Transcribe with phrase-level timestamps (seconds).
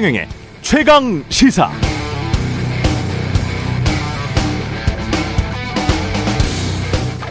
[0.00, 0.28] 최경영의
[0.62, 1.70] 최강 시사.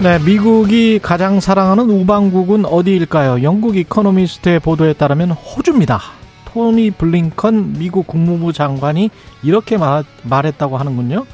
[0.03, 3.41] 네, 미국이 가장 사랑하는 우방국은 어디일까요?
[3.41, 5.99] 영국 이코노미스트의 보도에 따르면 호주입니다.
[6.45, 9.09] 토니 블링컨 미국 국무부 장관이
[9.41, 11.25] 이렇게 말, 말했다고 하는군요.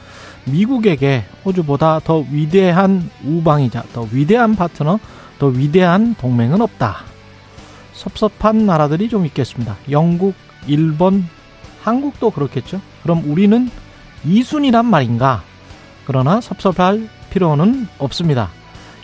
[0.45, 4.99] 미국에게 호주보다 더 위대한 우방이자 더 위대한 파트너,
[5.37, 6.99] 더 위대한 동맹은 없다.
[7.91, 9.75] 섭섭한 나라들이 좀 있겠습니다.
[9.91, 10.33] 영국,
[10.67, 11.25] 일본,
[11.81, 12.81] 한국도 그렇겠죠.
[13.03, 13.69] 그럼 우리는
[14.25, 15.43] 이순이란 말인가?
[16.05, 18.49] 그러나 섭섭할 필요는 없습니다.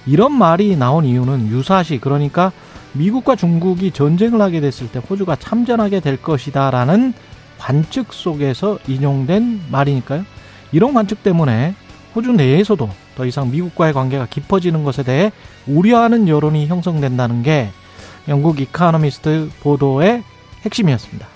[0.06, 2.52] 이런 말이 나온 이유는 유사시 그러니까
[2.94, 7.14] 미국과 중국이 전쟁을 하게 됐을 때 호주가 참전하게 될 것이다라는
[7.58, 10.26] 관측 속에서 인용된 말이니까요.
[10.72, 11.76] 이런 관측 때문에
[12.16, 15.32] 호주 내에서도 더 이상 미국과의 관계가 깊어지는 것에 대해
[15.68, 17.70] 우려하는 여론이 형성된다는 게
[18.28, 20.24] 영국 이카노미스트 보도의
[20.66, 21.28] 핵심이었습니다.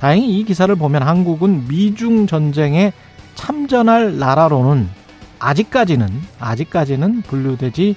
[0.00, 2.92] 다행히 이 기사를 보면 한국은 미중 전쟁에
[3.34, 4.88] 참전할 나라로는
[5.38, 7.96] 아직까지는 아직까지는 분류되지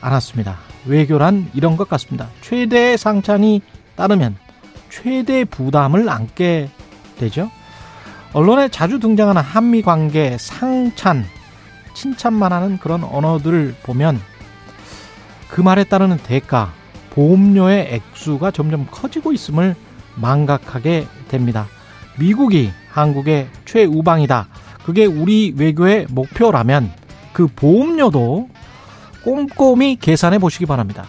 [0.00, 0.58] 않았습니다.
[0.86, 2.28] 외교란 이런 것 같습니다.
[2.40, 3.60] 최대 상찬이
[3.96, 4.36] 따르면
[4.88, 6.68] 최대 부담을 안게
[7.18, 7.50] 되죠.
[8.32, 11.24] 언론에 자주 등장하는 한미 관계 상찬,
[11.94, 14.20] 칭찬만 하는 그런 언어들을 보면
[15.48, 16.72] 그 말에 따르는 대가,
[17.10, 19.74] 보험료의 액수가 점점 커지고 있음을
[20.16, 21.66] 망각하게 됩니다.
[22.18, 24.48] 미국이 한국의 최우방이다.
[24.84, 26.90] 그게 우리 외교의 목표라면
[27.32, 28.48] 그 보험료도
[29.24, 31.06] 꼼꼼히 계산해 보시기 바랍니다.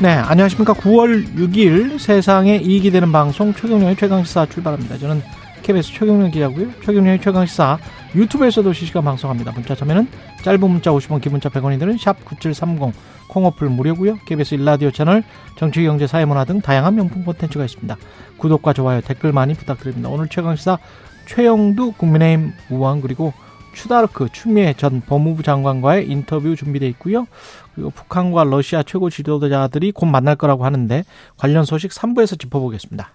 [0.00, 0.74] 네, 안녕하십니까.
[0.74, 4.98] 9월 6일 세상에 이익이 되는 방송 최경련의 최강시사 출발합니다.
[4.98, 5.22] 저는
[5.62, 6.72] KBS 최경련 기자고요.
[6.84, 7.78] 최경련의 최강시사
[8.14, 9.52] 유튜브에서도 실시간 방송합니다.
[9.52, 10.06] 문자 참여는
[10.42, 12.94] 짧은 문자 50원, 기본자 100원이 드는 샵 9730
[13.28, 14.18] 콩어플 무료고요.
[14.26, 15.24] KBS 일라디오 채널
[15.56, 17.96] 정치, 경제, 사회문화 등 다양한 명품 콘텐츠가 있습니다.
[18.36, 20.08] 구독과 좋아요, 댓글 많이 부탁드립니다.
[20.08, 20.78] 오늘 최강시사
[21.26, 23.32] 최영두 국민의힘 의원 그리고
[23.72, 27.26] 추다르크 추미애 전 법무부 장관과의 인터뷰 준비되어 있고요.
[27.74, 31.02] 그리고 북한과 러시아 최고 지도자들이 곧 만날 거라고 하는데
[31.36, 33.10] 관련 소식 3부에서 짚어보겠습니다.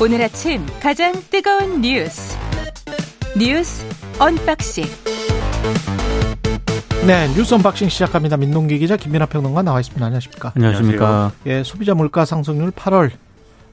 [0.00, 2.36] 오늘 아침 가장 뜨거운 뉴스
[3.38, 3.86] 뉴스
[4.18, 4.84] 언박싱
[7.06, 8.36] 네, 뉴스 언박싱 시작합니다.
[8.36, 10.04] 민동기 기자 김민아 평론가 나와 있습니다.
[10.04, 10.52] 안녕하십니까?
[10.56, 11.32] 안녕하십니까?
[11.46, 13.10] 예, 소비자 물가 상승률 8월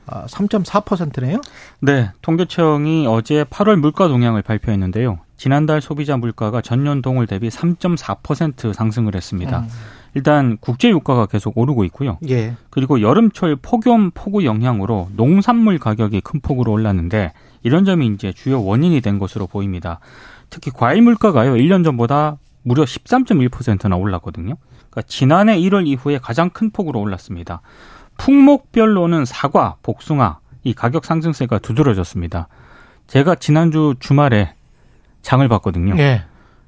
[0.08, 1.38] 3.4%네요?
[1.38, 1.42] 아,
[1.80, 5.20] 네, 통계청이 어제 8월 물가 동향을 발표했는데요.
[5.38, 9.60] 지난달 소비자 물가가 전년 동월 대비 3.4% 상승을 했습니다.
[9.62, 9.68] 음.
[10.14, 12.18] 일단 국제 유가가 계속 오르고 있고요.
[12.30, 12.56] 예.
[12.70, 17.34] 그리고 여름철 폭염 폭우 영향으로 농산물 가격이 큰 폭으로 올랐는데
[17.64, 20.00] 이런 점이 이제 주요 원인이 된 것으로 보입니다.
[20.50, 21.54] 특히 과일 물가가요.
[21.54, 24.56] 1년 전보다 무려 13.1%나 올랐거든요.
[24.90, 27.62] 그러니까 지난해 1월 이후에 가장 큰 폭으로 올랐습니다.
[28.18, 32.50] 품목별로는 사과, 복숭아 이 가격 상승세가 두드러졌습니다.
[33.08, 34.54] 제가 지난주 주말에
[35.22, 35.98] 장을 봤거든요.
[35.98, 36.24] 예.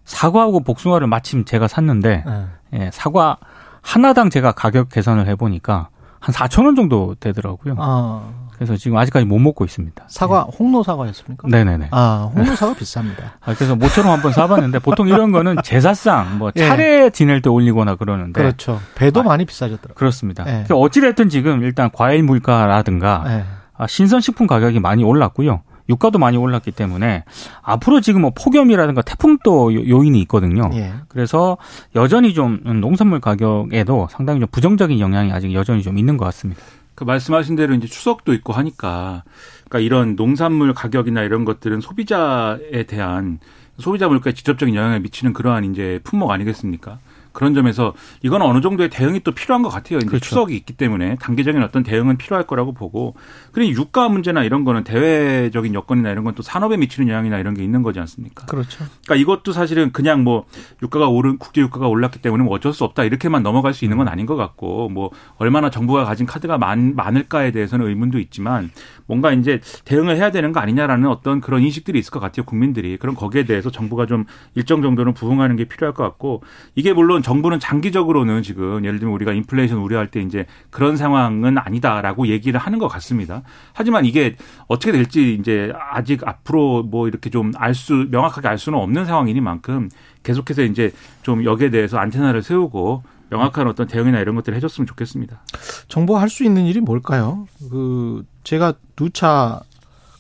[0.06, 2.46] 사과하고 복숭아를 마침 제가 샀는데 예.
[2.74, 3.38] 예, 사과
[3.82, 5.90] 하나당 제가 가격 계산을 해보니까
[6.20, 7.76] 한 4천 원 정도 되더라고요.
[7.78, 8.24] 아.
[8.56, 10.06] 그래서 지금 아직까지 못 먹고 있습니다.
[10.08, 10.58] 사과 네.
[10.58, 11.48] 홍로 사과였습니까?
[11.50, 11.90] 네네네.
[11.92, 13.24] 아 홍로 사과 비쌉니다.
[13.42, 16.68] 아, 그래서 모처럼 한번 사봤는데 보통 이런 거는 제사상 뭐 예.
[16.68, 17.10] 차례 예.
[17.10, 18.80] 지낼 때 올리거나 그러는데 그렇죠.
[18.96, 19.96] 배도 아, 많이 비싸졌더라고요.
[19.96, 20.46] 그렇습니다.
[20.48, 20.66] 예.
[20.70, 23.44] 어찌됐든 지금 일단 과일 물가라든가 예.
[23.76, 25.62] 아, 신선식품 가격이 많이 올랐고요.
[25.90, 27.24] 유가도 많이 올랐기 때문에
[27.62, 30.70] 앞으로 지금 뭐 폭염이라든가 태풍도 요인이 있거든요.
[30.74, 30.94] 예.
[31.08, 31.58] 그래서
[31.96, 36.62] 여전히 좀 농산물 가격에도 상당히 좀 부정적인 영향이 아직 여전히 좀 있는 것 같습니다.
[36.96, 39.24] 그 말씀하신 대로 이제 추석도 있고 하니까
[39.66, 43.40] 그러니까 이런 농산물 가격이나 이런 것들은 소비자에 대한
[43.80, 47.00] 소비자 물가에 직접적인 영향을 미치는 그러한 이제 품목 아니겠습니까?
[47.34, 49.98] 그런 점에서 이건 어느 정도의 대응이 또 필요한 것 같아요.
[50.00, 50.26] 이제 그렇죠.
[50.26, 53.16] 추석이 있기 때문에 단계적인 어떤 대응은 필요할 거라고 보고
[53.52, 57.64] 그리고 유가 문제나 이런 거는 대외적인 여건이나 이런 건 또 산업에 미치는 영향이나 이런 게
[57.64, 58.46] 있는 거지 않습니까?
[58.46, 58.86] 그렇죠.
[59.06, 60.46] 그러니까 이것도 사실은 그냥 뭐
[60.82, 64.08] 유가가 오른 국제 유가가 올랐기 때문에 뭐 어쩔 수 없다 이렇게만 넘어갈 수 있는 건
[64.08, 68.72] 아닌 것 같고 뭐 얼마나 정부가 가진 카드가 많, 많을까에 대해서는 의문도 있지만
[69.06, 73.16] 뭔가 이제 대응을 해야 되는 거 아니냐라는 어떤 그런 인식들이 있을 것 같아요 국민들이 그럼
[73.16, 76.44] 거기에 대해서 정부가 좀 일정 정도는 부응하는 게 필요할 것 같고
[76.76, 82.28] 이게 물론 정부는 장기적으로는 지금 예를 들면 우리가 인플레이션 우려할 때 이제 그런 상황은 아니다라고
[82.28, 83.42] 얘기를 하는 것 같습니다.
[83.74, 84.36] 하지만 이게
[84.68, 89.90] 어떻게 될지 이제 아직 앞으로 뭐 이렇게 좀 알 수 명확하게 알 수는 없는 상황이니만큼
[90.24, 90.92] 계속해서 이제
[91.22, 95.42] 좀 여기에 대해서 안테나를 세우고 명확한 어떤 대응이나 이런 것들을 해줬으면 좋겠습니다.
[95.88, 97.48] 정부가 할 수 있는 일이 뭘까요?
[97.72, 99.62] 그 제가 누차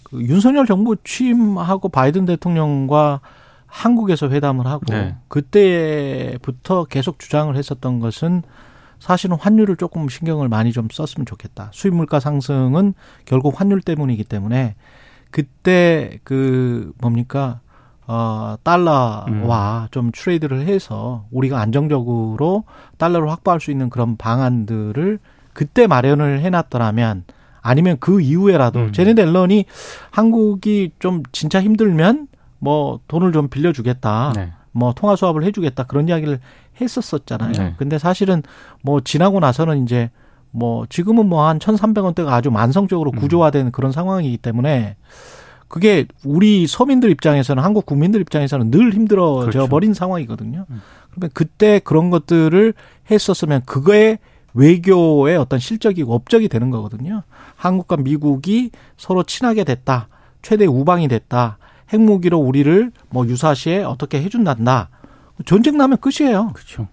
[0.03, 3.21] 그 윤석열 정부 취임하고 바이든 대통령과
[3.65, 5.15] 한국에서 회담을 하고 네.
[5.27, 8.43] 그때부터 계속 주장을 했었던 것은
[8.99, 11.71] 사실은 환율을 조금 신경을 많이 좀 썼으면 좋겠다.
[11.73, 12.93] 수입 물가 상승은
[13.25, 14.75] 결국 환율 때문이기 때문에
[15.31, 17.59] 그때 그 뭡니까
[18.05, 22.65] 어 달러와 좀 트레이드를 해서 우리가 안정적으로
[22.97, 25.19] 달러를 확보할 수 있는 그런 방안들을
[25.53, 27.25] 그때 마련을 해놨더라면
[27.63, 28.91] 아니면 그 이후에라도 음.
[28.91, 29.65] 제네드 앨런이
[30.11, 32.27] 한국이 좀 진짜 힘들면
[32.59, 34.33] 뭐 돈을 좀 빌려주겠다.
[34.35, 34.51] 네.
[34.71, 36.39] 뭐 통화 수합을 해주겠다 그런 이야기를
[36.79, 37.51] 했었었잖아요.
[37.53, 37.73] 네.
[37.77, 38.43] 근데 사실은
[38.81, 40.11] 뭐 지나고 나서는 이제
[40.51, 43.19] 뭐 지금은 뭐한 1,300원대가 아주 만성적으로 음.
[43.19, 44.97] 구조화된 그런 상황이기 때문에
[45.67, 49.67] 그게 우리 서민들 입장에서는 한국 국민들 입장에서는 늘 힘들어져 그렇죠.
[49.67, 50.65] 버린 상황이거든요.
[50.69, 50.81] 음.
[51.11, 52.73] 그러면 그때 그런 것들을
[53.09, 54.19] 했었으면 그거에
[54.53, 57.23] 외교의 어떤 실적이고 업적이 되는 거거든요.
[57.55, 60.07] 한국과 미국이 서로 친하게 됐다.
[60.41, 61.57] 최대 우방이 됐다.
[61.91, 64.89] 핵무기로 우리를 뭐 유사시에 어떻게 해준단다.
[65.45, 66.51] 전쟁 나면 끝이에요.
[66.53, 66.87] 그렇죠.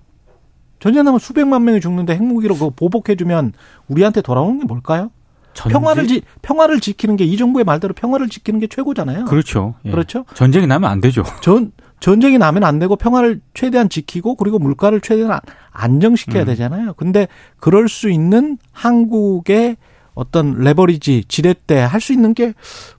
[0.79, 3.53] 전쟁 나면 수백만 명이 죽는데 핵무기로 그거 보복해주면
[3.89, 5.11] 우리한테 돌아오는 게 뭘까요?
[5.53, 5.79] 전쟁?
[5.81, 9.25] 평화를 지, 평화를 지키는 게 이 정부의 말대로 평화를 지키는 게 최고잖아요.
[9.27, 9.75] 그렇죠.
[9.85, 9.91] 예.
[9.91, 10.25] 그렇죠?
[10.35, 11.23] 전쟁이 나면 안 되죠.
[11.43, 16.47] 전 전쟁이 나면 안 되고 평화를 최대한 지키고 그리고 물가를 최대한 안- 안정시켜야 음.
[16.47, 16.95] 되잖아요.
[16.95, 19.77] 근데 그럴 수 있는 한국의
[20.15, 22.55] 어떤 레버리지 지렛대 할 수 있는 게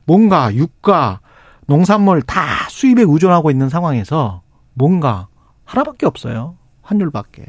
[0.06, 1.20] 뭔가 유가,
[1.68, 4.42] 농산물 다 수입에 의존하고 있는 상황에서
[4.74, 5.28] 뭔가
[5.66, 6.56] 하나밖에 없어요.
[6.82, 7.46] 환율밖에.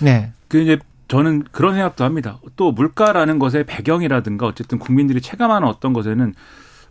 [0.00, 0.32] 네.
[0.48, 0.78] 그 이제
[1.08, 2.38] 저는 그런 생각도 합니다.
[2.56, 6.34] 또 물가라는 것의 배경이라든가 어쨌든 국민들이 체감하는 어떤 것에는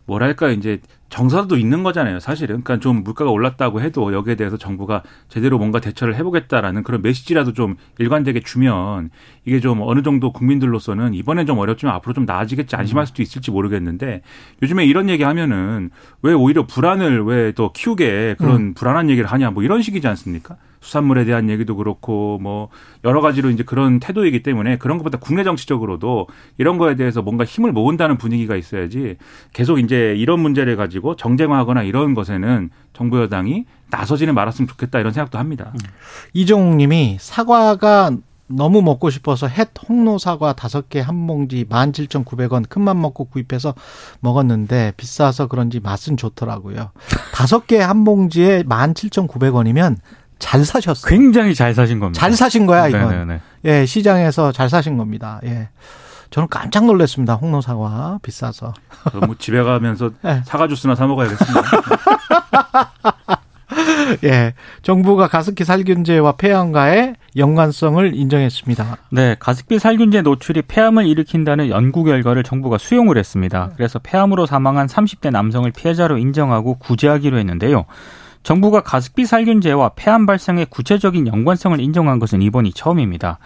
[0.07, 2.19] 뭐랄까 이제 정서도 있는 거잖아요.
[2.19, 7.53] 사실은 그러니까 좀 물가가 올랐다고 해도 여기에 대해서 정부가 제대로 뭔가 대처를 해보겠다라는 그런 메시지라도
[7.53, 9.09] 좀 일관되게 주면
[9.45, 14.21] 이게 좀 어느 정도 국민들로서는 이번엔 좀 어렵지만 앞으로 좀 나아지겠지 안심할 수도 있을지 모르겠는데
[14.63, 19.63] 요즘에 이런 얘기 하면은 왜 오히려 불안을 왜 더 키우게 그런 불안한 얘기를 하냐 뭐
[19.63, 20.57] 이런 식이지 않습니까?
[20.81, 22.69] 수산물에 대한 얘기도 그렇고 뭐
[23.03, 26.27] 여러 가지로 이제 그런 태도이기 때문에 그런 것보다 국내 정치적으로도
[26.57, 29.17] 이런 거에 대해서 뭔가 힘을 모은다는 분위기가 있어야지
[29.53, 35.37] 계속 이제 이런 문제를 가지고 정쟁화하거나 이런 것에는 정부 여당이 나서지는 말았으면 좋겠다 이런 생각도
[35.37, 35.73] 합니다.
[36.33, 38.11] 이종욱 님이 사과가
[38.49, 43.73] 너무 먹고 싶어서 햇 홍로 사과 다섯 개 한 봉지 17,900원 큰맘 먹고 구입해서
[44.21, 46.91] 먹었는데 비싸서 그런지 맛은 좋더라고요.
[47.33, 49.97] 다섯 개 한 봉지에 17,900원이면
[50.39, 51.09] 잘 사셨어요.
[51.09, 52.19] 굉장히 잘 사신 겁니다.
[52.19, 53.09] 잘 사신 거야, 이건.
[53.09, 53.41] 네네네.
[53.65, 55.39] 예, 시장에서 잘 사신 겁니다.
[55.43, 55.69] 예.
[56.29, 57.35] 저는 깜짝 놀랐습니다.
[57.35, 58.73] 홍로 사과 비싸서.
[59.11, 60.41] 저뭐 집에 가면서 네.
[60.45, 61.61] 사과 주스나 사 먹어야겠습니다.
[64.23, 64.53] 예.
[64.81, 68.97] 정부가 가습기 살균제와 폐암과의 연관성을 인정했습니다.
[69.11, 73.71] 네, 가습기 살균제 노출이 폐암을 일으킨다는 연구 결과를 정부가 수용을 했습니다.
[73.75, 77.85] 그래서 폐암으로 사망한 30대 남성을 피해자로 인정하고 구제하기로 했는데요.
[78.47, 83.39] 정부가 가습기 살균제와 폐암 발생의 구체적인 연관성을 인정한 것은 이번이 처음입니다.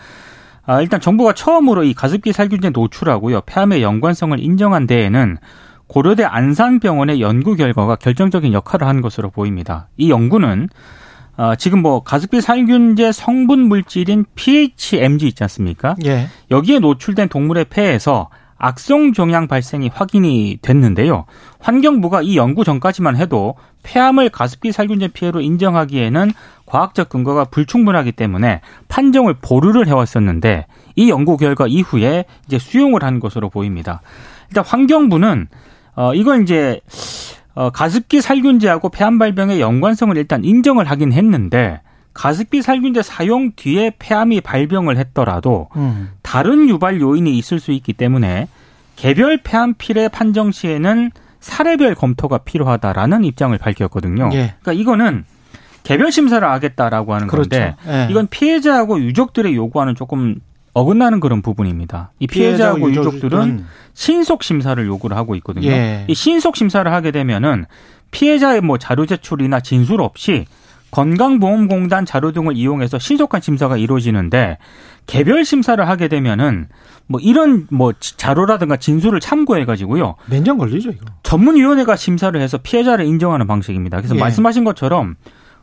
[0.63, 5.39] 아, 일단 정부가 처음으로 이 가습기 살균제 노출하고요, 폐암의 연관성을 인정한 데에는
[5.87, 9.87] 고려대 안산병원의 연구 결과가 결정적인 역할을 한 것으로 보입니다.
[9.97, 10.69] 이 연구는
[11.35, 15.95] 아, 지금 뭐 가습기 살균제 성분 물질인 PHMG 있지 않습니까?
[16.05, 16.27] 예.
[16.51, 18.29] 여기에 노출된 동물의 폐에서
[18.63, 21.25] 악성 종양 발생이 확인이 됐는데요.
[21.59, 26.31] 환경부가 이 연구 전까지만 해도 폐암을 가습기 살균제 피해로 인정하기에는
[26.67, 33.49] 과학적 근거가 불충분하기 때문에 판정을 보류를 해왔었는데 이 연구 결과 이후에 이제 수용을 한 것으로
[33.49, 34.01] 보입니다.
[34.49, 35.47] 일단 환경부는
[35.95, 36.81] 어 이건 이제
[37.55, 41.81] 어 가습기 살균제하고 폐암 발병의 연관성을 일단 인정을 하긴 했는데
[42.13, 46.11] 가습기 살균제 사용 뒤에 폐암이 발병을 했더라도 음.
[46.21, 48.47] 다른 유발 요인이 있을 수 있기 때문에
[48.95, 54.29] 개별 폐암 피해 판정 시에는 사례별 검토가 필요하다라는 입장을 밝혔거든요.
[54.33, 54.55] 예.
[54.61, 55.25] 그러니까 이거는
[55.83, 57.49] 개별 심사를 하겠다라고 하는 그렇죠.
[57.49, 58.07] 건데 예.
[58.11, 60.35] 이건 피해자하고 유족들의 요구와는 조금
[60.73, 62.11] 어긋나는 그런 부분입니다.
[62.19, 65.67] 이 피해자하고 유족들은 신속 심사를 요구를 하고 있거든요.
[65.67, 66.05] 예.
[66.07, 67.65] 이 신속 심사를 하게 되면은
[68.11, 70.45] 피해자의 뭐 자료 제출이나 진술 없이
[70.91, 74.57] 건강보험공단 자료 등을 이용해서 신속한 심사가 이루어지는데
[75.07, 76.67] 개별 심사를 하게 되면은
[77.07, 80.15] 뭐 이런 뭐 자료라든가 진술을 참고해 가지고요.
[80.27, 81.05] 몇 년 걸리죠, 이거.
[81.23, 83.97] 전문위원회가 심사를 해서 피해자를 인정하는 방식입니다.
[83.97, 84.19] 그래서 예.
[84.19, 85.15] 말씀하신 것처럼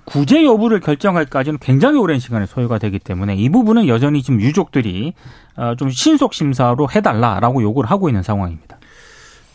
[0.05, 5.13] 구제 여부를 결정할까지는 굉장히 오랜 시간이 소요가 되기 때문에 이 부분은 여전히 지금 유족들이
[5.57, 8.79] 어, 좀 신속 심사로 해달라라고 요구를 하고 있는 상황입니다.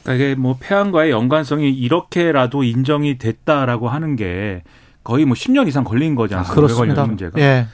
[0.03, 4.61] 그러니까 이게 뭐 폐암과의 연관성이 이렇게라도 인정이 됐다라고 하는 게
[5.03, 6.61] 거의 뭐 10년 이상 걸린 거지 않습니까?
[6.61, 7.05] 오래 걸린 그렇습니다.
[7.05, 7.39] 문제가.
[7.41, 7.67] 예.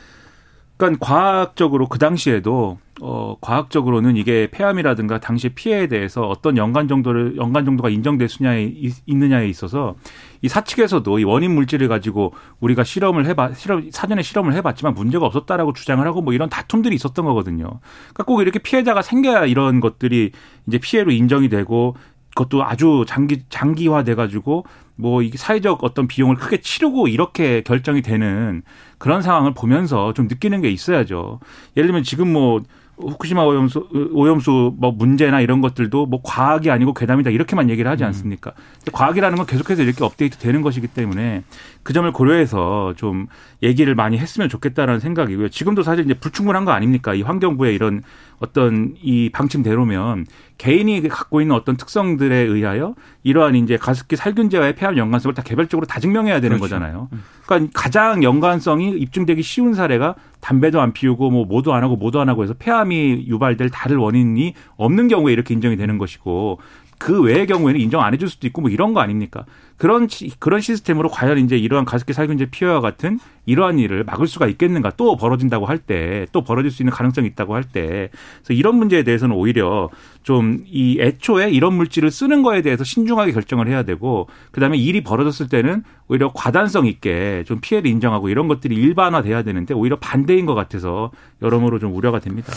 [0.80, 7.66] 그러니까 과학적으로 그 당시에도 어 과학적으로는 이게 폐암이라든가 당시 피해에 대해서 어떤 연간 정도를 연간
[7.66, 8.74] 정도가 인정될 수냐에
[9.06, 9.96] 있느냐에 있어서
[10.42, 15.74] 이 사측에서도 이 원인 물질을 가지고 우리가 실험을 해봐 실험 사전에 실험을 해봤지만 문제가 없었다라고
[15.74, 17.66] 주장을 하고 뭐 이런 다툼들이 있었던 거거든요.
[18.14, 20.32] 그러니까 꼭 이렇게 피해자가 생겨야 이런 것들이
[20.68, 21.96] 이제 피해로 인정이 되고
[22.40, 24.64] 그것도 아주 장기 장기화돼 가지고
[24.96, 28.62] 뭐 이게 사회적 어떤 비용을 크게 치르고 이렇게 결정이 되는
[28.98, 31.40] 그런 상황을 보면서 좀 느끼는 게 있어야죠.
[31.76, 32.62] 예를 들면 지금 뭐
[33.00, 38.08] 후쿠시마 오염수 오염수 뭐 문제나 이런 것들도 뭐 과학이 아니고 괴담이다 이렇게만 얘기를 하지 음.
[38.08, 38.52] 않습니까?
[38.52, 38.92] 음.
[38.92, 41.44] 과학이라는 건 계속해서 이렇게 업데이트 되는 것이기 때문에
[41.84, 43.28] 그 점을 고려해서 좀
[43.64, 45.50] 얘기를 많이 했으면 좋겠다라는 생각이고요.
[45.50, 47.14] 지금도 사실 이제 불충분한 거 아닙니까?
[47.14, 48.04] 이 환경부의 이런
[48.40, 50.26] 어떤 이 방침대로면
[50.58, 56.00] 개인이 갖고 있는 어떤 특성들에 의하여 이러한 이제 가습기 살균제와의 폐암 연관성을 다 개별적으로 다
[56.00, 56.76] 증명해야 되는 그렇죠.
[56.76, 57.10] 거잖아요.
[57.14, 57.24] 음.
[57.46, 62.30] 그러니까 가장 연관성이 입증되기 쉬운 사례가 담배도 안 피우고 뭐 뭐도 안 하고 뭐도 안
[62.30, 66.60] 하고 해서 폐암이 유발될 다를 원인이 없는 경우에 이렇게 인정이 되는 것이고
[67.00, 69.46] 그 외의 경우에는 인정 안 해줄 수도 있고 뭐 이런 거 아닙니까?
[69.78, 74.92] 그런 그런 시스템으로 과연 이제 이러한 가습기 살균제 피해와 같은 이러한 일을 막을 수가 있겠는가?
[74.98, 78.10] 또 벌어진다고 할 때, 또 벌어질 수 있는 가능성이 있다고 할 때,
[78.44, 79.90] 그래서 이런 문제에 대해서는 오히려
[80.22, 85.02] 좀 이 애초에 이런 물질을 쓰는 거에 대해서 신중하게 결정을 해야 되고, 그 다음에 일이
[85.02, 90.56] 벌어졌을 때는 오히려 과단성 있게 좀 피해를 인정하고 이런 것들이 일반화돼야 되는데 오히려 반대인 것
[90.56, 92.52] 같아서 여러모로 좀 우려가 됩니다.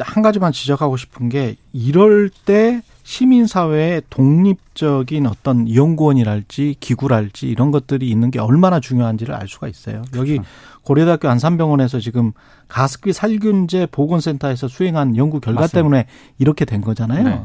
[0.00, 8.30] 한 가지만 지적하고 싶은 게 이럴 때 시민사회의 독립적인 어떤 연구원이랄지 기구랄지 이런 것들이 있는
[8.30, 10.02] 게 얼마나 중요한지를 알 수가 있어요.
[10.16, 10.48] 여기 그렇죠.
[10.82, 12.32] 고려대학교 안산병원에서 지금
[12.68, 15.78] 가습기 살균제 보건센터에서 수행한 연구 결과 맞습니다.
[15.78, 16.06] 때문에
[16.38, 17.24] 이렇게 된 거잖아요.
[17.24, 17.44] 네.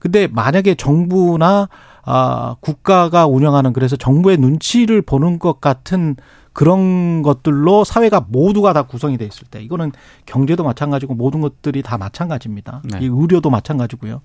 [0.00, 1.68] 근데 만약에 정부나
[2.04, 6.16] 아 국가가 운영하는 그래서 정부의 눈치를 보는 것 같은
[6.52, 9.92] 그런 것들로 사회가 모두가 다 구성이 돼 있을 때 이거는
[10.26, 12.82] 경제도 마찬가지고 모든 것들이 다 마찬가지입니다.
[12.84, 12.98] 네.
[13.00, 14.22] 이 의료도 마찬가지고요.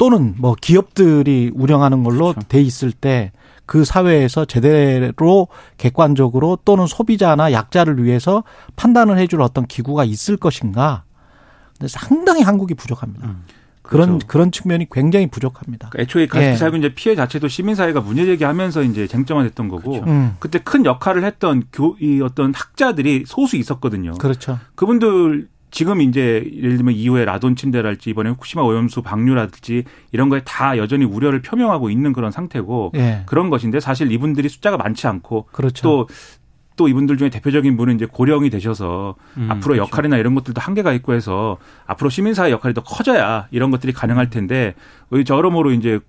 [0.00, 2.48] 또는 뭐 기업들이 운영하는 걸로 그렇죠.
[2.48, 3.32] 돼 있을 때
[3.70, 5.46] 그 사회에서 제대로
[5.78, 8.42] 객관적으로 또는 소비자나 약자를 위해서
[8.74, 11.04] 판단을 해줄 어떤 기구가 있을 것인가.
[11.78, 13.28] 근데 상당히 한국이 부족합니다.
[13.28, 13.44] 음.
[13.82, 14.26] 그런 그렇죠.
[14.26, 15.90] 그런 측면이 굉장히 부족합니다.
[15.90, 16.94] 그러니까 애초에 살균제 예.
[16.94, 20.10] 피해 자체도 시민 사회가 문제 제기하면서 이제 쟁점화 됐던 거고 그렇죠.
[20.10, 20.34] 음.
[20.40, 24.14] 그때 큰 역할을 했던 교 이 어떤 학자들이 소수 있었거든요.
[24.14, 24.58] 그렇죠.
[24.74, 30.76] 그분들 지금 이제 예를 들면 이후에 라돈 침대랄지 이번에 후쿠시마 오염수 방류랄지 이런 거에 다
[30.76, 33.22] 여전히 우려를 표명하고 있는 그런 상태고 예.
[33.26, 36.06] 그런 것인데 사실 이분들이 숫자가 많지 않고 그렇죠.
[36.76, 39.82] 또또 이분들 중에 대표적인 분은 이제 고령이 되셔서 음, 앞으로 그렇죠.
[39.82, 44.74] 역할이나 이런 것들도 한계가 있고 해서 앞으로 시민사회 역할이 더 커져야 이런 것들이 가능할 텐데
[45.28, 46.00] 여러모로 이제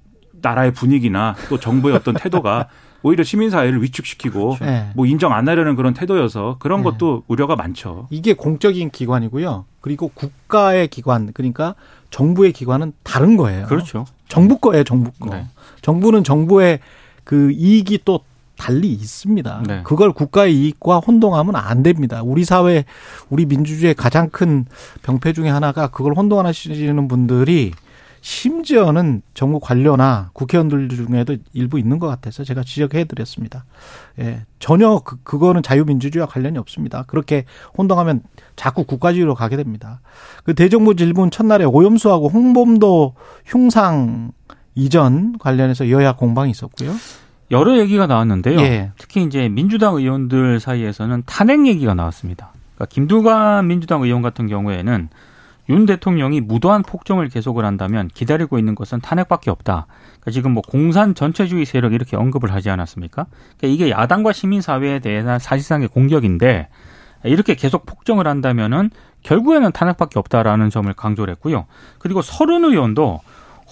[0.42, 2.68] 나라의 분위기나 또 정부의 어떤 태도가
[3.04, 4.92] 오히려 시민사회를 위축시키고 네.
[4.96, 6.84] 뭐 인정 안 하려는 그런 태도여서 그런 네.
[6.86, 8.08] 것도 우려가 많죠.
[8.10, 9.66] 이게 공적인 기관이고요.
[9.82, 11.76] 그리고 국가의 기관 그러니까
[12.12, 13.66] 정부의 기관은 다른 거예요.
[13.66, 14.06] 그렇죠.
[14.28, 15.36] 정부 거예요, 정부 거.
[15.36, 15.48] 네.
[15.82, 16.80] 정부는 정부의
[17.24, 18.22] 그 이익이 또
[18.58, 19.64] 달리 있습니다.
[19.66, 19.82] 네.
[19.84, 22.22] 그걸 국가의 이익과 혼동하면 안 됩니다.
[22.24, 22.86] 우리 사회,
[23.30, 24.66] 우리 민주주의의 가장 큰
[25.02, 27.72] 병폐 중에 하나가 그걸 혼동하시는 분들이
[28.22, 33.66] 심지어는 정부 관료나 국회의원들 중에도 일부 있는 것 같아서 제가 지적해 드렸습니다.
[34.20, 34.46] 예.
[34.60, 37.04] 전혀 그, 그거는 자유민주주의와 관련이 없습니다.
[37.08, 37.46] 그렇게
[37.78, 38.22] 혼동하면
[38.56, 40.02] 자꾸 국가주의로 가게 됩니다.
[40.44, 44.32] 그 대정부 질문 첫날에 오염수하고 홍범도 흉상
[44.76, 46.94] 이전 관련해서 여야 공방이 있었고요.
[47.50, 48.60] 여러 얘기가 나왔는데요.
[48.62, 48.92] 예.
[48.98, 52.54] 특히 이제 민주당 의원들 사이에서는 탄핵 얘기가 나왔습니다.
[52.76, 55.10] 그러니까 김두관 민주당 의원 같은 경우에는
[55.70, 59.88] 윤 대통령이 무도한 폭정을 계속을 한다면 기다리고 있는 것은 탄핵밖에 없다.
[60.20, 63.28] 그러니까 지금 뭐 공산 전체주의 세력 이렇게 언급을 하지 않았습니까?
[63.58, 66.68] 그러니까 이게 야당과 시민사회에 대한 사실상의 공격인데
[67.24, 68.90] 이렇게 계속 폭정을 한다면은
[69.24, 71.66] 결국에는 탄핵밖에 없다라는 점을 강조를 했고요.
[72.00, 73.20] 그리고 서른 의원도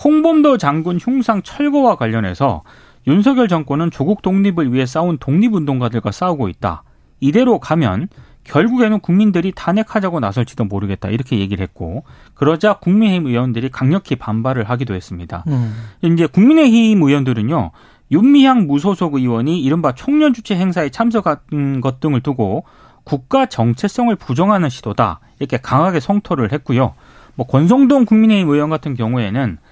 [0.03, 2.61] 홍범도 장군 흉상 철거와 관련해서
[3.07, 6.83] 윤석열 정권은 조국 독립을 위해 싸운 독립운동가들과 싸우고 있다.
[7.19, 8.07] 이대로 가면
[8.49, 12.03] 결국에는 국민들이 탄핵하자고 나설지도 모르겠다 이렇게 얘기를 했고
[12.33, 15.43] 그러자 국민의힘 의원들이 강력히 반발을 하기도 했습니다.
[15.47, 15.75] 음.
[16.01, 17.71] 이제 국민의힘 의원들은요
[18.11, 22.65] 윤미향 무소속 의원이 이른바 총련 주최 행사에 참석한 것 등을 두고
[23.03, 26.93] 국가 정체성을 부정하는 시도다 이렇게 강하게 성토를 했고요.
[27.35, 29.68] 뭐 권성동 국민의힘 의원 같은 경우에는 어,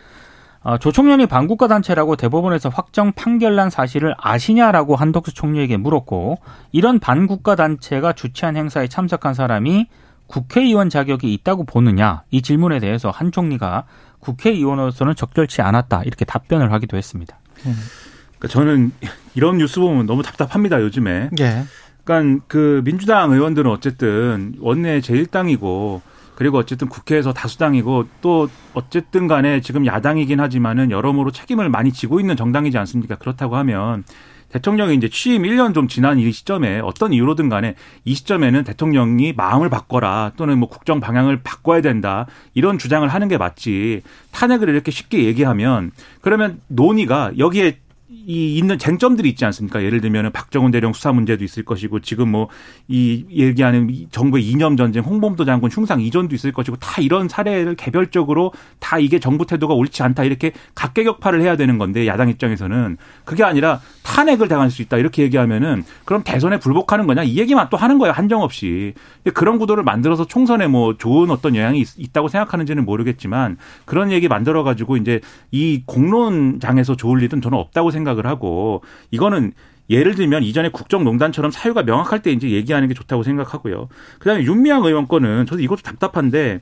[0.80, 6.40] 조총련이 반국가 단체라고 대법원에서 확정 판결난 사실을 아시냐라고 한덕수 총리에게 물었고
[6.74, 9.88] 이런 반국가 단체가 주최한 행사에 참석한 사람이
[10.28, 13.86] 국회의원 자격이 있다고 보느냐 이 질문에 대해서 한 총리가
[14.20, 17.38] 국회의원으로서는 적절치 않았다 이렇게 답변을 하기도 했습니다.
[17.64, 18.92] 그러니까 저는
[19.36, 21.30] 이런 뉴스 보면 너무 답답합니다 요즘에.
[21.40, 21.64] 예.
[22.04, 26.02] 그러니까 그 민주당 의원들은 어쨌든 원내 제1당이고
[26.38, 32.36] 그리고 어쨌든 국회에서 다수당이고 또 어쨌든 간에 지금 야당이긴 하지만은 여러모로 책임을 많이 지고 있는
[32.36, 33.16] 정당이지 않습니까?
[33.16, 34.04] 그렇다고 하면
[34.50, 37.74] 대통령이 이제 취임 1년 좀 지난 이 시점에 어떤 이유로든 간에
[38.06, 43.40] 이 시점에는 대통령이 마음을 바꿔라 또는 뭐 국정 방향을 바꿔야 된다 이런 주장을 하는 게
[43.40, 45.90] 맞지 탄핵을 이렇게 쉽게 얘기하면
[46.22, 47.80] 그러면 논의가 여기에
[48.10, 49.84] 이 있는 쟁점들이 있지 않습니까?
[49.84, 52.48] 예를 들면은 박정훈 대령 수사 문제도 있을 것이고 지금 뭐
[52.90, 58.54] 이 얘기하는 정부의 이념 전쟁, 홍범도 장군 흉상 이전도 있을 것이고 다 이런 사례를 개별적으로
[58.80, 63.82] 다 이게 정부 태도가 옳지 않다 이렇게 각계격파를 해야 되는 건데 야당 입장에서는 그게 아니라
[64.04, 68.14] 탄핵을 당할 수 있다 이렇게 얘기하면은 그럼 대선에 불복하는 거냐 이 얘기만 또 하는 거예요
[68.14, 68.94] 한정 없이
[69.34, 74.64] 그런 구도를 만들어서 총선에 뭐 좋은 어떤 영향이 있, 다고 생각하는지는 모르겠지만 그런 얘기 만들어
[74.64, 75.20] 가지고 이제
[75.52, 79.54] 이 공론장에서 좋을 일은 저는 없다고 생각 을 하고 이거는
[79.90, 83.88] 예를 들면 이전에 국정농단처럼 사유가 명확할 때 이제 얘기하는 게 좋다고 생각하고요.
[84.20, 86.62] 그다음에 윤미향 의원 거는 저도 이것도 답답한데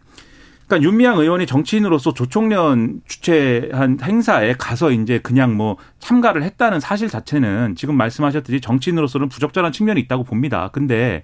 [0.68, 7.76] 그러니까 윤미향 의원이 정치인으로서 조총련 주최한 행사에 가서 이제 그냥 뭐 참가를 했다는 사실 자체는
[7.76, 10.70] 지금 말씀하셨듯이 정치인으로서는 부적절한 측면이 있다고 봅니다.
[10.74, 11.24] 근데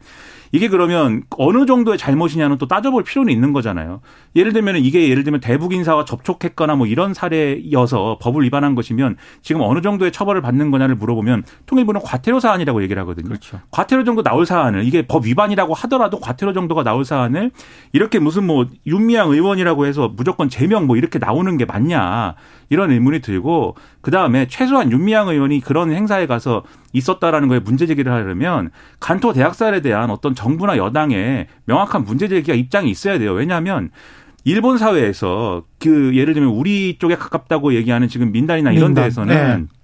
[0.52, 4.02] 이게 그러면 어느 정도의 잘못이냐는 또 따져볼 필요는 있는 거잖아요.
[4.36, 9.62] 예를 들면 이게 예를 들면 대북 인사와 접촉했거나 뭐 이런 사례여서 법을 위반한 것이면 지금
[9.62, 13.28] 어느 정도의 처벌을 받는 거냐를 물어보면 통일부는 과태료 사안이라고 얘기를 하거든요.
[13.30, 13.60] 그렇죠.
[13.72, 17.52] 과태료 정도 나올 사안을 이게 법 위반이라고 하더라도 과태료 정도가 나올 사안을
[17.94, 22.36] 이렇게 무슨 뭐 윤미향 의원이라고 해서 무조건 제명 뭐 이렇게 나오는 게 맞냐.
[22.70, 28.12] 이런 의문이 들고 그 다음에 최소한 윤미향 의원이 그런 행사에 가서 있었다라는 거에 문제 제기를
[28.12, 28.70] 하려면
[29.00, 33.34] 간토 대학살에 대한 어떤 정부나 여당의 명확한 문제 제기가 입장이 있어야 돼요.
[33.34, 33.90] 왜냐하면
[34.44, 39.04] 일본 사회에서 그 예를 들면 우리 쪽에 가깝다고 얘기하는 지금 민단이나 이런 민단.
[39.04, 39.81] 데에서는 네.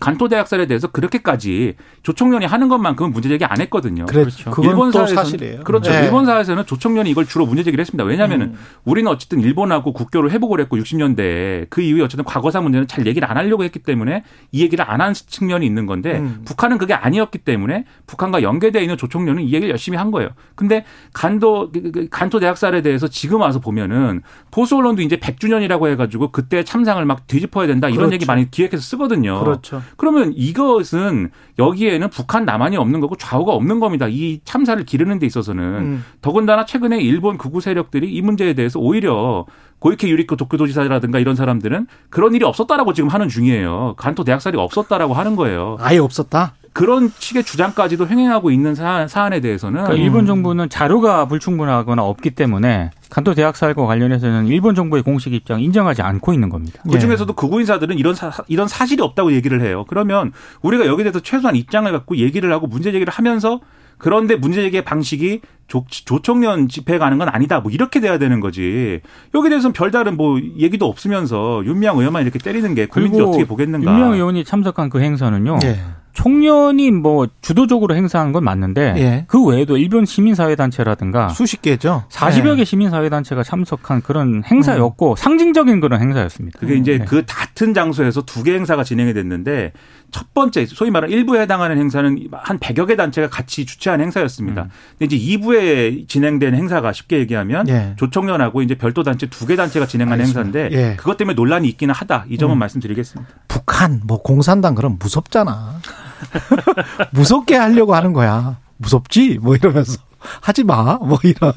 [0.00, 4.04] 간토 대학살에 대해서 그렇게까지 조총련이 하는 것만큼은 문제 제기 안 했거든요.
[4.06, 4.52] 그렇죠.
[4.62, 5.60] 일본 사회에서 사실이에요.
[5.64, 5.90] 그렇죠.
[5.90, 6.04] 네.
[6.04, 8.04] 일본 사회에서는 조총련이 이걸 주로 문제 제기를 했습니다.
[8.04, 8.58] 왜냐하면 음.
[8.84, 13.36] 우리는 어쨌든 일본하고 국교를 회복을 했고 60년대에 그 이후에 어쨌든 과거사 문제는 잘 얘기를 안
[13.36, 16.42] 하려고 했기 때문에 이 얘기를 안 한 측면이 있는 건데 음.
[16.44, 20.30] 북한은 그게 아니었기 때문에 북한과 연계되어 있는 조총련은 이 얘기를 열심히 한 거예요.
[20.54, 26.32] 근데 간도 그, 그, 간토 대학살에 대해서 지금 와서 보면은 보수 언론도 이제 100주년이라고 해가지고
[26.32, 28.14] 그때 참상을 막 뒤집어야 된다 이런 그렇죠.
[28.14, 29.40] 얘기 많이 기획해서 쓰거든요.
[29.40, 29.75] 그렇죠.
[29.80, 29.94] 그렇죠.
[29.96, 34.06] 그러면 이것은 여기에는 북한 남한이 없는 거고 좌우가 없는 겁니다.
[34.08, 36.04] 이 참사를 기르는 데 있어서는 음.
[36.20, 39.46] 더군다나 최근에 일본 극우 세력들이 이 문제에 대해서 오히려
[39.86, 43.94] 고이케 유리코 도쿄도지사라든가 이런 사람들은 그런 일이 없었다라고 지금 하는 중이에요.
[43.96, 45.76] 간토 대학살이 없었다라고 하는 거예요.
[45.78, 46.54] 아예 없었다?
[46.72, 52.90] 그런 식의 주장까지도 횡행하고 있는 사안, 사안에 대해서는 그러니까 일본 정부는 자료가 불충분하거나 없기 때문에
[53.08, 56.82] 간도 대학살과 관련해서는 일본 정부의 공식 입장 인정하지 않고 있는 겁니다.
[56.90, 59.84] 그 중에서도 극우 인사들은 이런 사, 이런 사실이 없다고 얘기를 해요.
[59.88, 63.60] 그러면 우리가 여기에 대해서 최소한 입장을 갖고 얘기를 하고 문제 제기를 하면서
[63.98, 67.60] 그런데 문제 제기의 방식이 조, 조총련 집회에 가는 건 아니다.
[67.60, 69.00] 뭐 이렇게 돼야 되는 거지.
[69.34, 73.90] 여기에 대해서는 별다른 뭐 얘기도 없으면서 윤미향 의원만 이렇게 때리는 게 국민들이 어떻게 보겠는가.
[73.90, 75.58] 윤미향 의원이 참석한 그 행사는요.
[75.58, 75.80] 네.
[76.16, 79.24] 총련이 뭐 주도적으로 행사한 건 맞는데 예.
[79.28, 82.04] 그 외에도 일본 시민사회단체라든가 수십 개죠.
[82.10, 82.56] 40여 예.
[82.56, 85.16] 개 시민사회단체가 참석한 그런 행사였고 음.
[85.16, 86.58] 상징적인 그런 행사였습니다.
[86.58, 87.04] 그게 이제 네.
[87.04, 89.72] 그 같은 장소에서 두 개 행사가 진행이 됐는데
[90.12, 94.62] 첫 번째 소위 말하는 일부에 해당하는 행사는 한 100여 개 단체가 같이 주최한 행사였습니다.
[94.62, 94.68] 음.
[94.98, 97.92] 근데 이제 2부에 진행된 행사가 쉽게 얘기하면 예.
[97.96, 100.40] 조청년하고 이제 별도 단체 두 개 단체가 진행한 알겠습니다.
[100.58, 100.96] 행사인데 예.
[100.96, 102.24] 그것 때문에 논란이 있기는 하다.
[102.30, 102.58] 이 점은 음.
[102.60, 103.30] 말씀드리겠습니다.
[103.48, 105.80] 북한 뭐 공산당 그럼 무섭잖아.
[107.12, 108.58] 무섭게 하려고 하는 거야.
[108.78, 109.38] 무섭지?
[109.40, 109.98] 뭐 이러면서.
[110.40, 110.98] 하지 마.
[111.00, 111.52] 뭐 이런,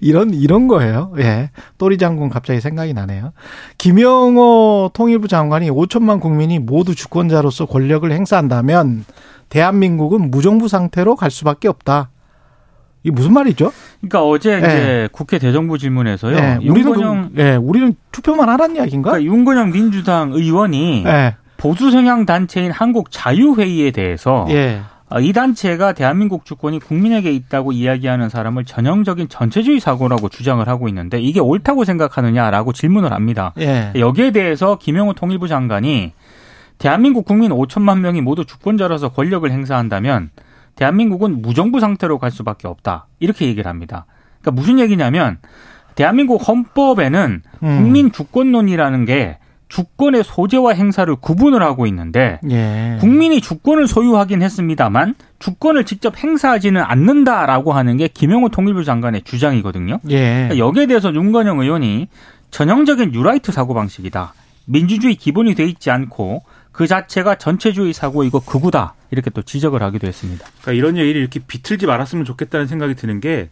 [0.00, 1.12] 이런, 이런 거예요.
[1.18, 1.50] 예.
[1.78, 3.32] 또리 장군 갑자기 생각이 나네요.
[3.78, 9.04] 김영호 통일부 장관이 5천만 국민이 모두 주권자로서 권력을 행사한다면
[9.48, 12.10] 대한민국은 무정부 상태로 갈 수밖에 없다.
[13.04, 13.72] 이게 무슨 말이죠?
[14.00, 14.58] 그러니까 어제 예.
[14.58, 16.36] 이제 국회 대정부 질문에서요.
[16.36, 16.58] 예.
[16.68, 19.12] 우리는 그, 예, 우리는 투표만 하라는 이야기인가?
[19.12, 21.36] 그러니까 윤건영 민주당 의원이 예.
[21.58, 24.80] 보수 성향 단체인 한국 자유회의에 대해서 예.
[25.10, 31.20] 어, 이 단체가 대한민국 주권이 국민에게 있다고 이야기하는 사람을 전형적인 전체주의 사고라고 주장을 하고 있는데
[31.20, 33.52] 이게 옳다고 생각하느냐라고 질문을 합니다.
[33.58, 33.92] 예.
[33.96, 36.12] 여기에 대해서 김영호 통일부 장관이
[36.78, 40.30] 대한민국 국민 5천만 명이 모두 주권자로서 권력을 행사한다면
[40.76, 43.06] 대한민국은 무정부 상태로 갈 수밖에 없다.
[43.18, 44.06] 이렇게 얘기를 합니다.
[44.40, 45.38] 그러니까 무슨 얘기냐면
[45.96, 47.76] 대한민국 헌법에는 음.
[47.78, 52.96] 국민 주권론이라는 게 주권의 소재와 행사를 구분을 하고 있는데 예.
[53.00, 60.00] 국민이 주권을 소유하긴 했습니다만 주권을 직접 행사하지는 않는다라고 하는 게 김영호 통일부 장관의 주장이거든요.
[60.10, 60.48] 예.
[60.48, 62.08] 그러니까 여기에 대해서 윤건영 의원이
[62.50, 64.32] 전형적인 유라이트 사고 방식이다.
[64.64, 70.06] 민주주의 기본이 돼 있지 않고 그 자체가 전체주의 사고 이거 극우다 이렇게 또 지적을 하기도
[70.06, 70.46] 했습니다.
[70.62, 73.48] 그러니까 이런 얘기를 이렇게 비틀지 말았으면 좋겠다는 생각이 드는 게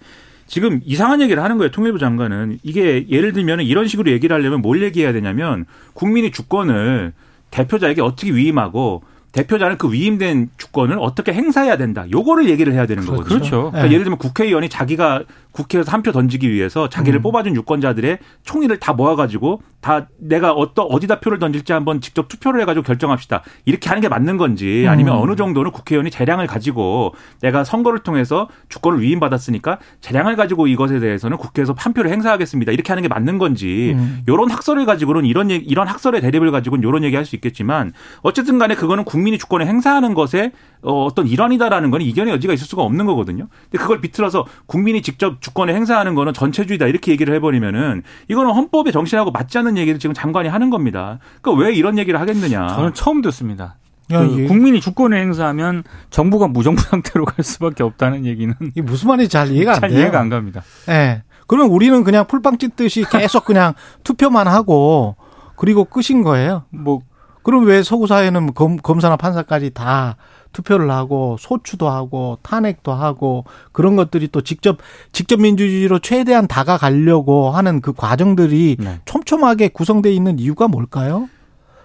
[0.47, 1.71] 지금 이상한 얘기를 하는 거예요.
[1.71, 7.13] 통일부 장관은 이게 예를 들면 이런 식으로 얘기를 하려면 뭘 얘기해야 되냐면 국민이 주권을
[7.51, 9.03] 대표자에게 어떻게 위임하고
[9.37, 12.05] 대표자는 그 위임된 주권을 어떻게 행사해야 된다.
[12.11, 13.29] 요거를 얘기를 해야 되는 거거든요.
[13.29, 13.57] 그렇죠.
[13.70, 13.92] 그러니까 네.
[13.92, 15.22] 예를 들면 국회의원이 자기가
[15.53, 17.22] 국회에서 한 표 던지기 위해서 자기를 음.
[17.22, 22.85] 뽑아준 유권자들의 총의를 다 모아가지고 다 내가 어떠 어디다 표를 던질지 한번 직접 투표를 해가지고
[22.85, 23.42] 결정합시다.
[23.64, 25.22] 이렇게 하는 게 맞는 건지 아니면 음.
[25.22, 31.75] 어느 정도는 국회의원이 재량을 가지고 내가 선거를 통해서 주권을 위임받았으니까 재량을 가지고 이것에 대해서는 국회에서
[31.77, 32.72] 한 표를 행사하겠습니다.
[32.72, 34.22] 이렇게 하는 게 맞는 건지 음.
[34.29, 39.05] 이런 학설을 가지고는 이런 이런 학설의 대립을 가지고는 이런 얘기할 수 있겠지만 어쨌든 간에 그거는
[39.05, 43.49] 국민 이 주권을 행사하는 것에 어, 어떤 일환이다라는 건 이견의 여지가 있을 수가 없는 거거든요.
[43.71, 49.31] 근데 그걸 비틀어서 국민이 직접 주권을 행사하는 거는 전체주의다 이렇게 얘기를 해버리면은 이거는 헌법의 정신하고
[49.33, 51.19] 맞지 않는 얘기를 지금 장관이 하는 겁니다.
[51.43, 52.69] 그러니까 왜 이런 얘기를 하겠느냐.
[52.69, 53.77] 저는 처음 듣습니다.
[54.12, 59.09] 야, 그 이게- 국민이 주권을 행사하면 정부가 무정부 상태로 갈 수밖에 없다는 얘기는 이게 무슨
[59.09, 59.99] 말인지 잘 이해가 안잘 돼요.
[60.01, 60.62] 이해가 안 갑니다.
[60.89, 61.23] 예.
[61.49, 65.17] 그러면 우리는 그냥 풀빵 찢듯이 계속 그냥 투표만 하고
[65.57, 66.65] 그리고 끝인 거예요.
[66.71, 67.01] 뭐
[67.47, 70.17] 그럼 왜 서구 사회는 검, 검사나 판사까지 다
[70.51, 74.79] 투표를 하고 소추도 하고 탄핵도 하고 그런 것들이 또 직접
[75.13, 78.99] 직접 민주주의로 최대한 다가가려고 하는 그 과정들이 네.
[79.05, 81.29] 촘촘하게 구성되어 있는 이유가 뭘까요?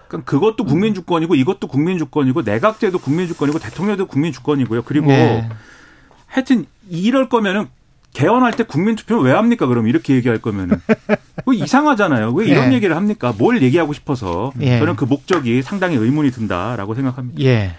[0.08, 4.82] 그러니까 그것도 국민 주권이고 이것도 국민 주권이고 내각제도 국민 주권이고 대통령도 국민 주권이고요.
[4.82, 5.48] 그리고 네.
[6.26, 7.68] 하여튼 이럴 거면은
[8.12, 9.66] 개헌할 때 국민 투표 왜 합니까?
[9.66, 10.80] 그럼 이렇게 얘기할 거면은
[11.44, 12.32] 뭐 이상하잖아요.
[12.32, 12.76] 왜 이런 예.
[12.76, 13.34] 얘기를 합니까?
[13.36, 14.78] 뭘 얘기하고 싶어서 예.
[14.78, 17.40] 저는 그 목적이 상당히 의문이 든다라고 생각합니다.
[17.42, 17.74] 예.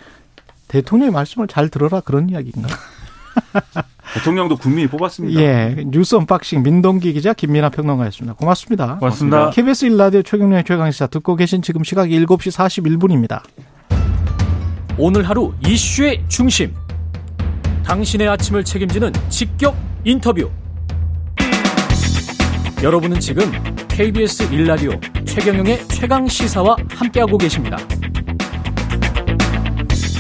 [0.68, 2.68] 대통령의 말씀을 잘 들어라 그런 이야기인가?
[4.16, 5.40] 대통령도 국민이 뽑았습니다.
[5.40, 5.84] 예.
[5.88, 8.36] 뉴스 언박싱 민동기 기자 김민아 평론가였습니다.
[8.36, 8.98] 고맙습니다.
[8.98, 9.50] 고맙습니다.
[9.52, 13.42] KBS 1라디오 최경영의 최강시사 듣고 계신 지금 시각 7시 41분입니다.
[14.98, 16.74] 오늘 하루 이슈의 중심.
[17.84, 20.50] 당신의 아침을 책임지는 직격 인터뷰.
[22.82, 23.46] 여러분은 지금
[23.88, 27.78] KBS 1라디오 최경영의 최강 시사와 함께하고 계십니다.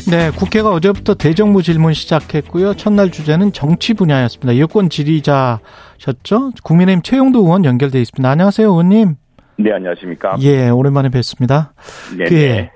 [0.10, 2.76] 네, 국회가 어제부터 대정부 질문 시작했고요.
[2.76, 4.60] 첫날 주제는 정치 분야였습니다.
[4.60, 6.52] 여권 지리자셨죠?
[6.64, 8.30] 국민의힘 최용도 의원 연결돼 있습니다.
[8.30, 9.16] 안녕하세요, 의원님.
[9.58, 10.38] 네, 안녕하십니까.
[10.42, 11.74] 예, 오랜만에 뵙습니다.
[12.18, 12.72] 네, 그, 네.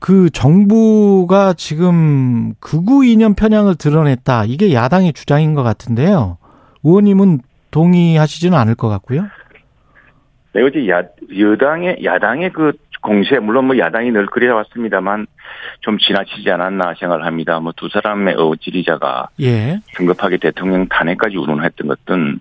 [0.00, 4.44] 그 정부가 지금 극우 이념 편향을 드러냈다.
[4.46, 6.38] 이게 야당의 주장인 것 같은데요.
[6.84, 9.26] 의원님은 동의하시지는 않을 것 같고요.
[10.54, 11.02] 네, 어제 야,
[11.36, 15.26] 여당의, 야당의 그 공세, 물론 뭐 야당이 늘 그래왔습니다만
[15.80, 17.60] 좀 지나치지 않았나 생각을 합니다.
[17.60, 19.80] 뭐 두 사람의 어, 지리자가 예.
[19.94, 22.40] 성급하게 대통령 탄핵까지 운운했던 것은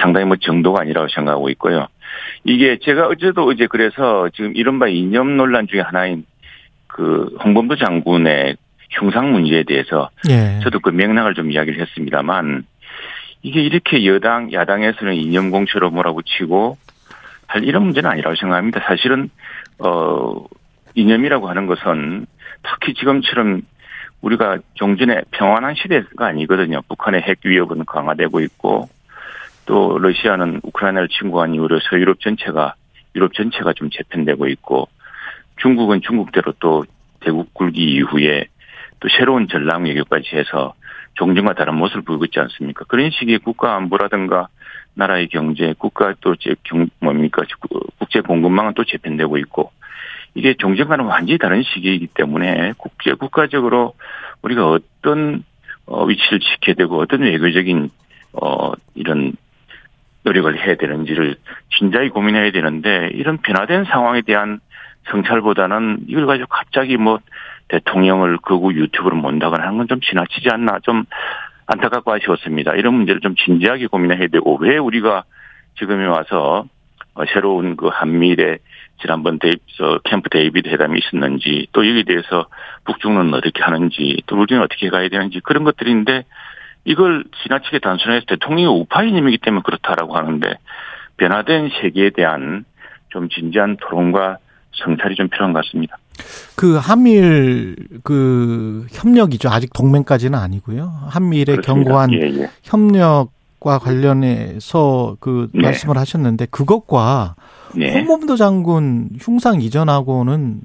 [0.00, 1.88] 상당히 뭐 정도가 아니라고 생각하고 있고요.
[2.44, 6.24] 이게 제가 어제도 어제 그래서 지금 이른바 이념 논란 중에 하나인
[6.98, 8.56] 그 홍범도 장군의
[8.90, 10.58] 흉상 문제에 대해서 예.
[10.64, 12.64] 저도 그 맥락을 좀 이야기를 했습니다만
[13.42, 16.76] 이게 이렇게 여당 야당에서는 이념 공처로 몰아붙이고
[17.46, 18.80] 할 이런 문제는 아니라고 생각합니다.
[18.84, 19.30] 사실은
[19.78, 20.44] 어
[20.96, 22.26] 이념이라고 하는 것은
[22.64, 23.62] 특히 지금처럼
[24.20, 26.82] 우리가 종전에 평안한 시대가 아니거든요.
[26.88, 28.88] 북한의 핵 위협은 강화되고 있고
[29.66, 32.74] 또 러시아는 우크라이나를 침공한 이후로 서유럽 전체가
[33.14, 34.88] 유럽 전체가 좀 재편되고 있고
[35.58, 36.84] 중국은 중국대로 또
[37.20, 38.46] 대국 굴기 이후에
[39.00, 40.74] 또 새로운 전랑 외교까지 해서
[41.14, 42.84] 종전과 다른 모습을 보이고 있지 않습니까?
[42.88, 44.48] 그런 식의 국가 안보라든가
[44.94, 47.42] 나라의 경제, 국가 또제 경, 뭡니까?
[47.98, 49.72] 국제 공급망은 또 재편되고 있고
[50.34, 53.94] 이게 종전과는 완전히 다른 시기이기 때문에 국제 국가적으로
[54.42, 55.44] 우리가 어떤
[55.86, 57.90] 어, 위치를 지켜야 되고 어떤 외교적인
[58.34, 59.32] 어, 이런
[60.22, 61.36] 노력을 해야 되는지를
[61.78, 64.60] 진작에 고민해야 되는데 이런 변화된 상황에 대한
[65.10, 67.18] 성찰보다는 이걸 가지고 갑자기 뭐
[67.68, 71.04] 대통령을 극우 유튜버로 몬다거나 하는 건 좀 지나치지 않나 좀
[71.66, 72.74] 안타깝고 아쉬웠습니다.
[72.74, 75.24] 이런 문제를 좀 진지하게 고민해야 되고 왜 우리가
[75.78, 76.66] 지금에 와서
[77.14, 78.58] 어, 새로운 그 한미일의
[79.00, 82.46] 지난번 데이, 저 캠프 데이비드 회담이 있었는지 또 여기에 대해서
[82.84, 86.24] 북중러는 어떻게 하는지 또 우리는 어떻게 가야 되는지 그런 것들인데
[86.84, 90.54] 이걸 지나치게 단순해서 대통령이 우파이님이기 때문에 그렇다라고 하는데
[91.16, 92.64] 변화된 세계에 대한
[93.10, 94.38] 좀 진지한 토론과
[94.72, 95.96] 성찰이 좀 필요한 것 같습니다.
[96.56, 99.48] 그 한미일 그 협력이죠.
[99.48, 100.90] 아직 동맹까지는 아니고요.
[101.08, 101.90] 한미일의 그렇습니다.
[101.90, 102.50] 견고한 예, 예.
[102.64, 105.62] 협력과 관련해서 그 네.
[105.62, 107.34] 말씀을 하셨는데 그것과
[107.76, 107.92] 네.
[107.94, 110.60] 홍범도 장군 흉상 이전하고는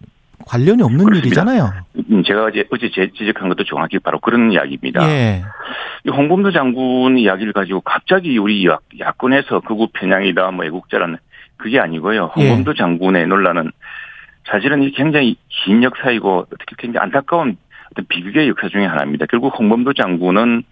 [0.46, 1.28] 관련이 없는 그렇습니다.
[1.28, 1.72] 일이잖아요.
[2.12, 5.08] 음, 제가 어제, 어제 제- 지적한 것도 정확히 바로 그런 이야기입니다.
[5.10, 5.44] 예.
[6.06, 11.18] 이 홍범도 장군 이야기를 가지고 갑자기 우리 야- 야권에서 극우 편향이다, 뭐 애국자라는
[11.56, 12.32] 그게 아니고요.
[12.38, 12.42] 예.
[12.50, 13.72] 홍범도 장군의 논란은
[14.50, 17.58] 사실은 이 굉장히 긴 역사이고 어떻게 굉장히 안타까운
[17.92, 19.26] 어떤 비극의 역사 중의 하나입니다.
[19.28, 20.64] 결국 홍범도 장군은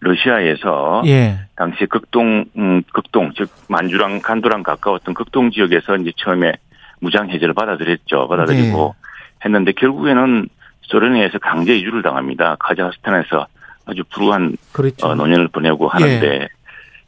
[0.00, 1.38] 러시아에서 예.
[1.56, 6.52] 당시 극동 음, 극동 즉 만주랑 간도랑 가까웠던 극동 지역에서 이제 처음에
[7.00, 8.28] 무장 해제를 받아들였죠.
[8.28, 9.44] 받아들이고 예.
[9.44, 10.48] 했는데 결국에는
[10.82, 12.56] 소련에 의해서 강제 이주를 당합니다.
[12.60, 13.46] 카자흐스탄에서
[13.86, 15.06] 아주 불우한 그렇죠.
[15.06, 16.48] 어, 노년을 보내고 하는데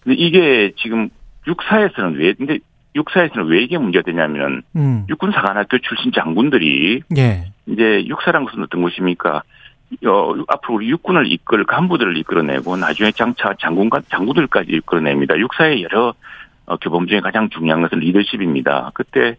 [0.00, 1.10] 근데 이게 지금
[1.46, 2.58] 육사에서는 왜 근데
[2.98, 5.06] 육사에서는 왜 이게 문제가 되냐면 음.
[5.08, 7.52] 육군 사관학교 출신 장군들이 예.
[7.66, 9.42] 이제 육사란 것은 어떤 것입니까?
[10.06, 15.38] 어, 앞으로 우리 육군을 이끌 간부들을 이끌어내고 나중에 장차 장군과 장군들까지 이끌어냅니다.
[15.38, 16.14] 육사의 여러
[16.66, 18.90] 어, 교범 중에 가장 중요한 것은 리더십입니다.
[18.94, 19.36] 그때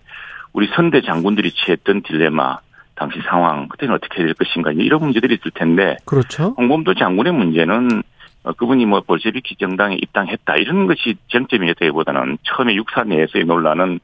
[0.54, 2.58] 우리 선대 장군들이 취했던 딜레마,
[2.96, 6.56] 당시 상황, 그때는 어떻게 될 것인가 이런 문제들이 있을 텐데 그렇죠.
[6.58, 8.02] 홍범도 장군의 문제는
[8.44, 14.00] 어, 그분이 뭐 볼셰비키 정당에 입당했다 이런 것이 쟁점이었다기보다는 처음에 육사 내에서의 논란은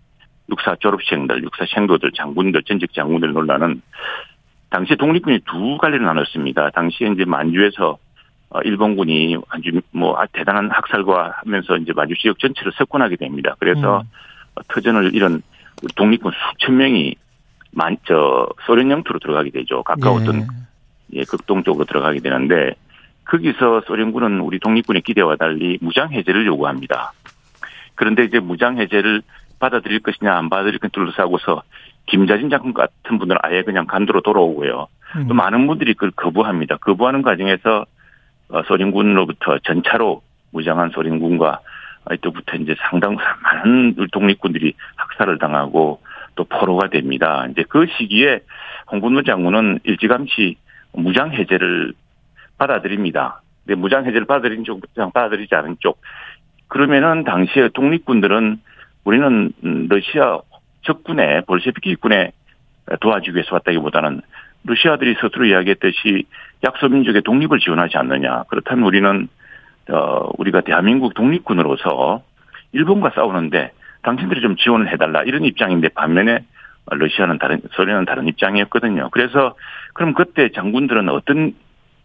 [0.50, 3.82] 육사 졸업생들, 육사 생도들, 장군들, 전직 장군들 논란은
[4.70, 6.72] 당시 독립군이 두 갈래로 나눴습니다.
[6.72, 7.98] 당시에 이제 만주에서
[8.50, 13.56] 어, 일본군이 아주 뭐 아, 대단한 학살과 하면서 이제 만주 지역 전체를 석권하게 됩니다.
[13.60, 14.10] 그래서 음.
[14.56, 15.42] 어, 터전을 잃은
[15.82, 17.16] 우리 독립군 수천 명이
[17.72, 19.84] 만, 저, 소련 영토로 들어가게 되죠.
[19.84, 21.20] 가까웠던 예.
[21.20, 22.76] 예, 극동 쪽으로 들어가게 되는데
[23.26, 27.14] 거기서 소련군은 우리 독립군의 기대와 달리 무장 해제를 요구합니다.
[27.96, 29.22] 그런데 이제 무장 해제를
[29.60, 31.64] 받아들일 것이냐 안 받아들일 것이냐 둘러싸고서
[32.08, 34.88] 김자진 장군 같은 분들은 아예 그냥 간도로 돌아오고요.
[35.16, 35.28] 음.
[35.28, 36.78] 또 많은 분들이 그걸 거부합니다.
[36.78, 37.86] 거부하는 과정에서
[38.50, 41.62] 어, 소련군으로부터 전차로 무장한 소련군과
[42.14, 46.02] 이때부터 이제 상당 많은 독립군들이 학살을 당하고
[46.36, 47.48] 또 포로가 됩니다.
[47.50, 48.42] 이제 그 시기에
[48.92, 50.58] 홍군노 장군은 일찌감치
[50.94, 51.94] 무장 해제를
[52.58, 53.42] 받아들입니다.
[53.66, 56.02] 근데 무장 해제를 받아들인 쪽, 받아들이지 않은 쪽.
[56.68, 58.60] 그러면은 당시에 독립군들은
[59.04, 60.40] 우리는 음, 러시아
[60.84, 62.32] 적군에 볼셰비키군에
[63.00, 64.22] 도와주기 위해서 왔다기보다는
[64.66, 66.26] 러시아들이 스스로 이야기했듯이
[66.64, 68.44] 약소민족의 독립을 지원하지 않느냐.
[68.48, 69.28] 그렇다면 우리는
[69.90, 72.24] 어 우리가 대한민국 독립군으로서
[72.72, 76.40] 일본과 싸우는데 당신들이 좀 지원을 해달라 이런 입장인데 반면에
[76.88, 79.10] 러시아는 다른 소련은 다른 입장이었거든요.
[79.12, 79.56] 그래서
[79.94, 81.54] 그럼 그때 장군들은 어떤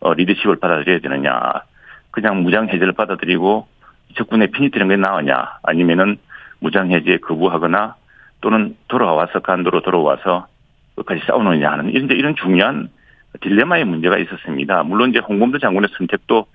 [0.01, 1.63] 어, 리더십을 받아들여야 되느냐?
[2.11, 3.67] 그냥 무장 해제를 받아들이고
[4.17, 5.59] 적군에 피니트는 게 나으냐?
[5.63, 6.19] 아니면은
[6.59, 7.95] 무장 해제에 거부하거나
[8.41, 10.47] 또는 돌아와서 간도로 돌아와서
[10.97, 12.89] 끝까지 싸우느냐 하는 이런 이런 중요한
[13.41, 14.83] 딜레마의 문제가 있었습니다.
[14.83, 16.47] 물론 이제 홍범도 장군의 선택도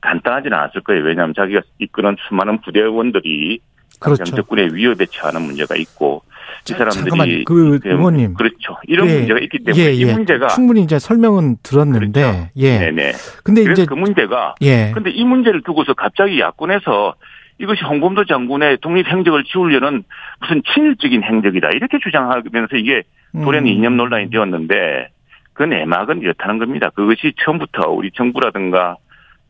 [0.00, 1.04] 간단하지는 않았을 거예요.
[1.04, 3.60] 왜냐하면 자기가 이끄는 수많은 부대원들이
[4.00, 4.24] 그렇죠.
[4.24, 6.22] 적군의 위협에 처하는 문제가 있고
[6.62, 8.34] 이 자, 사람들이 잠깐만, 그 의원님.
[8.34, 8.76] 그렇죠.
[8.86, 10.12] 이런 예, 문제가 있기 때문에 예, 이 예.
[10.12, 12.50] 문제가 충분히 이제 설명은 들었는데 그렇죠.
[12.56, 12.78] 예.
[12.78, 13.12] 네네.
[13.44, 14.92] 근데 이제 그 문제가 예.
[14.92, 17.14] 근데 이 문제를 두고서 갑자기 야권에서
[17.58, 20.04] 이것이 홍범도 장군의 독립 행적을 지우려는
[20.40, 23.66] 무슨 친일적인 행적이다 이렇게 주장하면서 이게 돌연 음.
[23.66, 25.08] 이념 논란이 되었는데
[25.54, 26.90] 그 내막은 이렇다는 겁니다.
[26.90, 28.96] 그것이 처음부터 우리 정부라든가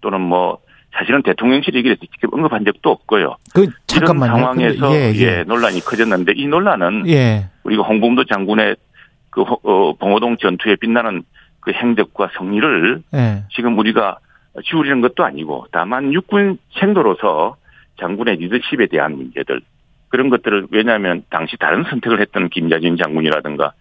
[0.00, 0.58] 또는 뭐
[0.92, 3.36] 사실은 대통령실이 이게 직접 언급한 적도 없고요.
[3.54, 4.32] 그 이런 잠깐만요.
[4.36, 7.12] 상황에서 근데 예, 예, 논란이 커졌는데 이 논란은 예.
[7.12, 7.46] 예.
[7.64, 8.76] 우리가 홍범도 장군의
[9.30, 11.22] 그 호- 어, 봉호동 전투에 빛나는
[11.60, 13.44] 그 행적과 성리를 예.
[13.54, 14.18] 지금 우리가
[14.64, 17.56] 지우리는 것도 아니고 다만 육군 생도로서
[18.00, 19.60] 장군의 리더십에 대한 문제들
[20.08, 23.72] 그런 것들을 왜냐하면 당시 다른 선택을 했던 김자진 장군이라든가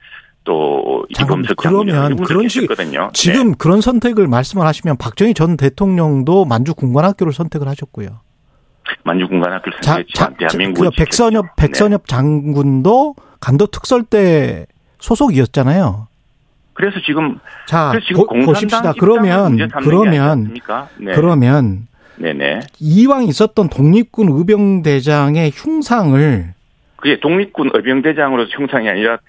[0.48, 3.10] 또 이범석 그러면 그런 식- 있었거든요.
[3.14, 8.08] 지금 그런 선택을 말씀을 하시면 박정희 전 대통령도 만주 군관학교를 선택을 하셨고요.
[8.08, 8.96] 네.
[9.04, 11.56] 만주 군관학교를 자, 선택했지만 그 백선엽 지켰죠.
[11.58, 11.68] 네.
[11.68, 14.68] 백선엽 장군도 간도 특설대
[15.00, 16.08] 소속이었잖아요.
[16.74, 18.94] 그래서 지금 자, 그래서 지금 보, 공산당 보십시다.
[18.98, 20.54] 그러면 그러면?
[21.00, 21.14] 네.
[21.14, 22.62] 그러면 네네.
[22.80, 26.54] 이왕 있었던 독립군 의병대장의 흉상을
[26.96, 29.20] 그게 독립군 의병대장으로서 형상이 아니라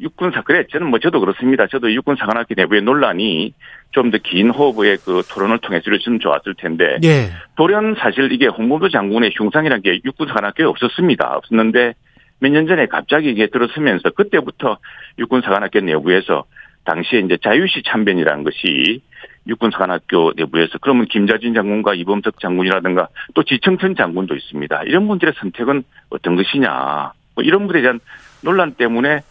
[0.00, 1.66] 육군사 그래 저는 뭐 저도 그렇습니다.
[1.68, 3.54] 저도 육군 사관학교 내부의 논란이
[3.92, 7.30] 좀 더 긴 호흡의 그 토론을 통해서 이루어지면 좋았을 텐데 예.
[7.56, 11.36] 돌연 사실 이게 홍범도 장군의 흉상이라는 게 육군 사관학교에 없었습니다.
[11.36, 11.94] 없었는데
[12.40, 14.78] 몇 년 전에 갑자기 이게 들어서면서 그때부터
[15.18, 16.44] 육군 사관학교 내부에서
[16.84, 19.00] 당시에 이제 자유시 참변이라는 것이
[19.46, 24.82] 육군사관학교 내부에서 그러면 김자진 장군과 이범석 장군이라든가 또 지청천 장군도 있습니다.
[24.84, 27.12] 이런 분들의 선택은 어떤 것이냐.
[27.34, 28.00] 뭐 이런 분에 대한
[28.44, 29.22] 논란 때문에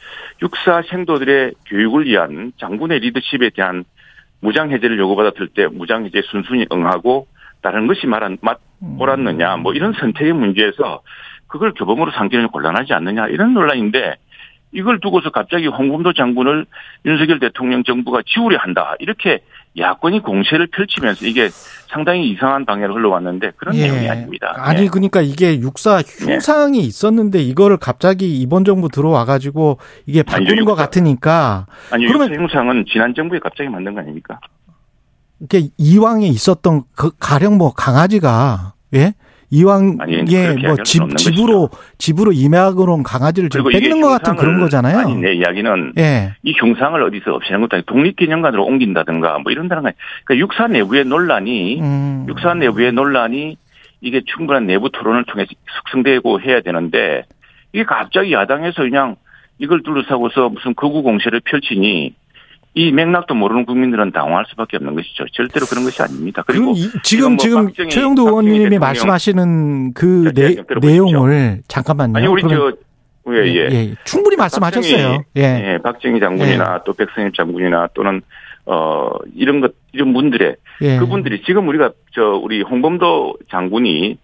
[0.42, 3.86] 육사 생도들의 교육을 위한 장군의 리더십에 대한
[4.42, 7.28] 무장해제를 요구받았을 때 무장해제 순순히 응하고
[7.62, 8.60] 다른 것이 말한 맛
[9.00, 11.02] 옳았느냐 뭐 이런 선택의 문제에서
[11.48, 14.16] 그걸 교범으로 삼기는 곤란하지 않느냐 이런 논란인데
[14.74, 16.66] 이걸 두고서 갑자기 홍범도 장군을
[17.06, 19.40] 윤석열 대통령 정부가 지우려 한다 이렇게
[19.78, 21.48] 야권이 공세를 펼치면서 이게
[21.94, 23.84] 상당히 이상한 방향으로 흘러왔는데 그런 예.
[23.88, 24.54] 내용이 아닙니다.
[24.58, 24.88] 아니 예.
[24.88, 29.78] 그러니까 이게 육사 흉상이 있었는데 이거를 갑자기 이번 정부 들어와 가지고
[30.08, 30.76] 이게 아니죠, 것.
[30.76, 34.40] 같으니까 아니 그러면- 육사 형상은 지난 정부에 갑자기 만든 거 아닙니까?
[35.40, 39.14] 이게 이왕에 있었던 그 가령 뭐 강아지가 예
[39.54, 44.02] 이왕에 아니, 그렇게 뭐 이야기할 집 수는 없는 집으로 집으로 임야으로 온 강아지를 지금 뺏는
[44.02, 44.98] 것 같은 그런 거잖아요.
[44.98, 46.34] 아니 내 이야기는 예.
[46.42, 49.92] 이 흉상을 어디서 없애는 것도 아니고 독립기념관으로 옮긴다든가 뭐 이런다는 거
[50.26, 52.26] 그러니까 육사 내부의 논란이 음.
[52.28, 53.58] 육사 내부의 논란이
[54.02, 57.24] 이게 충분한 내부 토론을 통해서 숙성되고 해야 되는데
[57.74, 59.18] 이게 갑자기 야당에서 그냥
[59.60, 62.16] 이걸 둘러싸고서 무슨 거구 공세를 펼치니
[62.76, 65.26] 이 맥락도 모르는 국민들은 당황할 수밖에 없는 것이죠.
[65.34, 66.44] 절대로 그런 것이 아닙니다.
[66.48, 70.80] 그리고 이- 지금 지금 뭐 최영도 의원님이 말씀하시는 그 내, 들어보십시오.
[70.90, 72.18] 내용을 잠깐만요.
[72.18, 72.74] 아니 우리 저
[73.30, 73.94] 예, 예.
[74.04, 75.08] 충분히 말씀하셨어요.
[75.08, 75.42] 박정희, 예.
[75.74, 78.22] 예, 박정희 장군이나 또 백성엽 장군이나 또는
[78.66, 80.98] 어 이런 것 이런 분들의 예.
[80.98, 84.18] 그분들이 지금 우리가 저 우리 홍범도 장군이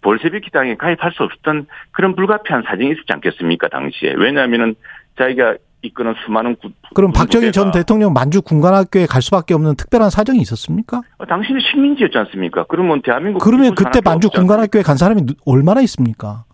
[0.00, 4.74] 볼세비키 당에 가입할 수 없었던 그런 불가피한 사정이 있었지 않겠습니까 당시에 왜냐하면은
[5.18, 10.38] 자기가 이끄는 수많은 구, 그럼 박정희 전 대통령 만주 군관학교에 갈 수밖에 없는 특별한 사정이
[10.40, 11.00] 있었습니까?
[11.18, 12.64] 어, 당신은 식민지였지 않습니까?
[12.68, 14.28] 그러면 대한민국 그러면 그때 만주?
[14.30, 16.44] 군관학교에 간 사람이 누- 얼마나 있습니까?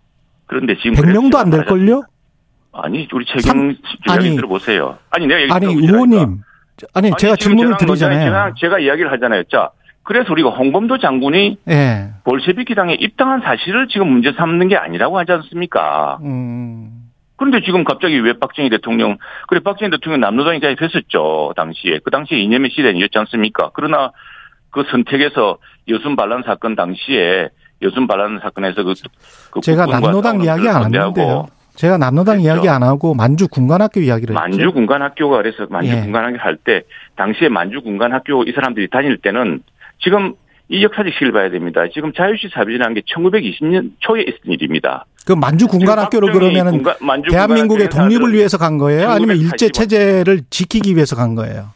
[0.45, 2.03] 그런데 지금 100명도 그래서 안될 걸요?
[2.71, 4.97] 아니 우리 최경 아니, 이야기 들어보세요.
[5.09, 5.65] 아니 내가 얘기 아니.
[5.65, 6.41] 의원님,
[6.93, 8.25] 아니, 제가 지금 질문을 드리잖아요.
[8.25, 9.43] 제가, 제가 이야기를 하잖아요.
[9.51, 9.71] 자,
[10.03, 12.11] 그래서 우리가 홍범도 장군이 예.
[12.23, 16.19] 볼셰비키 당에 입당한 사실을 지금 문제 삼는 게 아니라고 하지 않습니까?
[16.21, 17.06] 음.
[17.37, 21.99] 그런데 지금 갑자기 왜 박정희 대통령, 그래, 박정희 대통령 남로당에 가입했었죠, 당시에.
[22.03, 23.71] 그 당시에 이념의 시대였지 않습니까?
[23.73, 24.11] 그러나
[24.71, 27.49] 그 선택에서 여순 반란 사건 당시에
[27.81, 28.93] 여순 반란 사건에서 그,
[29.51, 31.47] 그 제가 싸우는 이야기 안 반대하고 했는데요.
[31.75, 32.47] 제가 남로당 그랬죠.
[32.47, 34.39] 이야기 안 하고 만주 군관학교 이야기를 했죠.
[34.39, 36.01] 만주 군관학교가 그래서 만주 예.
[36.01, 36.81] 군관학교 할 때
[37.15, 39.61] 당시에 만주 군관학교 이 사람들이 다닐 때는
[39.99, 40.33] 지금
[40.69, 41.83] 이 역사적 시를 봐야 됩니다.
[41.93, 45.05] 지금 자유시 사비라는 게 1920년 초에 있었던 일입니다.
[45.27, 49.09] 그 만주 군관학교를 지금 박정희 그러면은 대한민국의 독립을 위해서 간 거예요?
[49.09, 51.71] 아니면 1980 일제 체제를 지키기 위해서 간 거예요?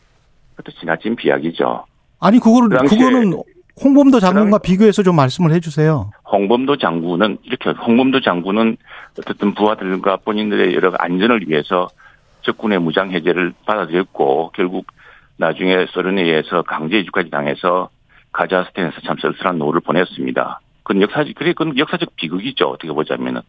[0.55, 1.85] 그것도 지나친 비약이죠.
[2.21, 3.33] 아니 그거를 그 그거는
[3.83, 6.11] 홍범도 장군과 그 비교해서 좀 말씀을 해주세요.
[6.31, 8.77] 홍범도 장군은 이렇게 홍범도 장군은
[9.19, 11.89] 어쨌든 부하들과 본인들의 여러 안전을 위해서
[12.43, 14.85] 적군의 무장 해제를 받아들였고 결국
[15.35, 17.89] 나중에 소련에 의해서 강제 이주까지 당해서
[18.31, 20.61] 카자흐스탄에서 참 쓸쓸한 노후를 보냈습니다.
[20.83, 23.41] 그건 역사적 그래 그건 역사적 비극이죠 어떻게 보자면은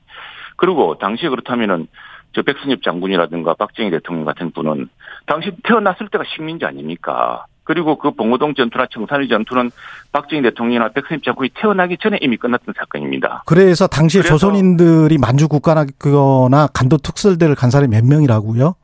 [0.56, 1.88] 그리고 당시에 그렇다면은
[2.34, 4.88] 저 백선엽 장군이라든가 박정희 대통령 같은 분은
[5.26, 7.44] 당시 태어났을 때가 식민지 아닙니까?
[7.64, 9.70] 그리고 그 봉오동 전투나 청산리 전투는
[10.12, 13.42] 박정희 대통령이나 백승엽 장군이 태어나기 전에 이미 끝났던 사건입니다.
[13.46, 18.74] 그래서 당시에 그래서- 조선인들이 만주 국관학교나 간도 특설대를 간 사람이 몇 명이라고요?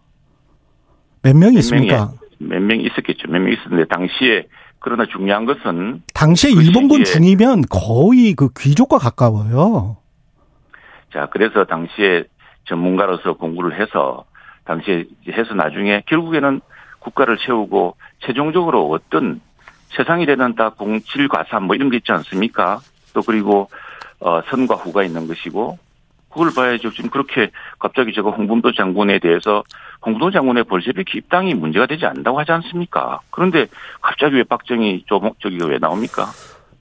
[1.22, 2.12] 몇 명이 몇 있습니까?
[2.38, 3.28] 몇 명 있었겠죠.
[3.28, 4.44] 몇 명 있었는데 당시에
[4.80, 9.96] 그러나 중요한 것은 당시에 그 일본군 중이면 거의 그 귀족과 가까워요.
[11.12, 12.24] 자 그래서 당시에
[12.66, 14.24] 전문가로서 공부를 해서
[14.64, 16.60] 당시에 해서 나중에 결국에는
[17.00, 19.40] 국가를 세우고 최종적으로 어떤
[19.96, 22.80] 세상이 되는 다 공칠 과산 뭐 이런 게 있지 않습니까?
[23.14, 23.70] 또 그리고
[24.20, 25.78] 어 선과 후가 있는 것이고
[26.30, 26.92] 그걸 봐야죠.
[26.92, 29.62] 지금 그렇게 갑자기 제가 홍범도 장군에 대해서
[30.04, 33.20] 홍범도 장군의 볼셰비키 입당이 문제가 되지 않는다고 하지 않습니까?
[33.30, 33.66] 그런데
[34.00, 36.26] 갑자기 왜 박정희 조목 저기가 왜 나옵니까?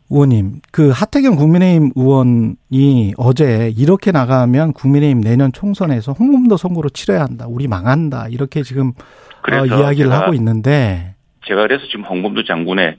[0.09, 7.45] 의원님, 그 하태경 국민의힘 의원이 어제 이렇게 나가면 국민의힘 내년 총선에서 홍범도 선거로 치러야 한다.
[7.47, 8.27] 우리 망한다.
[8.29, 8.93] 이렇게 지금
[9.51, 12.97] 어, 이야기를 하고 있는데 제가 그래서 지금 홍범도 장군의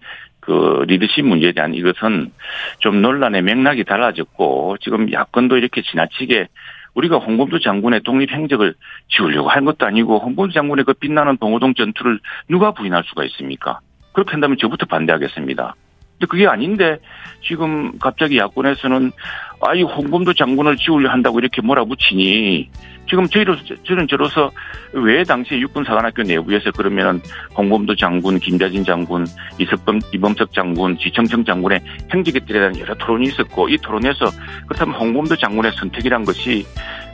[0.48, 2.32] 그 리더십 문제에 대한 이것은
[2.78, 6.48] 좀 논란의 맥락이 달라졌고 지금 야권도 이렇게 지나치게
[6.94, 8.74] 우리가 홍범도 장군의 독립 행적을
[9.08, 13.80] 지우려고 한 것도 아니고 홍범도 장군의 그 빛나는 봉오동 전투를 누가 부인할 수가 있습니까?
[14.14, 15.74] 그렇게 한다면 저부터 반대하겠습니다.
[16.12, 16.96] 근데 그게 아닌데
[17.42, 19.12] 지금 갑자기 야권에서는
[19.60, 22.68] 아이 홍범도 장군을 지우려 한다고 이렇게 몰아붙이니
[23.08, 24.50] 지금 저희로서 저는 저로서
[24.92, 27.20] 왜 당시 육군사관학교 내부에서 그러면은
[27.56, 29.26] 홍범도 장군, 김자진 장군,
[29.58, 31.80] 이석범, 이범석 장군, 지청청 장군의
[32.12, 34.26] 행적에 대한 여러 토론이 있었고 이 토론에서
[34.66, 36.66] 그렇다면 홍범도 장군의 선택이란 것이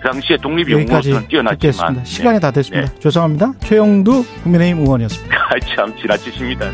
[0.03, 2.05] 그 당시에 독립 영웅으로서는 뛰어났지만 듣겠습니다.
[2.05, 2.93] 시간이 다 됐습니다.
[2.93, 2.99] 네.
[2.99, 3.53] 죄송합니다.
[3.61, 5.35] 최영두 국민의힘 의원이었습니다.
[5.49, 6.71] 아, 참 지나치십니다.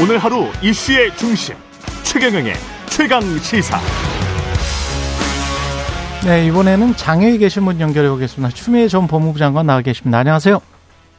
[0.00, 1.54] 오늘 하루 이슈의 중심
[2.04, 2.54] 최경영의
[2.86, 3.78] 최강 시사
[6.24, 8.54] 네, 이번에는 장애에 계신 분 연결해 보겠습니다.
[8.54, 10.18] 추미애 전 법무부 장관 나와 계십니다.
[10.18, 10.60] 안녕하세요.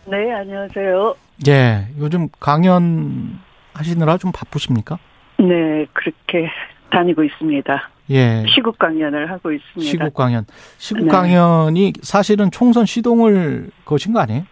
[0.05, 1.15] 네, 안녕하세요.
[1.49, 3.39] 예, 요즘 강연
[3.73, 4.97] 하시느라 좀 바쁘십니까?
[5.39, 6.49] 네, 그렇게
[6.89, 7.89] 다니고 있습니다.
[8.11, 8.45] 예.
[8.55, 9.91] 시국 강연을 하고 있습니다.
[9.91, 10.45] 시국 강연.
[10.77, 11.11] 시국 네.
[11.11, 14.43] 강연이 사실은 총선 시동을 거신 거 아니에요?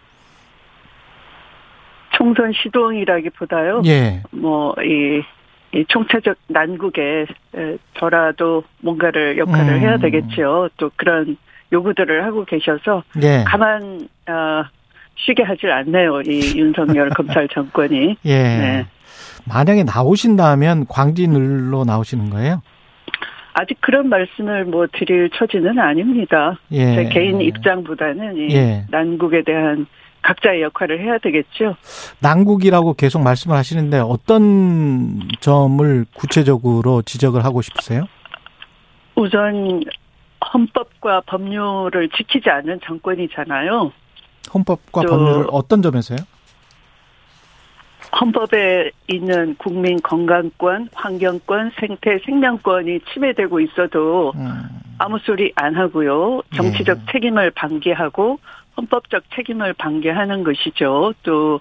[2.22, 3.82] 총선 시동이라기보다요.
[3.86, 4.22] 예.
[4.30, 5.22] 뭐이
[5.74, 7.26] 이 총체적 난국에
[7.98, 9.80] 저라도 뭔가를 역할을 음.
[9.80, 10.70] 해야 되겠죠.
[10.76, 11.36] 또 그런
[11.72, 13.42] 요구들을 하고 계셔서 예.
[13.44, 14.64] 가만 어,
[15.16, 16.20] 쉬게 하질 않네요.
[16.22, 18.16] 이 윤석열 검찰 정권이.
[18.24, 18.42] 예.
[18.42, 18.86] 네.
[19.44, 22.62] 만약에 나오신다면 광진을로 나오시는 거예요?
[23.54, 26.56] 아직 그런 말씀을 뭐 드릴 처지는 아닙니다.
[26.70, 26.94] 예.
[26.94, 28.84] 제 개인 입장보다는 이 예.
[28.90, 29.86] 난국에 대한
[30.22, 31.76] 각자의 역할을 해야 되겠죠.
[32.20, 38.06] 난국이라고 계속 말씀을 하시는데 어떤 점을 구체적으로 지적을 하고 싶으세요?
[39.14, 39.82] 우선
[40.52, 43.92] 헌법과 법률을 지키지 않는 정권이잖아요.
[44.52, 46.18] 헌법과 법률을 어떤 점에서요?
[48.20, 54.68] 헌법에 있는 국민 건강권, 환경권, 생태, 생명권이 침해되고 있어도 음.
[54.98, 56.42] 아무 소리 안 하고요.
[56.54, 57.12] 정치적 네.
[57.12, 58.38] 책임을 방기하고
[58.76, 61.14] 헌법적 책임을 방기하는 것이죠.
[61.22, 61.60] 또,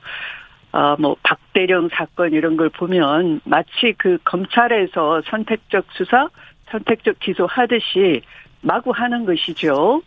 [0.72, 6.30] 어, 뭐, 박대령 사건 이런 걸 보면 마치 그 검찰에서 선택적 수사,
[6.70, 8.22] 선택적 기소 하듯이
[8.62, 10.02] 마구 하는 것이죠.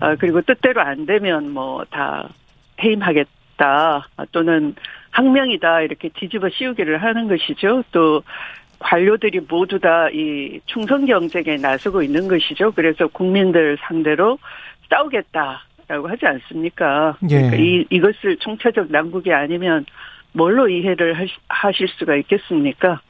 [0.00, 2.28] 어, 그리고 뜻대로 안 되면 뭐 다
[2.82, 4.74] 해임하겠다 또는
[5.10, 7.82] 항명이다 이렇게 뒤집어 씌우기를 하는 것이죠.
[7.92, 8.22] 또
[8.78, 12.72] 관료들이 모두 다 이 충성 경쟁에 나서고 있는 것이죠.
[12.72, 14.38] 그래서 국민들 상대로
[14.90, 17.16] 싸우겠다 라고 하지 않습니까?
[17.30, 17.36] 예.
[17.36, 19.84] 그러니까 이 이것을 총체적 난국이 아니면
[20.32, 21.14] 뭘로 이해를
[21.48, 23.00] 하실 수가 있겠습니까?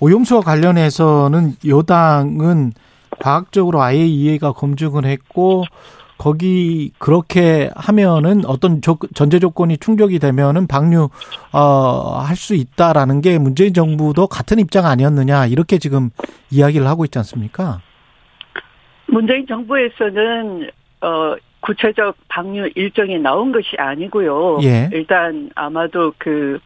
[0.00, 2.72] 오염수와 관련해서는 여당은
[3.18, 5.64] 과학적으로 아예 이해가 검증을 했고
[6.18, 11.08] 거기 그렇게 하면은 어떤 조, 전제 조건이 충족이 되면은 방류
[11.52, 16.10] 어 할 수 있다라는 게 문재인 정부도 같은 입장 아니었느냐 이렇게 지금
[16.50, 17.80] 이야기를 하고 있지 않습니까?
[19.06, 20.68] 문재인 정부에서는
[21.00, 21.34] 어
[21.66, 24.60] 구체적 방류 일정이 나온 것이 아니고요.
[24.62, 24.88] 예.
[24.92, 26.58] 일단 아마도 그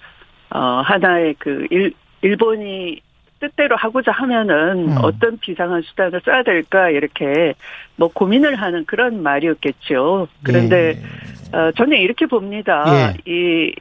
[0.51, 1.92] 어 하나의 그 일,
[2.22, 3.01] 일본이
[3.38, 4.98] 뜻대로 하고자 하면은 음.
[5.03, 7.55] 어떤 비상한 수단을 써야 될까 이렇게
[7.96, 10.28] 뭐 고민을 하는 그런 말이었겠죠.
[10.42, 11.57] 그런데 예.
[11.57, 12.84] 어, 저는 이렇게 봅니다.
[12.88, 13.30] 예.
[13.30, 13.74] 이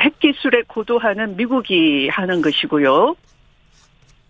[0.00, 3.16] 핵기술에 고도하는 미국이 하는 것이고요.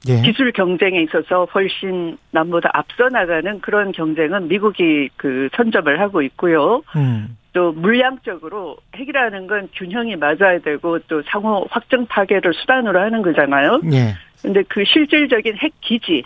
[0.08, 0.22] 예.
[0.22, 6.82] 기술 경쟁에 있어서 훨씬 남보다 앞서 나가는 그런 경쟁은 미국이 그 선점을 하고 있고요.
[6.96, 7.36] 음.
[7.52, 13.80] 또 물량적으로 핵이라는 건 균형이 맞아야 되고 또 상호 확정 파괴를 수단으로 하는 거잖아요.
[13.92, 14.14] 예.
[14.42, 16.22] 근데 그 실질적인 핵 기지,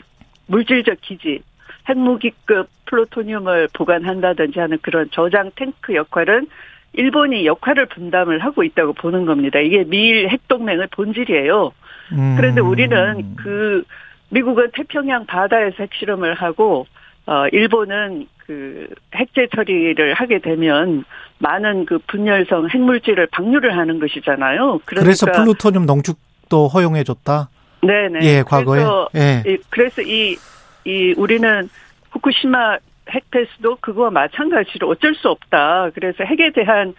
[0.49, 1.41] 물질적 기지,
[1.89, 6.49] 핵무기급 플루토늄을 보관한다든지 하는 그런 저장 탱크 역할은
[6.93, 9.61] 일본이 역할을 분담을 하고 있다고 보는 겁니다.
[9.61, 11.72] 이게 미일 핵동맹의 본질이에요.
[12.13, 12.37] 음.
[12.37, 13.85] 그런데 우리는 그
[14.31, 16.87] 미국은 태평양 바다에서 핵실험을 하고
[17.27, 21.05] 어 일본은 그 핵재 처리를 하게 되면
[21.39, 24.81] 많은 그 분열성 핵물질을 방류를 하는 것이잖아요.
[24.85, 27.49] 그러니까 그래서 플루토늄 농축도 허용해 줬다.
[27.83, 28.21] 네네.
[28.23, 28.81] 예, 과거에.
[28.81, 29.59] 그래서, 예.
[29.71, 30.37] 그래서 이,
[30.85, 31.69] 이, 우리는
[32.11, 32.79] 후쿠시마
[33.11, 35.91] 핵폐수도 그거와 마찬가지로 어쩔 수 없다.
[35.95, 36.95] 그래서 핵에 대한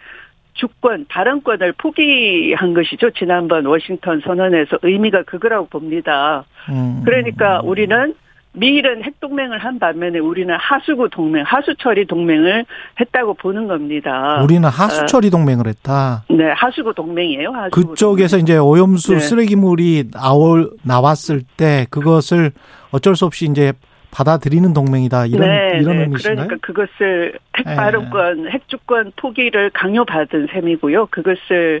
[0.54, 3.10] 주권, 발언권을 포기한 것이죠.
[3.10, 6.44] 지난번 워싱턴 선언에서 의미가 그거라고 봅니다.
[6.68, 7.02] 음.
[7.04, 8.14] 그러니까 우리는
[8.54, 12.66] 미일은 핵동맹을 한 반면에 우리는 하수구 동맹, 하수처리 동맹을
[13.00, 14.42] 했다고 보는 겁니다.
[14.42, 15.30] 우리는 하수처리 어.
[15.30, 16.24] 동맹을 했다.
[16.28, 17.50] 네, 하수구 동맹이에요.
[17.50, 18.42] 하수구 그쪽에서 동맹.
[18.42, 19.20] 이제 오염수 네.
[19.20, 22.52] 쓰레기물이 나올 나왔을 때 그것을
[22.90, 23.72] 어쩔 수 없이 이제
[24.12, 26.02] 받아들이는 동맹이다 이런 네, 이런 네.
[26.04, 26.46] 의미신가요?
[26.46, 28.50] 그러니까 그것을 핵발효권, 네.
[28.50, 31.06] 핵주권 포기를 강요받은 셈이고요.
[31.06, 31.80] 그것을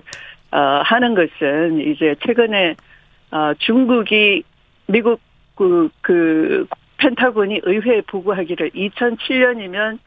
[0.50, 2.74] 어, 하는 것은 이제 최근에
[3.30, 4.42] 어, 중국이
[4.86, 5.20] 미국
[5.54, 6.66] 그, 그,
[6.98, 9.98] 펜타곤이 의회에 보고하기를 2007년이면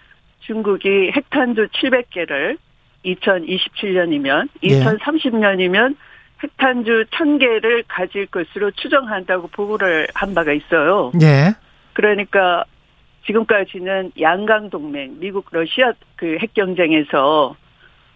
[0.41, 2.57] 중국이 핵탄두 700개를
[3.03, 4.79] 2027년이면 예.
[4.79, 5.95] 2030년이면
[6.41, 11.11] 핵탄두 1000개를 가질 것으로 추정한다고 보고를 한 바가 있어요.
[11.21, 11.53] 예.
[11.95, 12.65] 그러니까
[13.25, 17.55] 지금까지는 양강 동맹, 미국 러시아 그 핵 경쟁에서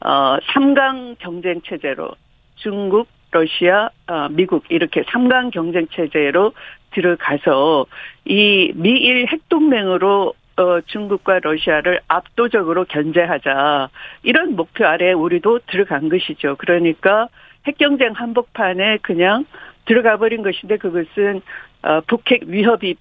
[0.02, 2.12] 어 3강 경쟁 체제로
[2.56, 6.54] 중국, 러시아, 어, 미국 이렇게 3강 경쟁 체제로
[6.92, 7.86] 들어가서
[8.26, 13.90] 이 미일 핵 동맹으로 어, 중국과 러시아를 압도적으로 견제하자
[14.24, 16.56] 이런 목표 아래 우리도 들어간 것이죠.
[16.58, 17.30] 그러니까
[17.66, 19.46] 핵경쟁 한복판에 그냥
[19.86, 21.42] 들어가 버린 것인데 그것은
[21.82, 22.96] 어, 북핵 위협이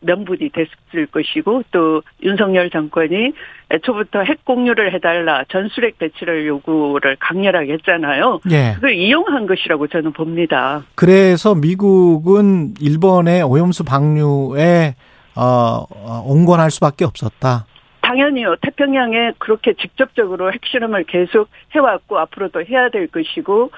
[0.00, 3.32] 명분이 됐을 것이고 또 윤석열 정권이
[3.70, 8.40] 애초부터 핵 공유를 해달라 전술핵 배치를 요구를 강렬하게 했잖아요.
[8.50, 8.74] 예.
[8.74, 10.84] 그걸 이용한 것이라고 저는 봅니다.
[10.94, 14.94] 그래서 미국은 일본의 오염수 방류에
[15.36, 17.64] 어, 어 온건할 수밖에 없었다.
[18.02, 18.56] 당연히요.
[18.60, 23.70] 태평양에 그렇게 직접적으로 핵실험을 계속 해왔고 앞으로도 해야 될 것이고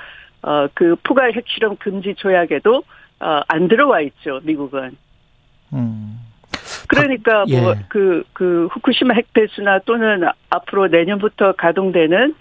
[0.43, 2.83] 어, 그 포괄 핵실험 금지 조약에도
[3.21, 4.41] 어, 안 들어와 있죠.
[4.43, 4.97] 미국은.
[5.73, 6.21] 음.
[6.89, 7.61] 그러니까 예.
[7.61, 12.35] 뭐그그 그 후쿠시마 핵폐수나 또는 앞으로 내년부터 가동되는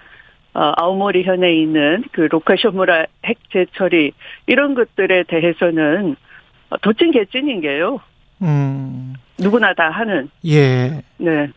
[0.53, 4.13] 어, 아오모리 현에 있는 그 로카쇼무라 핵 재처리
[4.47, 6.15] 이런 것들에 대해서는
[6.82, 7.99] 도찐 개찐인 게요.
[8.41, 9.15] 음.
[9.38, 10.30] 누구나 다 하는.
[10.45, 11.01] 예.
[11.17, 11.49] 네.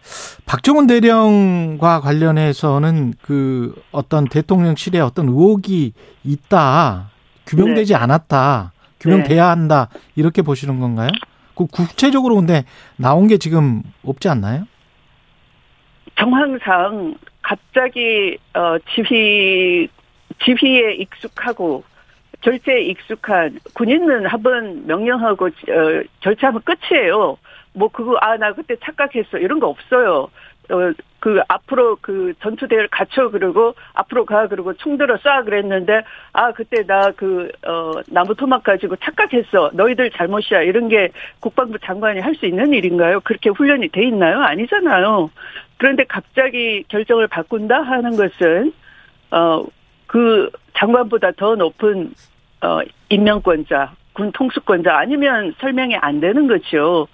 [0.47, 5.93] 박정훈 대령과 관련해서는 그 어떤 대통령실에 어떤 의혹이
[6.25, 7.11] 있다.
[7.47, 7.99] 규명되지 네.
[7.99, 8.73] 않았다.
[9.01, 9.49] 규명돼야 네.
[9.49, 9.89] 한다.
[10.17, 11.11] 이렇게 보시는 건가요?
[11.55, 12.65] 그 구체적으로 근데
[12.97, 14.65] 나온 게 지금 없지 않나요?
[16.19, 19.89] 정황상 갑자기 어 지휘
[20.45, 21.85] 지휘에 익숙하고
[22.43, 25.51] 절제에 익숙한 군인은 한 번 명령하고 어,
[26.21, 27.37] 절차하면 끝이에요.
[27.75, 30.29] 뭐 그거 아 나 그때 착각했어 이런 거 없어요.
[30.71, 36.03] 어, 그 앞으로 그 전투대를 갖춰 그러고 앞으로 가 그러고 총 들어 쏴 그랬는데
[36.33, 41.11] 아 그때 나 그 어 나무 토막 가지고 착각했어 너희들 잘못이야 이런 게
[41.41, 43.21] 국방부 장관이 할 수 있는 일인가요?
[43.21, 44.41] 그렇게 훈련이 돼 있나요?
[44.43, 45.31] 아니잖아요.
[45.79, 48.73] 그런데 갑자기 결정을 바꾼다 하는 것은
[49.33, 49.65] 어
[50.07, 52.13] 그 장관보다 더 높은
[52.63, 57.09] 어 임명권자 군 통수권자 아니면 설명이 안 되는 거죠.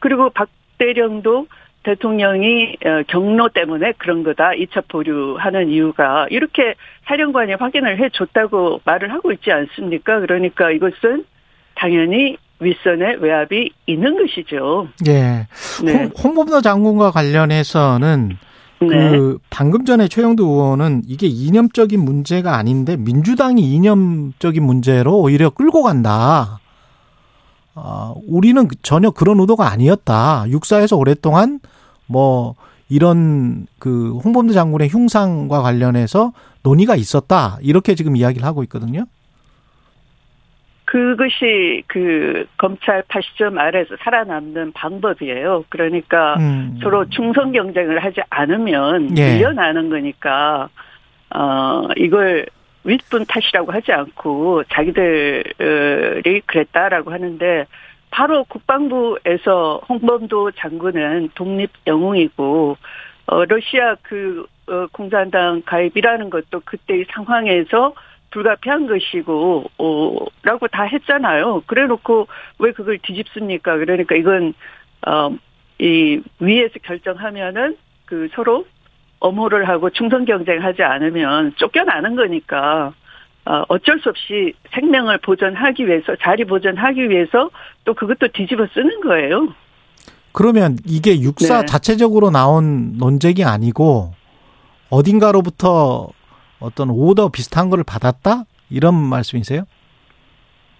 [0.00, 0.48] 그리고 박
[0.78, 1.46] 대령도
[1.84, 4.50] 대통령이 어, 경로 때문에 그런 거다.
[4.50, 6.74] 2차 보류하는 이유가 이렇게
[7.06, 10.20] 사령관이 확인을 해줬다고 말을 하고 있지 않습니까?
[10.20, 11.24] 그러니까 이것은
[11.76, 14.88] 당연히 윗선의 외압이 있는 것이죠.
[15.06, 15.46] 예.
[15.84, 16.10] 네.
[16.22, 18.38] 홍범도 장군과 관련해서는
[18.80, 19.10] 네.
[19.10, 26.60] 그 방금 전에 최영도 의원은 이게 이념적인 문제가 아닌데 민주당이 이념적인 문제로 오히려 끌고 간다.
[27.74, 30.44] 어, 우리는 전혀 그런 의도가 아니었다.
[30.48, 31.60] 육사에서 오랫동안
[32.06, 32.54] 뭐
[32.88, 36.32] 이런 그 홍범도 장군의 흉상과 관련해서
[36.62, 37.58] 논의가 있었다.
[37.62, 39.04] 이렇게 지금 이야기를 하고 있거든요.
[40.84, 45.64] 그것이 그 검찰 파시점 아래에서 살아남는 방법이에요.
[45.68, 46.78] 그러니까 음.
[46.82, 49.34] 서로 충성 경쟁을 하지 않으면 예.
[49.34, 50.68] 밀려나는 거니까
[51.34, 52.46] 어 이걸
[52.84, 55.42] 윗분 탓이라고 하지 않고 자기들이
[56.46, 57.66] 그랬다라고 하는데
[58.14, 62.76] 바로 국방부에서 홍범도 장군은 독립 영웅이고
[63.26, 67.94] 어 러시아 그 어, 공산당 가입이라는 것도 그때의 상황에서
[68.30, 71.64] 불가피한 것이고 어 라고 다 했잖아요.
[71.66, 72.28] 그래놓고
[72.60, 73.76] 왜 그걸 뒤집습니까?
[73.78, 74.54] 그러니까 이건
[75.06, 75.30] 어
[75.78, 78.64] 이 위에서 결정하면은 그 서로
[79.20, 82.94] 엄호를 하고 충성 경쟁하지 않으면 쫓겨나는 거니까
[83.46, 87.50] 어, 어쩔 수 없이 생명을 보존하기 위해서 자리 보존하기 위해서
[87.84, 89.54] 또 그것도 뒤집어 쓰는 거예요.
[90.32, 91.66] 그러면 이게 육사 네.
[91.66, 94.12] 자체적으로 나온 논쟁이 아니고
[94.90, 96.08] 어딘가로부터
[96.58, 99.64] 어떤 오더 비슷한 거를 받았다 이런 말씀이세요?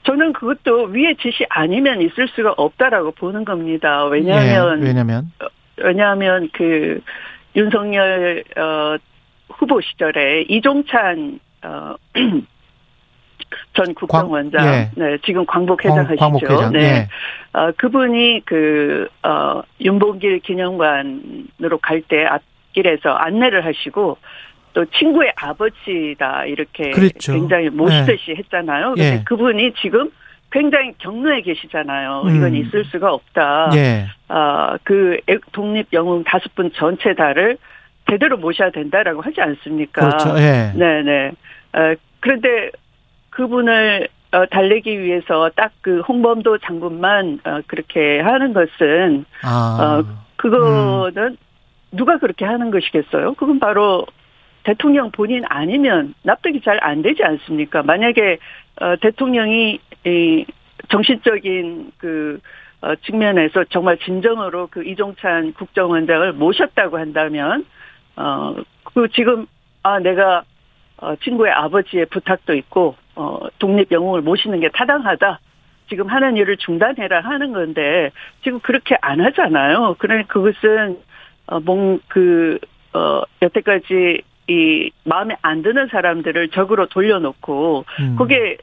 [0.05, 4.05] 저는 그것도 위의 지시 아니면 있을 수가 없다라고 보는 겁니다.
[4.07, 5.47] 왜냐하면 예, 왜냐하면 어,
[5.77, 7.01] 왜냐하면 그
[7.57, 8.97] 윤석열 어,
[9.51, 11.95] 후보 시절에 이종찬 어,
[13.75, 14.91] 전 국정원장, 예.
[14.95, 16.71] 네, 지금 광복회장 광, 하시죠.
[16.71, 16.81] 네.
[16.81, 17.09] 예.
[17.59, 24.19] 어, 그분이 그, 어, 윤봉길 기념관으로 갈 때 앞길에서 안내를 하시고
[24.75, 27.33] 또 친구의 아버지다 이렇게 그랬죠.
[27.35, 28.35] 굉장히 모시듯이 예.
[28.37, 28.95] 했잖아요.
[28.95, 29.23] 근데 예.
[29.25, 30.11] 그분이 지금
[30.51, 32.23] 굉장히 경로에 계시잖아요.
[32.27, 32.37] 음.
[32.37, 33.71] 이건 있을 수가 없다.
[33.75, 34.07] 예.
[34.29, 35.19] 어, 그
[35.53, 37.57] 독립 영웅 다섯 분 전체 다를
[38.09, 40.09] 제대로 모셔야 된다라고 하지 않습니까?
[40.09, 40.39] 그렇죠.
[40.39, 40.73] 예.
[40.77, 41.33] 네네.
[41.73, 42.71] 어, 그런데
[43.35, 49.79] 그분을 어, 달래기 위해서 딱 그 홍범도 장군만 어, 그렇게 하는 것은 아.
[50.01, 51.37] 어, 그거는 음.
[51.93, 53.35] 누가 그렇게 하는 것이겠어요?
[53.35, 54.07] 그건 바로
[54.63, 57.83] 대통령 본인 아니면 납득이 잘 안 되지 않습니까?
[57.83, 58.39] 만약에
[58.81, 60.47] 어, 대통령이 이
[60.89, 62.41] 정신적인 그
[62.81, 67.67] 어, 측면에서 정말 진정으로 그 이종찬 국정원장을 모셨다고 한다면
[68.17, 69.47] 어그 지금
[69.83, 70.45] 아 내가
[70.97, 75.41] 어, 친구의 아버지의 부탁도 있고 어 독립 영웅을 모시는 게 타당하다.
[75.89, 78.11] 지금 하는 일을 중단해라 하는 건데
[78.43, 79.97] 지금 그렇게 안 하잖아요.
[79.99, 80.99] 그러니 그것은
[81.47, 82.59] 어 뭔 그
[82.95, 88.17] 어, 여태까지 이 마음에 안 드는 사람들을 적으로 돌려놓고 음.
[88.17, 88.57] 그게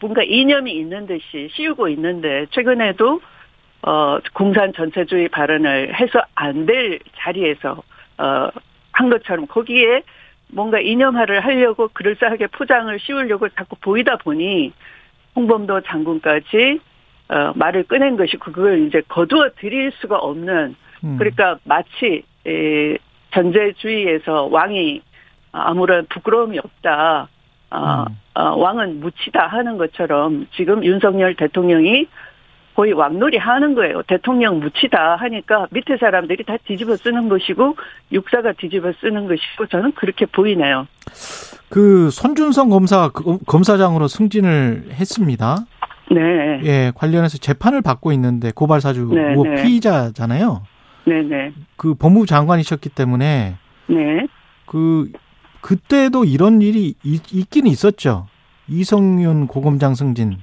[0.00, 3.20] 뭔가 이념이 있는 듯이 씌우고 있는데 최근에도
[3.82, 7.82] 어 공산 전체주의 발언을 해서 안 될 자리에서
[8.18, 10.02] 어한 것처럼 거기에
[10.48, 14.72] 뭔가 이념화를 하려고 그럴싸하게 포장을 씌우려고 자꾸 보이다 보니
[15.34, 16.80] 홍범도 장군까지
[17.28, 21.16] 어, 말을 꺼낸 것이 그걸 이제 거두어 드릴 수가 없는 음.
[21.18, 22.96] 그러니까 마치 에,
[23.32, 25.02] 전제주의에서 왕이
[25.52, 27.28] 아무런 부끄러움이 없다.
[27.70, 28.20] 어, 음.
[28.34, 32.06] 어, 왕은 무치다 하는 것처럼 지금 윤석열 대통령이
[32.76, 34.02] 거의 왕놀이 하는 거예요.
[34.02, 37.74] 대통령 무치다 하니까 밑에 사람들이 다 뒤집어 쓰는 것이고
[38.12, 40.86] 육사가 뒤집어 쓰는 것이고 저는 그렇게 보이네요.
[41.70, 43.08] 그 손준성 검사
[43.46, 45.56] 검사장으로 승진을 했습니다.
[46.10, 46.20] 네.
[46.64, 49.62] 예, 관련해서 재판을 받고 있는데 고발 사주 네, 네.
[49.62, 50.62] 피의자잖아요.
[51.06, 51.52] 네, 네.
[51.76, 53.56] 그 법무부 장관이셨기 때문에
[53.86, 54.26] 네.
[54.66, 55.10] 그
[55.62, 58.26] 그때도 이런 일이 있, 긴 있었죠.
[58.68, 60.36] 이성윤 고검장 승진.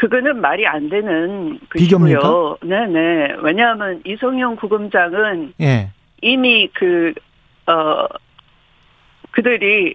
[0.00, 2.56] 그거는 말이 안 되는 비교입니까?
[2.62, 3.36] 네네.
[3.42, 5.90] 왜냐하면 이성윤 고검장은 예.
[6.22, 7.12] 이미 그,
[7.66, 8.06] 어,
[9.30, 9.94] 그들이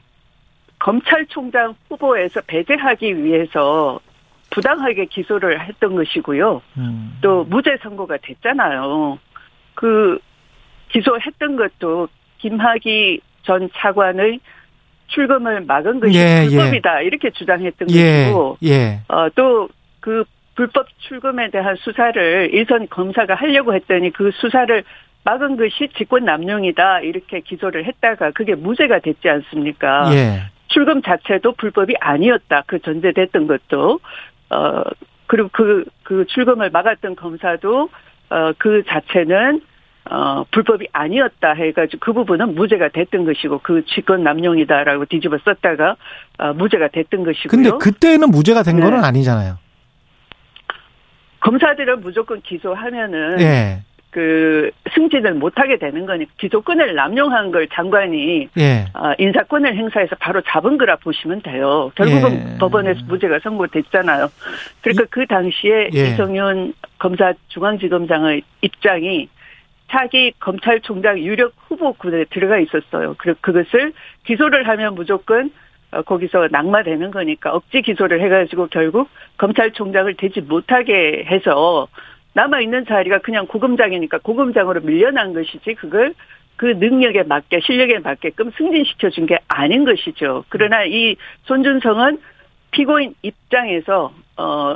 [0.78, 4.00] 검찰총장 후보에서 배제하기 위해서
[4.52, 6.62] 부당하게 기소를 했던 것이고요.
[6.78, 7.18] 음.
[7.22, 9.18] 또 무죄 선고가 됐잖아요.
[9.74, 10.20] 그
[10.90, 14.40] 기소했던 것도 김학의 전 차관의
[15.08, 16.48] 출금을 막은 것이 예, 예.
[16.48, 17.08] 불법이다 예.
[17.08, 19.00] 이렇게 주장했던 예, 것이고 예.
[19.08, 19.68] 어, 또
[20.06, 24.84] 그 불법 출금에 대한 수사를 일선 검사가 하려고 했더니 그 수사를
[25.24, 30.14] 막은 것이 직권 남용이다 이렇게 기소를 했다가 그게 무죄가 됐지 않습니까?
[30.14, 30.44] 예.
[30.68, 34.00] 출금 자체도 불법이 아니었다 그 전제됐던 것도
[34.52, 34.84] 어
[35.26, 37.90] 그리고 그그 그 출금을 막았던 검사도
[38.30, 39.62] 어그 자체는
[40.12, 45.96] 어, 불법이 아니었다 해가지고 그 부분은 무죄가 됐던 것이고 그 직권 남용이다라고 뒤집어 썼다가
[46.38, 47.50] 어, 무죄가 됐던 것이고요.
[47.50, 48.84] 근데 그때는 무죄가 된 네.
[48.84, 49.65] 거는 아니잖아요.
[51.46, 53.80] 검사들은 무조건 기소하면은 예.
[54.10, 58.86] 그 승진을 못하게 되는 거니 기소권을 남용한 걸 장관이 예.
[58.96, 61.92] 어, 인사권을 행사해서 바로 잡은 거라 보시면 돼요.
[61.96, 62.58] 결국은 예.
[62.58, 64.30] 법원에서 무죄가 선고됐잖아요.
[64.82, 66.08] 그러니까 이, 그 당시에 예.
[66.08, 69.30] 이성윤 검사 중앙지검장의 입장이
[69.92, 73.14] 자기 검찰총장 유력 후보 군에 들어가 있었어요.
[73.20, 73.94] 그 그것을
[74.26, 75.52] 기소를 하면 무조건 어,
[76.04, 81.88] 거기서 낙마되는 거니까 억지 기소를 해가지고 결국 검찰총장을 되지 못하게 해서
[82.34, 86.14] 남아 있는 자리가 그냥 고검장이니까 고검장으로 밀려난 것이지 그걸
[86.58, 90.46] 그 능력에 맞게 실력에 맞게끔 승진시켜 준 게 아닌 것이죠.
[90.50, 91.16] 그러나 이
[91.46, 92.20] 손준성은
[92.72, 94.76] 피고인 입장에서 어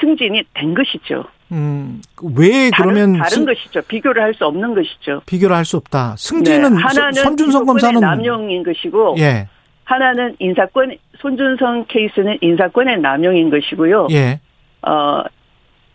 [0.00, 1.24] 승진이 된 것이죠.
[1.52, 2.00] 음,
[2.36, 3.82] 왜 그러면 다른, 다른 것이죠.
[3.82, 5.22] 비교를 할 수 없는 것이죠.
[5.26, 6.14] 비교를 할 수 없다.
[6.16, 9.48] 승진은 네, 하나는 손준성 검사는 남용인 것이고 예.
[9.90, 14.06] 하나는 인사권 손준성 케이스는 인사권의 남용인 것이고요.
[14.12, 14.38] 예.
[14.82, 15.24] 어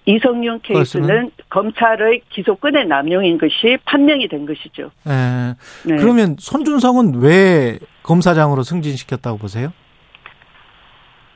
[0.06, 1.32] 이성윤 케이스는 그렇으면?
[1.50, 4.92] 검찰의 기소권의 남용인 것이 판명이 된 것이죠.
[5.08, 5.56] 예.
[5.90, 5.96] 네.
[5.96, 9.72] 그러면 손준성은 왜 검사장으로 승진시켰다고 보세요?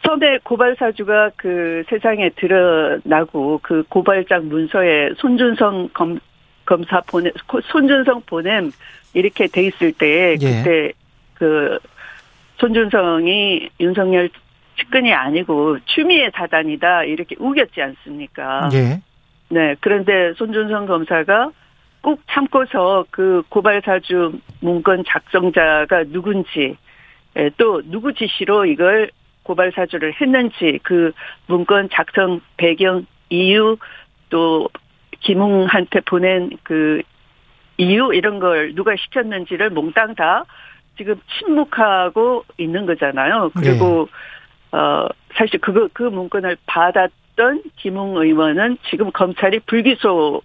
[0.05, 6.19] 처음에 고발 사주가 그 세상에 드러나고 그 고발장 문서에 손준성 검,
[6.65, 7.31] 검사 보내
[7.71, 8.71] 손준성 보냄
[9.13, 10.63] 이렇게 돼 있을 때 예.
[10.63, 10.91] 그때
[11.35, 11.79] 그
[12.59, 14.29] 손준성이 윤석열
[14.77, 18.69] 측근이 아니고 추미애 사단이다 이렇게 우겼지 않습니까?
[18.73, 19.01] 예.
[19.49, 19.75] 네.
[19.79, 21.51] 그런데 손준성 검사가
[22.01, 26.77] 꼭 참고서 그 고발 사주 문건 작성자가 누군지
[27.57, 29.11] 또 누구 지시로 이걸
[29.43, 31.11] 고발 사주를 했는지 그
[31.47, 33.77] 문건 작성 배경 이유
[34.29, 34.69] 또
[35.21, 37.01] 김웅한테 보낸 그
[37.77, 40.45] 이유 이런 걸 누가 시켰는지를 몽땅 다
[40.99, 43.51] 지금 침묵하고 있는 거잖아요.
[43.55, 44.09] 그리고
[44.71, 44.77] 네.
[44.77, 50.41] 어 사실 그거 그 문건을 받았던 김웅 의원은 지금 검찰이 불기소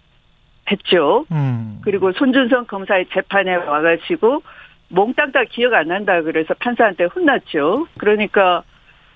[0.70, 1.26] 했죠.
[1.32, 1.80] 음.
[1.82, 4.42] 그리고 손준성 검사의 재판에 와가지고
[4.88, 7.88] 몽땅 다 기억 안 난다 그래서 판사한테 혼났죠.
[7.98, 8.62] 그러니까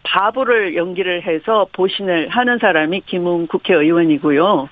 [0.03, 4.69] 바보를 연기를 해서 보신을 하는 사람이 김웅 국회의원이고요.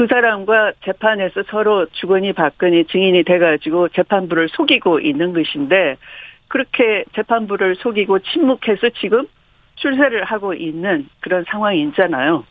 [0.00, 5.98] 그 사람과 재판에서 서로 주거니 받거니 증인이 돼가지고 재판부를 속이고 있는 것인데
[6.48, 9.26] 그렇게 재판부를 속이고 침묵해서 지금
[9.74, 12.44] 출세를 하고 있는 그런 상황이 있잖아요.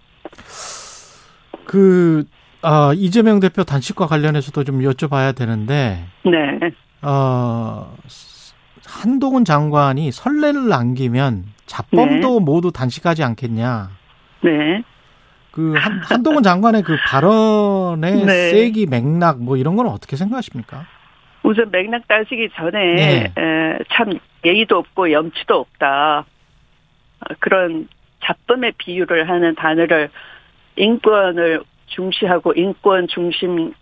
[1.65, 2.23] 그,
[2.61, 6.05] 아, 이재명 대표 단식과 관련해서도 좀 여쭤봐야 되는데.
[6.25, 6.59] 네.
[7.01, 7.97] 어,
[8.85, 12.45] 한동훈 장관이 선례를 남기면 자범도 네.
[12.45, 13.89] 모두 단식하지 않겠냐.
[14.41, 14.83] 네.
[15.59, 18.49] 그 한, 한동훈 장관의 그 발언의 네.
[18.49, 20.85] 세기 맥락 뭐 이런 건 어떻게 생각하십니까?
[21.43, 23.33] 우선 맥락 따지기 전에 네.
[23.37, 26.25] 에, 참 예의도 없고 염치도 없다.
[27.39, 27.89] 그런
[28.23, 30.09] 자범의 비유를 하는 단어를
[30.77, 33.73] 인권을 중시하고 인권 중심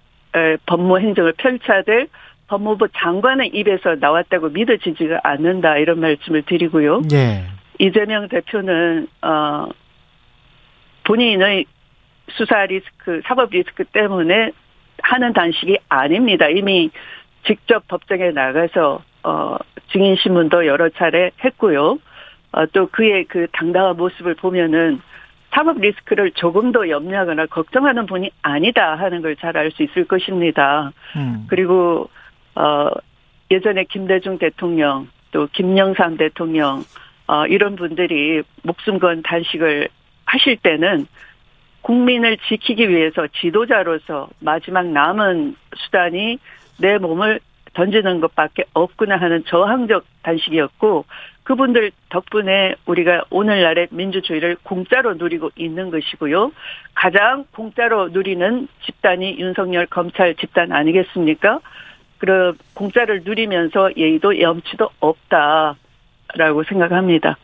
[0.66, 2.08] 법무 행정을 펼쳐야 될
[2.48, 7.04] 법무부 장관의 입에서 나왔다고 믿어지지가 않는다 이런 말씀을 드리고요.
[7.12, 7.44] 예.
[7.78, 9.68] 이재명 대표는 어
[11.08, 11.66] 본인의
[12.32, 14.52] 수사 리스크, 사법 리스크 때문에
[15.02, 16.50] 하는 단식이 아닙니다.
[16.50, 16.90] 이미
[17.46, 19.58] 직접 법정에 나가서 어
[19.92, 22.00] 증인 신문도 여러 차례 했고요.
[22.52, 25.02] 어, 또 그의 그 당당한 모습을 보면은
[25.52, 30.92] 사법 리스크를 조금 더 염려하거나 걱정하는 분이 아니다 하는 걸 잘 알 수 있을 것입니다.
[31.16, 31.46] 음.
[31.48, 32.10] 그리고
[32.56, 32.90] 어
[33.50, 36.84] 예전에 김대중 대통령 또 김영삼 대통령
[37.28, 39.88] 어 이런 분들이 목숨 건 단식을
[40.28, 41.08] 하실 때는
[41.82, 46.38] 국민을 지키기 위해서 지도자로서 마지막 남은 수단이
[46.80, 47.40] 내 몸을
[47.74, 51.06] 던지는 것밖에 없구나 하는 저항적 단식이었고
[51.44, 56.52] 그분들 덕분에 우리가 오늘날의 민주주의를 공짜로 누리고 있는 것이고요.
[56.94, 61.62] 가장 공짜로 누리는 집단이 윤석열 검찰 집단 아니겠습니까?
[62.18, 65.76] 그런 공짜를 누리면서 예의도 염치도 없다
[66.38, 67.38] 라고 생각합니다.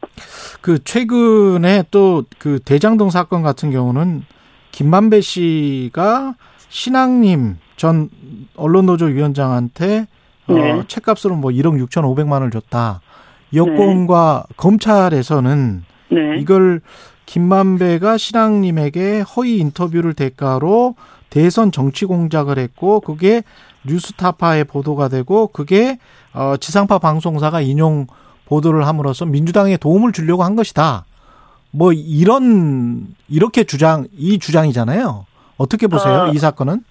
[0.62, 4.24] 그 최근에 또 그 대장동 사건 같은 경우는
[4.72, 6.36] 김만배 씨가
[6.70, 8.10] 신앙님 전
[8.56, 10.08] 언론노조 위원장한테
[10.48, 10.72] 어, 네.
[10.72, 13.02] 어, 책값으로 뭐 1억 6천5백만 원을 줬다.
[13.54, 14.54] 여권과 네.
[14.58, 16.38] 검찰에서는 네.
[16.40, 16.82] 이걸
[17.26, 20.96] 김만배가 신앙님에게 허위 인터뷰를 대가로
[21.30, 23.44] 대선 정치 공작을 했고 그게
[23.86, 25.98] 뉴스타파에 보도가 되고 그게
[26.34, 28.08] 어 지상파 방송사가 인용
[28.46, 31.06] 보도를 함으로써 민주당에 도움을 주려고 한 것이다.
[31.72, 35.26] 뭐 이런 이렇게 주장 이 주장이잖아요.
[35.58, 36.14] 어떻게 보세요?
[36.14, 36.84] 어, 이 사건은?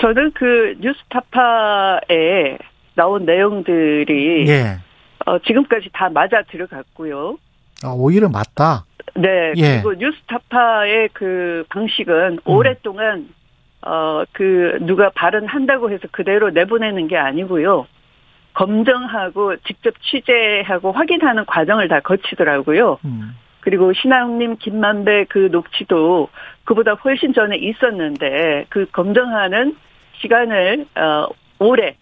[0.00, 2.58] 저는 그 뉴스타파에
[2.94, 4.78] 나온 내용들이 예.
[5.26, 7.38] 어, 지금까지 다 맞아 들어갔고요.
[7.84, 8.84] 아, 오히려 맞다.
[9.14, 9.52] 네.
[9.56, 9.82] 예.
[9.82, 12.38] 그리고 뉴스타파의 그 방식은 음.
[12.44, 13.28] 오랫동안
[13.82, 17.86] 어, 그 누가 발언한다고 해서 그대로 내보내는 게 아니고요.
[18.56, 22.98] 검증하고 직접 취재하고 확인하는 과정을 다 거치더라고요.
[23.04, 23.36] 음.
[23.60, 26.30] 그리고 신앙님 김만배 그 녹취도
[26.64, 29.76] 그보다 훨씬 전에 있었는데 그 검증하는
[30.20, 31.28] 시간을 어
[31.58, 31.96] 오래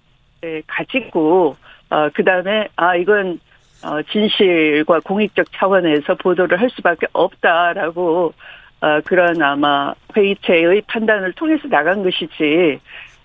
[0.45, 1.57] 예, 가지고
[1.91, 3.41] 어 그다음에 아 이건
[3.85, 8.33] 어 진실과 공익적 차원에서 보도를 할 수밖에 없다라고
[8.81, 12.79] 어 그런 아마 회의체의 판단을 통해서 나간 것이지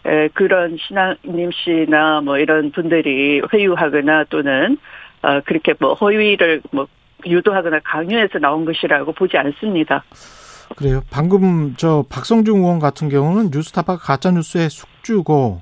[0.06, 4.78] 에, 그런 신앙님 씨나 뭐 이런 분들이 회유하거나 또는
[5.22, 6.88] 어 그렇게 뭐 허위를 뭐
[7.26, 10.04] 유도하거나 강요해서 나온 것이라고 보지 않습니다.
[10.76, 11.02] 그래요.
[11.10, 15.62] 방금 저 박성중 의원 같은 경우는 뉴스타파 가짜 뉴스의 숙주고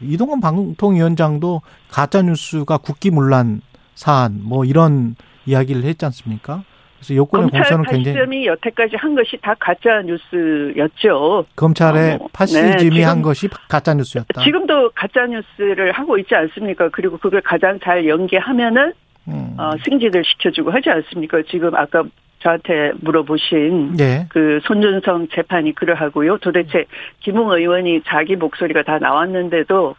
[0.00, 3.60] 이동건 방통위원장도 가짜 뉴스가 국기문란
[3.94, 5.16] 사안 뭐 이런
[5.46, 6.62] 이야기를 했지 않습니까?
[6.98, 11.44] 그래서 여권의 공천은 굉장히 검찰 여태까지 한 것이 다 가짜 뉴스였죠.
[11.56, 14.42] 검찰의 어, 뭐, 파시즘이 네, 한 것이 가짜 뉴스였다.
[14.42, 16.88] 지금도 가짜 뉴스를 하고 있지 않습니까?
[16.90, 18.92] 그리고 그걸 가장 잘 연계하면은
[19.28, 19.54] 음.
[19.58, 21.42] 어, 승진을 시켜주고 하지 않습니까?
[21.48, 22.02] 지금 아까
[22.40, 24.26] 저한테 물어보신 네.
[24.30, 26.38] 그 손준성 재판이 그러하고요.
[26.38, 26.84] 도대체
[27.20, 29.96] 김웅 의원이 자기 목소리가 다 나왔는데도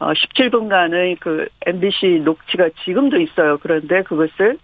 [0.00, 3.58] 어 17분간의 그 MBC 녹취가 지금도 있어요.
[3.58, 4.58] 그런데 그것을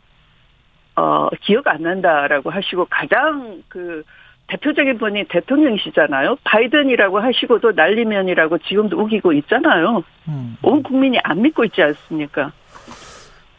[0.96, 4.02] 어 기억 안 난다라고 하시고 가장 그
[4.46, 6.36] 대표적인 분이 대통령이시잖아요.
[6.44, 10.02] 바이든이라고 하시고도 난리면이라고 지금도 우기고 있잖아요.
[10.28, 10.56] 음.
[10.62, 12.52] 온 국민이 안 믿고 있지 않습니까?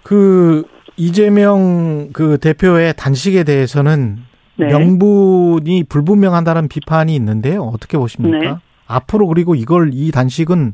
[0.04, 0.64] 그
[0.96, 4.20] 이재명 그 대표의 단식에 대해서는
[4.58, 4.68] 네.
[4.68, 7.64] 명분이 불분명한다는 비판이 있는데요.
[7.64, 8.38] 어떻게 보십니까?
[8.38, 8.56] 네.
[8.88, 10.74] 앞으로 그리고 이걸 이 단식은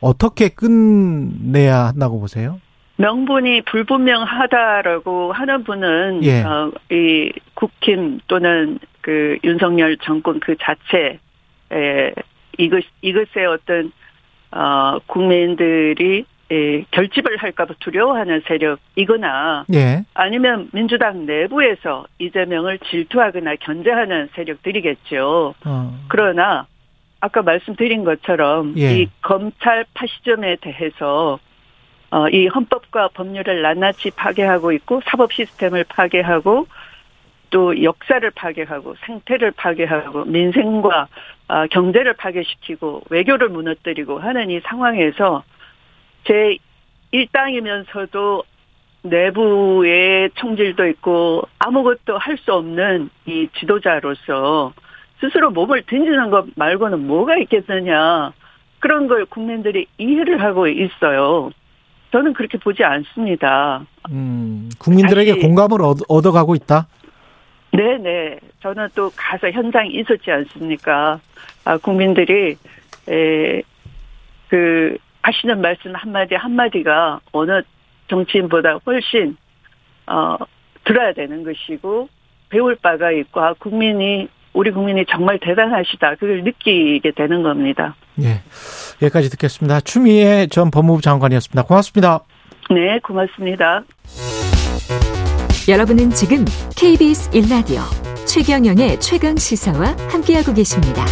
[0.00, 2.60] 어떻게 끝내야 한다고 보세요?
[2.98, 6.42] 명분이 불분명하다라고 하는 분은 예.
[6.42, 11.18] 어, 이 국힘 또는 그 윤석열 정권 그 자체에
[12.58, 13.92] 이것 이것의 어떤
[14.50, 20.04] 어 국민들이 예, 결집을 할까봐 두려워하는 세력이거나 예.
[20.14, 25.54] 아니면 민주당 내부에서 이재명을 질투하거나 견제하는 세력들이겠죠.
[25.64, 25.98] 어.
[26.08, 26.66] 그러나
[27.20, 29.00] 아까 말씀드린 것처럼 예.
[29.00, 31.38] 이 검찰 파시즘에 대해서
[32.10, 36.66] 어, 이 헌법과 법률을 낱낱이 파괴하고 있고 사법 시스템을 파괴하고
[37.50, 41.08] 또 역사를 파괴하고 생태를 파괴하고 민생과
[41.48, 45.44] 어, 경제를 파괴시키고 외교를 무너뜨리고 하는 이 상황에서
[46.24, 46.56] 제
[47.10, 48.44] 일당이면서도
[49.02, 54.72] 내부에 총질도 있고 아무것도 할 수 없는 이 지도자로서
[55.20, 58.32] 스스로 몸을 던지는 것 말고는 뭐가 있겠느냐.
[58.80, 61.50] 그런 걸 국민들이 이해를 하고 있어요.
[62.10, 63.84] 저는 그렇게 보지 않습니다.
[64.10, 65.78] 음, 국민들에게 다시, 공감을
[66.08, 66.86] 얻어, 가고 있다?
[67.72, 68.38] 네네.
[68.60, 71.20] 저는 또 가서 현장에 있었지 않습니까?
[71.64, 72.56] 아, 국민들이,
[73.08, 73.62] 에,
[74.48, 77.60] 그, 하시는 말씀 한마디 한마디가 어느
[78.08, 79.36] 정치인보다 훨씬
[80.06, 80.38] 어
[80.84, 82.08] 들어야 되는 것이고
[82.48, 86.14] 배울 바가 있고 아, 국민이 우리 국민이 정말 대단하시다.
[86.14, 87.94] 그걸 느끼게 되는 겁니다.
[88.22, 88.40] 예.
[89.02, 89.80] 여기까지 듣겠습니다.
[89.80, 91.62] 추미애 전 법무부 장관이었습니다.
[91.62, 92.20] 고맙습니다.
[92.70, 93.82] 네, 고맙습니다.
[95.68, 96.44] 여러분은 지금
[96.76, 97.82] KBS 1라디오
[98.26, 101.04] 최경영의 최강 시사와 함께하고 계십니다.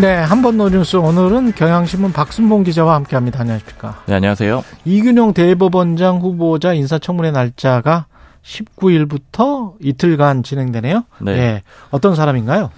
[0.00, 3.40] 네, 한번 노뉴스 오늘은 경향신문 박순봉 기자와 함께합니다.
[3.40, 4.02] 안녕하십니까?
[4.06, 4.64] 네, 안녕하세요.
[4.86, 8.06] 이균용 대법원장 후보자 인사청문회 날짜가
[8.42, 11.04] 19일부터 이틀간 진행되네요.
[11.20, 11.36] 네.
[11.36, 11.62] 네.
[11.90, 12.70] 어떤 사람인가요?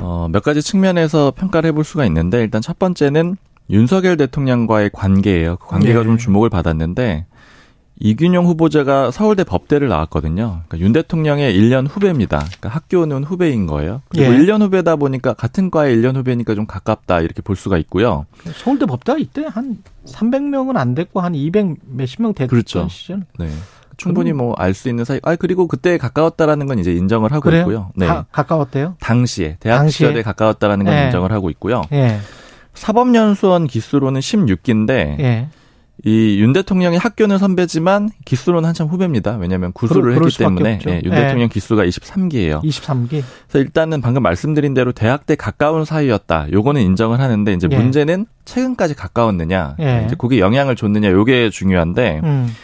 [0.00, 3.38] 어, 몇 가지 측면에서 평가를 해볼 수가 있는데 일단 첫 번째는
[3.70, 5.56] 윤석열 대통령과의 관계예요.
[5.56, 6.04] 그 관계가 네.
[6.04, 7.24] 좀 주목을 받았는데
[8.02, 10.62] 이균용 후보자가 서울대 법대를 나왔거든요.
[10.66, 12.38] 그러니까 윤 대통령의 1년 후배입니다.
[12.38, 14.00] 그러니까 학교는 후배인 거예요.
[14.08, 14.38] 그리고 예.
[14.38, 18.24] 1년 후배다 보니까 같은 과의 1년 후배니까 좀 가깝다 이렇게 볼 수가 있고요.
[18.54, 22.88] 서울대 법대가 이때 한 300명은 안 됐고 한 200 몇십 명 됐던 그렇죠.
[22.88, 23.24] 시절.
[23.38, 23.48] 네.
[23.98, 25.20] 충분히 뭐 알 수 있는 사이.
[25.22, 27.60] 아 그리고 그때 가까웠다라는 건 이제 인정을 하고 그래요?
[27.60, 27.90] 있고요.
[27.96, 28.06] 네.
[28.06, 28.96] 가, 가까웠대요?
[28.98, 30.08] 당시에 대학 당시에?
[30.08, 31.04] 시절에 가까웠다라는 건 예.
[31.04, 31.82] 인정을 하고 있고요.
[31.92, 32.18] 예.
[32.72, 34.90] 사법연수원 기수로는 16기인데
[35.20, 35.48] 예.
[36.04, 39.36] 이 윤 대통령이 학교는 선배지만 기수로는 한참 후배입니다.
[39.36, 41.22] 왜냐하면 구수를 그럴, 했기 때문에 예, 윤 네.
[41.22, 42.62] 대통령 기수가 23기예요.
[42.62, 43.08] 23기.
[43.08, 46.52] 그래서 일단은 방금 말씀드린 대로 대학 때 가까운 사이였다.
[46.52, 47.76] 요거는 인정을 하는데 이제 예.
[47.76, 50.04] 문제는 최근까지 가까웠느냐, 예.
[50.06, 52.20] 이제 그게 영향을 줬느냐, 요게 중요한데.
[52.24, 52.54] 음.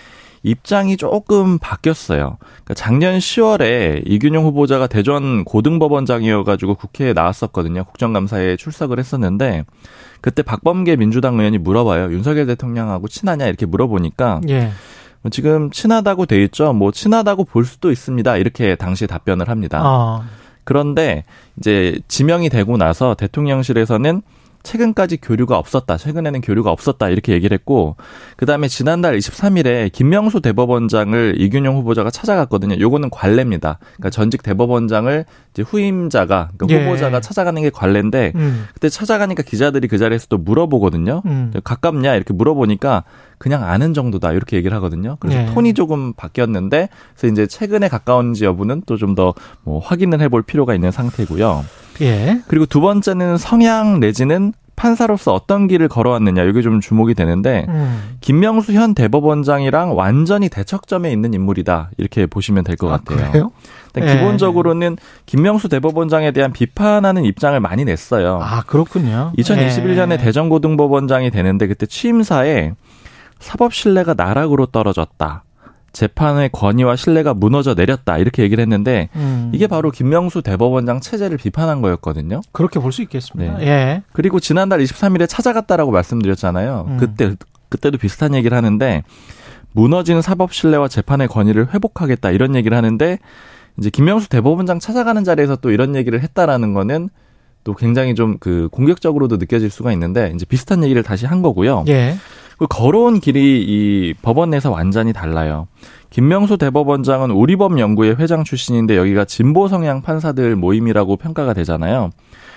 [0.42, 2.38] 입장이 조금 바뀌었어요.
[2.38, 7.82] 그러니까 작년 10월에 이균용 후보자가 대전 고등법원장이어가지고 국회에 나왔었거든요.
[7.82, 9.64] 국정감사에 출석을 했었는데
[10.26, 12.10] 그때 박범계 민주당 의원이 물어봐요.
[12.10, 14.72] 윤석열 대통령하고 친하냐 이렇게 물어보니까 예.
[15.22, 16.72] 뭐 지금 친하다고 돼 있죠.
[16.72, 18.36] 뭐 친하다고 볼 수도 있습니다.
[18.36, 19.80] 이렇게 당시에 답변을 합니다.
[19.84, 20.24] 아.
[20.64, 21.22] 그런데
[21.58, 24.20] 이제 지명이 되고 나서 대통령실에서는
[24.66, 25.96] 최근까지 교류가 없었다.
[25.96, 27.08] 최근에는 교류가 없었다.
[27.08, 27.96] 이렇게 얘기를 했고
[28.36, 32.78] 그다음에 지난달 23일에 김명수 대법원장을 이균용 후보자가 찾아갔거든요.
[32.80, 33.78] 요거는 관례입니다.
[33.94, 36.84] 그러니까 전직 대법원장을 이제 후임자가 그러니까 예.
[36.84, 38.66] 후보자가 찾아가는 게 관례인데 음.
[38.74, 41.22] 그때 찾아가니까 기자들이 그 자리에서 또 물어보거든요.
[41.24, 41.52] 음.
[41.64, 43.04] 가깝냐 이렇게 물어보니까
[43.38, 45.16] 그냥 아는 정도다 이렇게 얘기를 하거든요.
[45.20, 45.46] 그래서 예.
[45.46, 50.74] 톤이 조금 바뀌었는데 그래서 이제 최근에 가까운지 여부는 또 좀 더 뭐 확인을 해볼 필요가
[50.74, 51.64] 있는 상태고요.
[52.00, 52.40] 예.
[52.48, 58.16] 그리고 두 번째는 성향 내지는 판사로서 어떤 길을 걸어왔느냐 이게 좀 주목이 되는데 음.
[58.20, 63.30] 김명수 현 대법원장이랑 완전히 대척점에 있는 인물이다 이렇게 보시면 될것 아, 같아요.
[63.30, 63.52] 그래요?
[63.94, 64.14] 네.
[64.14, 68.38] 기본적으로는 김명수 대법원장에 대한 비판하는 입장을 많이 냈어요.
[68.42, 69.32] 아 그렇군요.
[69.38, 70.16] 2021년에 예.
[70.18, 72.74] 대전고등법원장이 되는데 그때 취임사에
[73.38, 75.44] 사법 신뢰가 나락으로 떨어졌다.
[75.96, 79.50] 재판의 권위와 신뢰가 무너져 내렸다 이렇게 얘기를 했는데 음.
[79.54, 82.42] 이게 바로 김명수 대법원장 체제를 비판한 거였거든요.
[82.52, 83.56] 그렇게 볼 수 있겠습니다.
[83.58, 83.66] 네.
[83.66, 84.02] 예.
[84.12, 86.84] 그리고 지난달 23일에 찾아갔다라고 말씀드렸잖아요.
[86.88, 86.96] 음.
[86.98, 87.34] 그때
[87.70, 89.02] 그때도 비슷한 얘기를 하는데
[89.72, 93.18] 무너진 사법 신뢰와 재판의 권위를 회복하겠다 이런 얘기를 하는데
[93.78, 97.08] 이제 김명수 대법원장 찾아가는 자리에서 또 이런 얘기를 했다라는 거는
[97.64, 101.84] 또 굉장히 좀 그 공격적으로도 느껴질 수가 있는데 이제 비슷한 얘기를 다시 한 거고요.
[101.88, 102.16] 예.
[102.58, 105.68] 그 걸어온 길이 이 법원 내에서 완전히 달라요.
[106.10, 112.10] 김명수 대법원장은 우리법 연구의 회장 출신인데 여기가 진보 성향 판사들 모임이라고 평가가 되잖아요.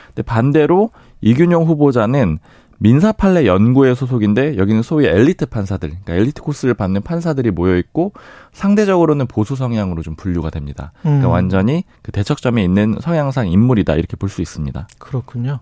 [0.08, 0.92] 근데 반대로
[1.22, 2.40] 이균용 후보자는
[2.82, 8.14] 민사 판례 연구회 소속인데 여기는 소위 엘리트 판사들, 그러니까 엘리트 코스를 받는 판사들이 모여 있고
[8.54, 10.94] 상대적으로는 보수 성향으로 좀 분류가 됩니다.
[11.02, 11.20] 그러니까 음.
[11.20, 14.88] 그러니까 완전히 그 대척점에 있는 성향상 인물이다 이렇게 볼 수 있습니다.
[14.98, 15.60] 그렇군요.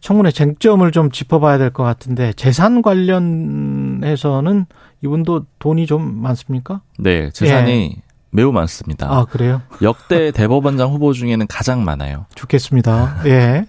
[0.00, 4.66] 청문회 쟁점을 좀 짚어봐야 될 것 같은데 재산 관련해서는
[5.02, 6.80] 이분도 돈이 좀 많습니까?
[6.98, 8.02] 네, 재산이 예.
[8.34, 9.06] 매우 많습니다.
[9.08, 9.62] 아, 그래요?
[9.80, 12.26] 역대 대법원장 후보 중에는 가장 많아요.
[12.34, 13.22] 좋겠습니다.
[13.26, 13.64] 예.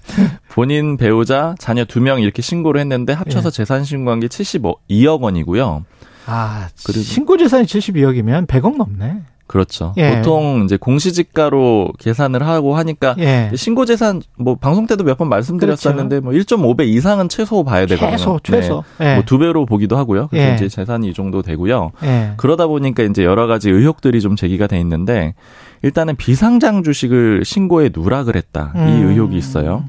[0.50, 3.52] 본인 배우자, 자녀 두 명 이렇게 신고를 했는데 합쳐서 예.
[3.52, 5.86] 재산 신고한 게 72억 원이고요.
[6.26, 9.22] 아, 그리고 신고 재산이 72억이면 100억 넘네.
[9.48, 9.94] 그렇죠.
[9.98, 10.16] 예.
[10.16, 13.52] 보통 이제 공시지가로 계산을 하고 하니까 예.
[13.56, 16.58] 신고 재산 뭐 방송 때도 몇 번 말씀드렸었는데 그렇죠.
[16.58, 18.18] 뭐 1.5배 이상은 최소 봐야 되거든요.
[18.18, 18.84] 최소 최소.
[19.00, 19.12] 네.
[19.12, 19.14] 예.
[19.16, 20.28] 뭐두 배로 보기도 하고요.
[20.30, 20.56] 그래서 예.
[20.56, 21.92] 이제 재산이 이 정도 되고요.
[22.04, 22.34] 예.
[22.38, 25.36] 그러다 보니까 이제 여러 가지 의혹들이 좀 제기가 돼 있는데
[25.84, 28.74] 일단은 비상장 주식을 신고에 누락을 했다.
[28.76, 28.88] 음.
[28.88, 29.84] 이 의혹이 있어요.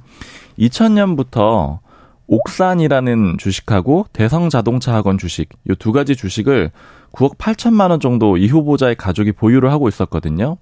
[0.59, 1.78] 2000년부터
[2.28, 6.70] 옥산이라는 주식하고 대성 자동차 학원 주식 이 두 가지 주식을
[7.16, 10.56] 9억 8천만 원 정도 이 후보자의 가족이 보유를 하고 있었거든요.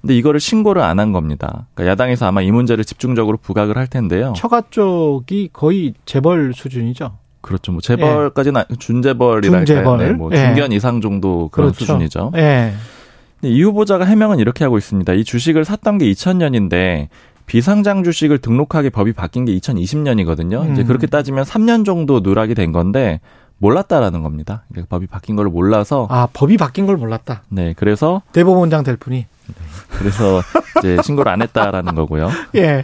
[0.00, 1.66] 근데 이거를 신고를 안 한 겁니다.
[1.74, 4.32] 그러니까 야당에서 아마 이 문제를 집중적으로 부각을 할 텐데요.
[4.36, 7.18] 처가 쪽이 거의 재벌 수준이죠.
[7.42, 7.72] 그렇죠.
[7.72, 8.74] 뭐 재벌까지는 예.
[8.76, 9.64] 준재벌이랄까요.
[9.66, 9.98] 준재벌.
[9.98, 10.36] 네, 뭐 예.
[10.36, 11.80] 중견 이상 정도 그런 그렇죠.
[11.84, 12.32] 수준이죠.
[12.36, 12.72] 예.
[13.42, 15.12] 이 후보자가 해명은 이렇게 하고 있습니다.
[15.14, 17.08] 이 주식을 샀던 게 2000년인데
[17.46, 20.66] 비상장 주식을 등록하게 법이 바뀐 게 2020년이거든요.
[20.66, 20.72] 음.
[20.72, 23.20] 이제 그렇게 따지면 3년 정도 누락이 된 건데
[23.60, 24.64] 몰랐다라는 겁니다.
[24.70, 27.42] 그러니까 법이 바뀐 걸 몰라서 아 법이 바뀐 걸 몰랐다.
[27.50, 29.26] 네, 그래서 대법원장 될 뿐이.
[29.46, 29.54] 네,
[29.98, 30.40] 그래서
[30.78, 32.30] 이제 신고를 안 했다라는 거고요.
[32.56, 32.82] 예.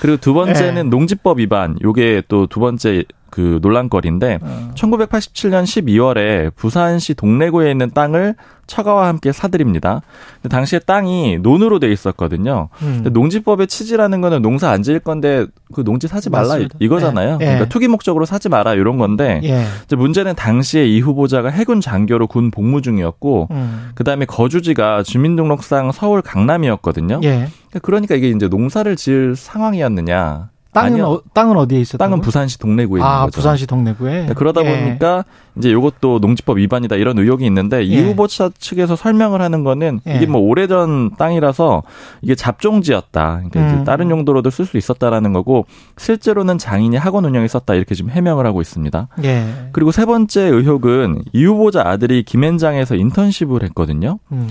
[0.00, 0.88] 그리고 두 번째는 예.
[0.90, 1.76] 농지법 위반.
[1.82, 4.70] 요게 또 두 번째 그 논란거리인데 어.
[4.74, 8.34] 1987년 12월에 부산시 동래구에 있는 땅을
[8.68, 10.02] 처가와 함께 사들입니다.
[10.42, 12.68] 근데 당시에 땅이 논으로 돼 있었거든요.
[12.82, 13.04] 음.
[13.10, 16.76] 농지법의 취지라는 거는 농사 안 지을 건데 그 농지 사지 말라 맞습니다.
[16.78, 17.34] 이거잖아요.
[17.40, 17.44] 예.
[17.44, 17.68] 그러니까 예.
[17.68, 19.64] 투기 목적으로 사지 마라 이런 건데 예.
[19.84, 23.90] 이제 문제는 당시에 이 후보자가 해군 장교로 군 복무 중이었고 음.
[23.94, 27.20] 그다음에 거주지가 주민등록상 서울 강남이었거든요.
[27.24, 27.48] 예.
[27.82, 30.50] 그러니까 이게 이제 농사를 지을 상황이었느냐.
[30.82, 33.36] 땅은 어, 땅은 어디에 있었 땅은 부산시 동래구에 있는 아, 거죠.
[33.36, 34.26] 부산시 동래구에.
[34.26, 34.84] 네, 그러다 예.
[34.84, 35.24] 보니까
[35.56, 37.82] 이제 이것도 농지법 위반이다 이런 의혹이 있는데 예.
[37.82, 40.16] 이 후보자 측에서 설명을 하는 거는 예.
[40.16, 41.82] 이게 뭐 오래전 땅이라서
[42.22, 43.42] 이게 잡종지였다.
[43.48, 43.74] 그러니까 음.
[43.74, 45.66] 이제 다른 용도로도 쓸 수 있었다라는 거고
[45.96, 49.08] 실제로는 장인이 학원 운영에 썼다 이렇게 지금 해명을 하고 있습니다.
[49.24, 49.68] 예.
[49.72, 54.18] 그리고 세 번째 의혹은 이 후보자 아들이 김앤장에서 인턴십을 했거든요.
[54.32, 54.48] 음.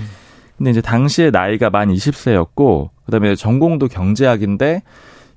[0.58, 4.82] 근데 이제 당시에 나이가 만 20세였고 그다음에 전공도 경제학인데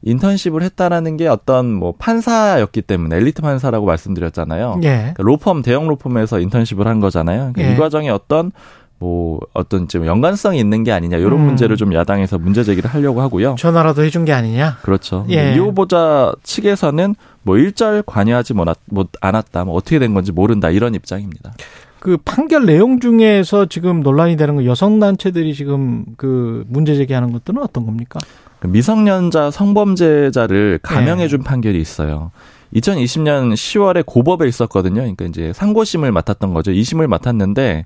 [0.03, 4.79] 인턴십을 했다라는 게 어떤 뭐 판사였기 때문에 엘리트 판사라고 말씀드렸잖아요.
[4.83, 5.13] 예.
[5.13, 7.51] 그러니까 로펌 대형 로펌에서 인턴십을 한 거잖아요.
[7.53, 7.73] 그러니까 예.
[7.73, 8.51] 이 과정에 어떤
[8.99, 11.45] 뭐 어떤 좀 연관성이 있는 게 아니냐 이런 음.
[11.45, 13.55] 문제를 좀 야당에서 문제 제기를 하려고 하고요.
[13.57, 14.77] 전화라도 해준 게 아니냐?
[14.83, 15.25] 그렇죠.
[15.29, 15.55] 예.
[15.55, 21.53] 이 후보자 측에서는 뭐 일절 관여하지 못 않았다, 뭐 어떻게 된 건지 모른다 이런 입장입니다.
[21.99, 27.61] 그 판결 내용 중에서 지금 논란이 되는 거 여성 단체들이 지금 그 문제 제기하는 것들은
[27.61, 28.19] 어떤 겁니까?
[28.61, 31.43] 그 미성년자 성범죄자를 감형해준 네.
[31.43, 32.31] 판결이 있어요.
[32.75, 35.01] 2020년 10월에 고법에 있었거든요.
[35.01, 36.71] 그러니까 이제 상고심을 맡았던 거죠.
[36.71, 37.85] 2심을 맡았는데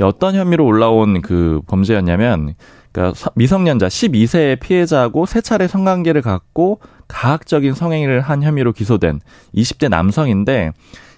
[0.00, 2.54] 어떤 혐의로 올라온 그 범죄였냐면
[2.92, 9.20] 그러니까 미성년자 12세의 피해자하고 세 차례 성관계를 갖고 가학적인 성행위를 한 혐의로 기소된
[9.54, 10.72] 20대 남성인데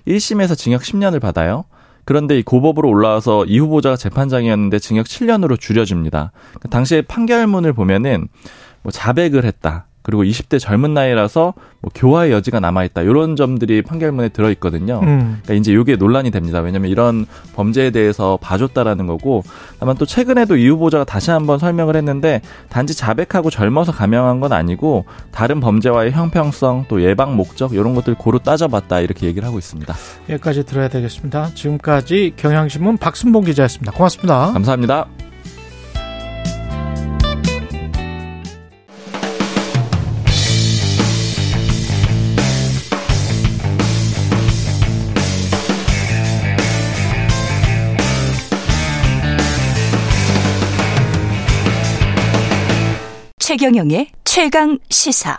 [0.08, 1.66] 1심에서 징역 10년을 받아요.
[2.04, 6.32] 그런데 이 고법으로 올라와서 이 후보자가 재판장이었는데 징역 7년으로 줄여집니다.
[6.48, 8.26] 그러니까 당시에 판결문을 보면은
[8.82, 9.86] 뭐 자백을 했다.
[10.08, 13.02] 그리고 20대 젊은 나이라서 뭐 교화의 여지가 남아있다.
[13.02, 15.00] 이런 점들이 판결문에 들어있거든요.
[15.02, 15.40] 음.
[15.42, 16.60] 그러니까 이제 이게 논란이 됩니다.
[16.60, 19.42] 왜냐하면 이런 범죄에 대해서 봐줬다라는 거고
[19.78, 25.04] 다만 또 최근에도 이 후보자가 다시 한번 설명을 했는데 단지 자백하고 젊어서 감형한 건 아니고
[25.30, 29.94] 다른 범죄와의 형평성 또 예방 목적 이런 것들 고루 따져봤다 이렇게 얘기를 하고 있습니다.
[30.30, 31.50] 여기까지 들어야 되겠습니다.
[31.54, 33.92] 지금까지 경향신문 박순봉 기자였습니다.
[33.92, 34.52] 고맙습니다.
[34.52, 35.27] 감사합니다.
[53.58, 55.36] 최경영의 최강 시사.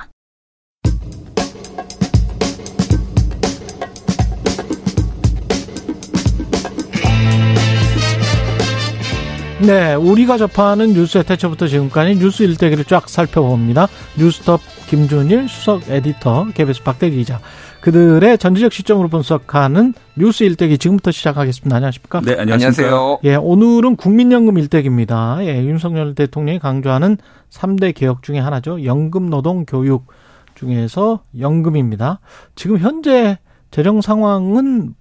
[9.61, 13.87] 네, 우리가 접하는 뉴스의 태초부터 지금까지 뉴스 일대기를 쫙 살펴봅니다.
[14.17, 14.59] 뉴스톱
[14.89, 17.39] 김준일 수석 에디터, KBS 박대기 기자.
[17.81, 21.75] 그들의 전지적 시점으로 분석하는 뉴스 일대기 지금부터 시작하겠습니다.
[21.75, 22.21] 안녕하십니까?
[22.21, 23.19] 네, 안녕하세요.
[23.23, 25.37] 예, 오늘은 국민연금 일대기입니다.
[25.41, 27.17] 예, 윤석열 대통령이 강조하는
[27.49, 28.83] 3대 개혁 중에 하나죠.
[28.83, 30.07] 연금 노동 교육
[30.55, 32.19] 중에서 연금입니다.
[32.55, 33.39] 지금 현재
[33.71, 34.93] 재정 상황은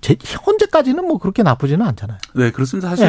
[0.00, 2.18] 제, 현재까지는 뭐 그렇게 나쁘지는 않잖아요.
[2.34, 2.88] 네, 그렇습니다.
[2.88, 3.06] 사실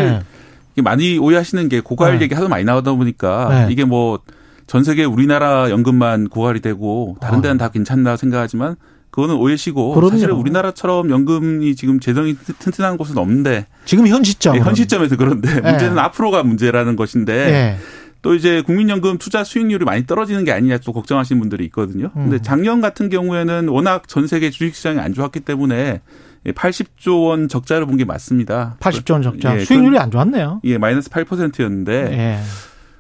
[0.76, 0.82] 네.
[0.82, 2.26] 많이 오해하시는 게 고갈 네.
[2.26, 3.74] 얘기 하도 많이 나오다 보니까 네.
[3.74, 4.20] 이게 뭐
[4.68, 7.66] 전 세계 우리나라 연금만 고갈이 되고 다른 데는 아.
[7.66, 8.76] 다 괜찮다 생각하지만
[9.11, 10.09] 그거는 오해시고 그럼요.
[10.11, 15.61] 사실 우리나라처럼 연금이 지금 재정이 튼튼한 곳은 없는데 지금 현 시점 네, 현 시점에서 그런데
[15.61, 15.72] 네.
[15.72, 17.78] 문제는 앞으로가 문제라는 것인데 네.
[18.22, 22.09] 또 이제 국민연금 투자 수익률이 많이 떨어지는 게 아니냐 또 걱정하시는 분들이 있거든요.
[22.13, 22.41] 근데 음.
[22.41, 26.01] 작년 같은 경우에는 워낙 전 세계 주식시장이 안 좋았기 때문에
[26.47, 28.78] 80조 원 적자를 본 게 맞습니다.
[28.80, 29.55] 80조 원 적자.
[29.59, 30.61] 예, 수익률이 안 좋았네요.
[30.66, 32.39] 예, 마이너스 8%였는데 예.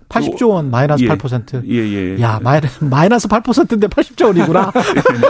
[0.09, 1.07] 80조 원 마이너스 예.
[1.07, 1.63] 8%.
[1.67, 1.77] 예,
[2.17, 2.21] 예.
[2.21, 2.39] 야,
[2.79, 4.71] 마이너스 8%인데 80조 원이구나.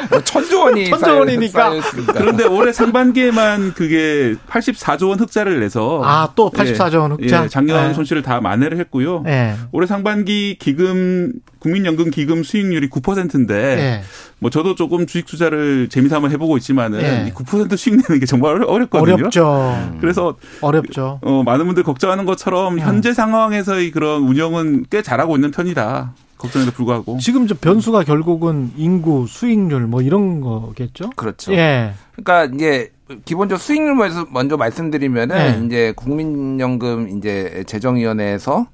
[0.10, 1.72] 뭐 천조 원이 천조 원이니까.
[2.14, 7.46] 그런데 올해 상반기에만 그게 84조 원 흑자를 내서 아, 또 84조 원 흑자.
[7.46, 7.94] 예, 작년 예.
[7.94, 9.24] 손실을 다 만회를 했고요.
[9.28, 9.56] 예.
[9.72, 14.02] 올해 상반기 기금 국민연금 기금 수익률이 9%인데 예.
[14.46, 17.34] 뭐 저도 조금 주식 투자를 재미삼아 해보고 있지만은 예.
[17.34, 19.16] 9% 수익 내는 게 정말 어렵거든요.
[19.16, 19.98] 어렵죠.
[20.00, 21.20] 그래서 어렵죠.
[21.24, 22.80] 어, 많은 분들 걱정하는 것처럼 음.
[22.80, 26.14] 현재 상황에서의 그런 운영은 꽤 잘하고 있는 편이다.
[26.38, 31.10] 걱정에도 불구하고 지금 저 변수가 결국은 인구, 수익률 뭐 이런 거겠죠?
[31.16, 31.52] 그렇죠.
[31.54, 31.94] 예.
[32.16, 32.92] 그러니까 이제
[33.26, 35.66] 기본적으로 수익률 먼저, 먼저 말씀드리면은 네.
[35.66, 38.68] 이제 국민연금 이제 재정위원회에서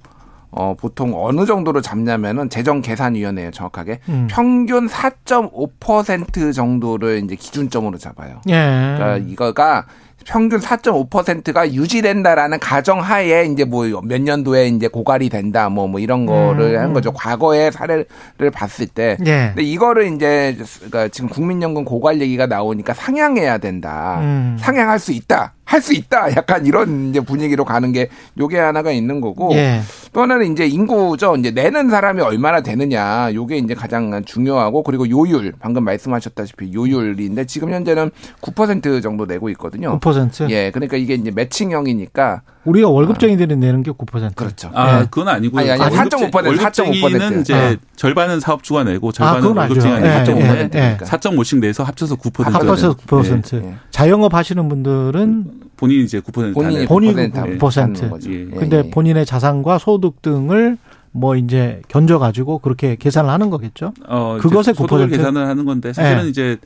[0.51, 3.99] 어, 보통 어느 정도로 잡냐면은 재정계산위원회예요, 정확하게.
[4.09, 4.27] 음.
[4.29, 8.41] 평균 4.5% 정도를 이제 기준점으로 잡아요.
[8.49, 8.53] 예.
[8.97, 9.85] 그러니까 이거가
[10.25, 16.79] 평균 4.5%가 유지된다라는 가정하에 이제 뭐 몇 년도에 이제 고갈이 된다 뭐뭐 이런 거를 음.
[16.79, 17.11] 한 거죠.
[17.11, 18.05] 과거의 사례를
[18.53, 19.17] 봤을 때.
[19.25, 19.47] 예.
[19.55, 24.19] 근데 이거를 이제 그러니까 지금 국민연금 고갈 얘기가 나오니까 상향해야 된다.
[24.21, 24.57] 음.
[24.59, 25.53] 상향할 수 있다.
[25.71, 26.35] 할 수 있다.
[26.35, 29.79] 약간 이런 이제 분위기로 가는 게 요게 하나가 있는 거고 예.
[30.11, 31.35] 또 하나는 이제 인구죠.
[31.37, 33.33] 이제 내는 사람이 얼마나 되느냐.
[33.33, 38.11] 요게 이제 가장 중요하고 그리고 요율 방금 말씀하셨다시피 요율인데 지금 현재는
[38.41, 39.99] 9% 정도 내고 있거든요.
[39.99, 40.49] 9%?
[40.49, 40.71] 예.
[40.71, 43.57] 그러니까 이게 이제 매칭형이니까 우리가 월급쟁이들이 아.
[43.57, 44.35] 내는 게 9%.
[44.35, 44.69] 그렇죠.
[44.73, 45.07] 아, 네.
[45.09, 45.61] 그건 아니고요.
[45.61, 46.45] 아니, 아니, 4.5%.
[46.45, 47.75] 월급쟁이는 이제 아.
[47.95, 50.71] 절반은 사업주가 내고 절반은 아, 월급쟁이가 내고 네, 4.5%.
[50.71, 52.51] 네, 4.5씩 내서 합쳐서 9%.
[52.51, 53.61] 합쳐서 9%.
[53.61, 53.75] 네.
[53.89, 57.57] 자영업 하시는 분들은 본인이 이제 9% 본인이 9%.
[57.59, 58.29] 9%.
[58.29, 58.45] 예.
[58.55, 58.89] 근데 예.
[58.91, 60.77] 본인의 자산과 소득 등을
[61.11, 63.93] 뭐 이제 견져 가지고 그렇게 계산을 하는 거겠죠.
[64.07, 66.29] 어, 그것에 9% 계산을 하는 건데 사실은 예.
[66.29, 66.57] 이제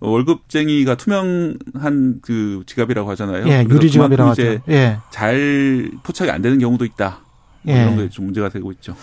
[0.00, 3.46] 월급쟁이가 투명한 그 지갑이라고 하잖아요.
[3.48, 4.58] 예, 유리 지갑이라고 하죠.
[4.68, 4.98] 예.
[5.10, 7.20] 잘 포착이 안 되는 경우도 있다.
[7.62, 7.80] 뭐 예.
[7.82, 8.94] 이런 게 좀 문제가 되고 있죠.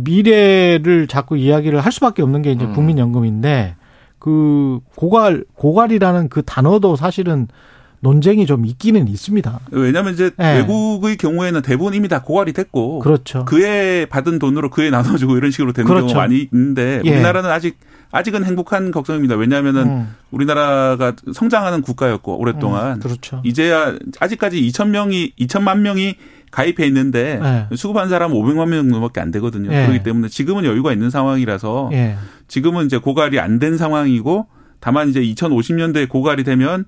[0.00, 2.72] 미래를 자꾸 이야기를 할 수밖에 없는 게 이제 음.
[2.72, 3.76] 국민연금인데
[4.18, 7.46] 그 고갈 고갈이라는 그 단어도 사실은
[8.00, 9.60] 논쟁이 좀 있기는 있습니다.
[9.72, 10.58] 왜냐하면 이제 네.
[10.58, 13.44] 외국의 경우에는 대부분 이미 다 고갈이 됐고, 그렇죠.
[13.44, 16.06] 그에 받은 돈으로 그에 나눠주고 이런 식으로 되는 그렇죠.
[16.06, 17.10] 경우가 많이 있는데 예.
[17.10, 17.76] 우리나라는 아직
[18.10, 19.36] 아직은 행복한 걱정입니다.
[19.36, 20.14] 왜냐하면은 음.
[20.30, 23.40] 우리나라가 성장하는 국가였고 오랫동안 음, 그렇죠.
[23.44, 26.14] 이제야 아직까지 2천 명이 2천만 명이
[26.50, 27.76] 가입해 있는데 네.
[27.76, 29.68] 수급한 사람 500만 명 정도밖에 안 되거든요.
[29.70, 29.86] 네.
[29.86, 32.16] 그렇기 때문에 지금은 여유가 있는 상황이라서 네.
[32.48, 34.46] 지금은 이제 고갈이 안 된 상황이고
[34.80, 36.86] 다만 이제 2050년대에 고갈이 되면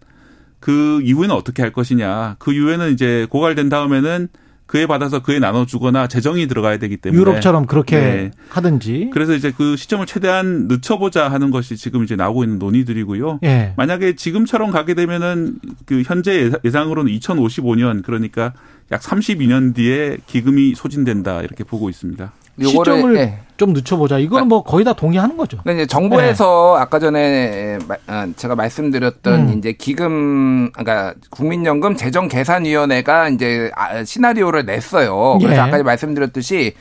[0.61, 2.37] 그 이후에는 어떻게 할 것이냐.
[2.39, 4.29] 그 이후에는 이제 고갈된 다음에는
[4.71, 8.31] 그에 받아서 그에 나눠주거나 재정이 들어가야 되기 때문에 유럽처럼 그렇게 네.
[8.51, 13.41] 하든지 그래서 이제 그 시점을 최대한 늦춰보자 하는 것이 지금 이제 나오고 있는 논의들이고요.
[13.43, 13.75] 예.
[13.77, 15.57] 만약에 지금처럼 가게 되면은
[15.87, 18.53] 그 현재 예상으로는 2055년 그러니까
[18.93, 22.31] 약 32년 뒤에 기금이 소진된다 이렇게 보고 있습니다.
[22.69, 23.39] 시점을 네.
[23.57, 24.19] 좀 늦춰보자.
[24.19, 25.59] 이거는 뭐 거의 다 동의하는 거죠.
[25.69, 26.83] 이제 정부에서 네.
[26.83, 29.59] 아까 전에 아, 제가 말씀드렸던 음.
[29.59, 35.37] 이제 기금, 그러니까 국민연금 재정계산위원회가 이제 아, 시나리오를 냈어요.
[35.39, 35.59] 그래서 예.
[35.61, 36.73] 아까 말씀드렸듯이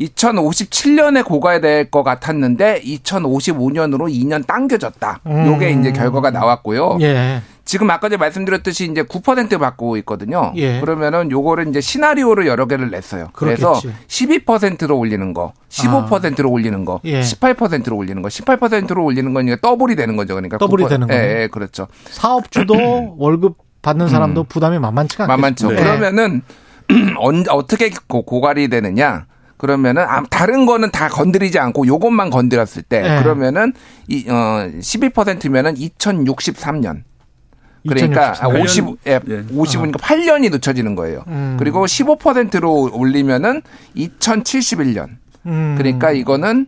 [0.00, 5.20] 2057년에 고가될 것 같았는데 2055년으로 2년 당겨졌다.
[5.26, 5.46] 음.
[5.46, 6.98] 요게 이제 결과가 나왔고요.
[7.02, 7.42] 예.
[7.64, 10.52] 지금 아까 전에 말씀드렸듯이 이제 9% 받고 있거든요.
[10.56, 10.80] 예.
[10.80, 13.28] 그러면은 요거를 이제 시나리오를 여러 개를 냈어요.
[13.32, 13.62] 그렇겠지.
[13.62, 16.52] 그래서 12%로 올리는 거, 15%로 아.
[16.52, 17.20] 올리는 거, 예.
[17.20, 20.34] 18%로 올리는 거, 18%로 올리는 거니까 더블이 되는 거죠.
[20.34, 21.22] 그러니까 더블이 9%, 되는 거예요.
[21.22, 21.88] 예, 예, 그렇죠.
[22.10, 22.74] 사업주도
[23.18, 24.46] 월급 받는 사람도 음.
[24.48, 25.28] 부담이 만만치가 않죠.
[25.32, 25.68] 만만죠.
[25.70, 25.76] 네.
[25.76, 26.42] 그러면은
[27.50, 29.26] 어떻게 고갈이 되느냐?
[29.56, 33.22] 그러면은 다른 거는 다 건드리지 않고 요것만 건드렸을 때 네.
[33.22, 33.72] 그러면은
[34.08, 37.02] 이 어 12%면은 2063년
[37.88, 39.42] 그러니까 50, 예, 예.
[39.44, 39.98] 50이니까 어.
[39.98, 41.24] 8년이 늦춰지는 거예요.
[41.28, 41.56] 음.
[41.58, 43.62] 그리고 15%로 올리면은
[43.96, 45.08] 2071년.
[45.46, 45.74] 음.
[45.76, 46.66] 그러니까 이거는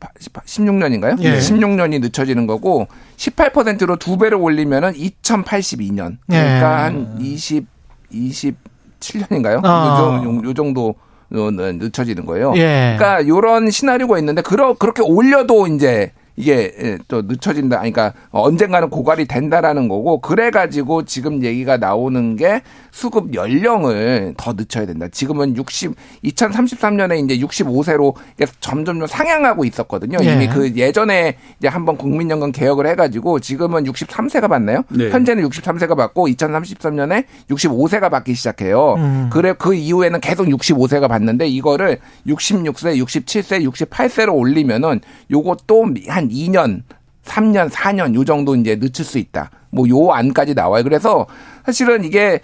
[0.00, 1.20] 16년인가요?
[1.22, 1.38] 예.
[1.38, 6.18] 16년이 늦춰지는 거고 18%로 두 배로 올리면은 2082년.
[6.26, 6.82] 그러니까 예.
[6.82, 7.66] 한 20,
[8.12, 9.64] 27년인가요?
[9.64, 10.22] 어.
[10.24, 10.94] 요, 요 정도
[11.30, 12.52] 늦춰지는 거예요.
[12.56, 12.96] 예.
[12.98, 17.78] 그러니까 요런 시나리오가 있는데 그러, 그렇게 올려도 이제 이게 예, 또 늦춰진다.
[17.78, 25.08] 그러니까 언젠가는 고갈이 된다라는 거고 그래가지고 지금 얘기가 나오는 게 수급 연령을 더 늦춰야 된다.
[25.08, 28.14] 지금은 60 2033년에 이제 65세로
[28.60, 30.18] 점점 상향하고 있었거든요.
[30.22, 30.32] 예.
[30.32, 34.82] 이미 그 예전에 이제 한번 국민연금 개혁을 해가지고 지금은 63세가 받나요?
[34.88, 35.10] 네.
[35.10, 38.94] 현재는 63세가 받고 2033년에 65세가 받기 시작해요.
[38.94, 39.30] 음.
[39.32, 45.00] 그래 그 이후에는 계속 65세가 받는데 이거를 66세, 67세, 68세로 올리면은
[45.30, 46.82] 요것도 한한 2년,
[47.24, 49.50] 3년, 4년 요 정도 이제 늦출 수 있다.
[49.70, 50.82] 뭐 요 안까지 나와요.
[50.84, 51.26] 그래서
[51.64, 52.40] 사실은 이게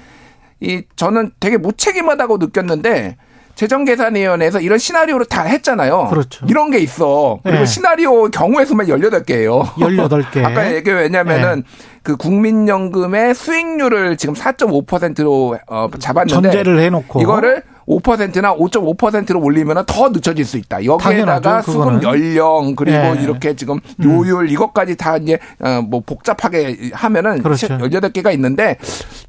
[0.61, 3.17] 이 저는 되게 무책임하다고 느꼈는데
[3.55, 6.09] 재정계산위원회에서 이런 시나리오를 다 했잖아요.
[6.11, 6.47] 그렇죠.
[6.49, 7.41] 이런 게 있어.
[7.43, 7.67] 그리고 네.
[7.67, 9.65] 시나리오 경우의 수만 18개예요.
[9.75, 10.45] 18개.
[10.45, 11.99] 아까 얘기 왜냐면은 네.
[12.03, 20.09] 그 국민연금의 수익률을 지금 4.5%로 어 잡았는데 전제를 해 놓고 이거를 5%나 5.5%로 올리면 더
[20.11, 20.85] 늦춰질 수 있다.
[20.85, 23.23] 여기에다가 수급 연령 그리고 네.
[23.23, 24.05] 이렇게 지금 음.
[24.05, 24.49] 요율 음.
[24.49, 27.67] 이것까지 다 이제 어, 뭐 복잡하게 하면은 그렇죠.
[27.69, 28.77] 18개가 있는데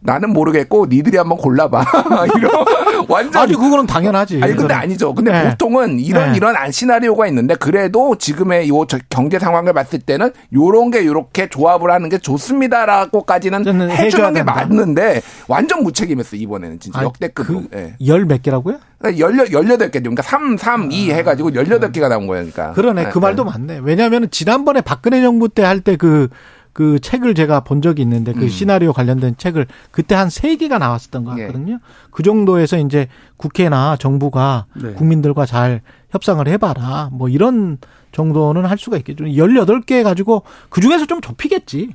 [0.01, 1.85] 나는 모르겠고 니들이 한번 골라봐.
[2.37, 2.65] 이거
[3.07, 4.41] 완전 아니 그거는 당연하지.
[4.43, 5.13] 아니 근데 아니죠.
[5.13, 5.49] 근데 네.
[5.49, 6.37] 보통은 이런 네.
[6.37, 11.91] 이런 안 시나리오가 있는데 그래도 지금의 요 경제 상황을 봤을 때는 요런 게 요렇게 조합을
[11.91, 17.63] 하는 게 좋습니다라고까지는 해주는 게 맞는데 완전 무책임했어 이번에는 진짜 역대급으로.
[17.69, 17.95] 그 네.
[18.05, 18.79] 열몇 개 라고요?
[19.17, 20.03] 열여, 18 개죠.
[20.03, 22.43] 그러니까 3, 3, 2 해가지고 18개가 나온 거예요.
[22.45, 22.73] 그러니까.
[22.73, 23.09] 그러네.
[23.09, 23.79] 그 말도 맞네.
[23.83, 26.27] 왜냐하면 지난번에 박근혜 정부 때 할 때 그,
[26.73, 28.49] 그 책을 제가 본 적이 있는데 그 음.
[28.49, 31.47] 시나리오 관련된 책을 그때 한 세개가 나왔었던 것 예.
[31.47, 31.73] 같거든요.
[31.73, 31.77] 예.
[32.11, 33.07] 그 정도에서 이제
[33.37, 34.93] 국회나 정부가 네.
[34.93, 35.81] 국민들과 잘
[36.11, 37.09] 협상을 해봐라.
[37.11, 37.77] 뭐 이런
[38.11, 39.25] 정도는 할 수가 있겠죠.
[39.25, 41.89] 18개 가지고 그 중에서 좀 좁히겠지.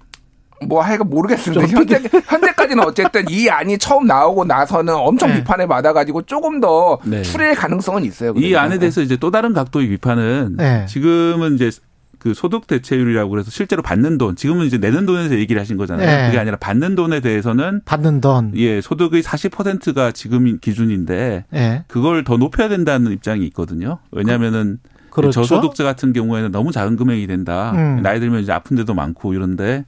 [0.66, 1.66] 뭐 하여간 모르겠습니다.
[1.66, 5.36] 현재 현재까지는 어쨌든 이 안이 처음 나오고 나서는 엄청 네.
[5.36, 7.22] 비판을 받아가지고 조금 더 네.
[7.22, 8.35] 풀릴 가능성은 있어요.
[8.35, 8.48] 그러니까.
[8.48, 10.86] 이 안에 대해서 이제 또 다른 각도의 비판은 네.
[10.86, 11.70] 지금은 이제
[12.18, 16.06] 그 소득 대체율이라고 그래서 실제로 받는 돈, 지금은 이제 내는 돈에서 얘기를 하신 거잖아요.
[16.06, 16.26] 네.
[16.26, 18.52] 그게 아니라 받는 돈에 대해서는 받는 돈.
[18.56, 21.85] 예, 소득의 40%가 지금 기준인데 네.
[21.86, 23.98] 그걸 더 높여야 된다는 입장이 있거든요.
[24.10, 24.78] 왜냐면은
[25.10, 25.43] 그, 그렇죠?
[25.43, 27.72] 저소득자 같은 경우에는 너무 작은 금액이 된다.
[27.76, 28.01] 음.
[28.02, 29.85] 나이 들면 이제 아픈 데도 많고 이런데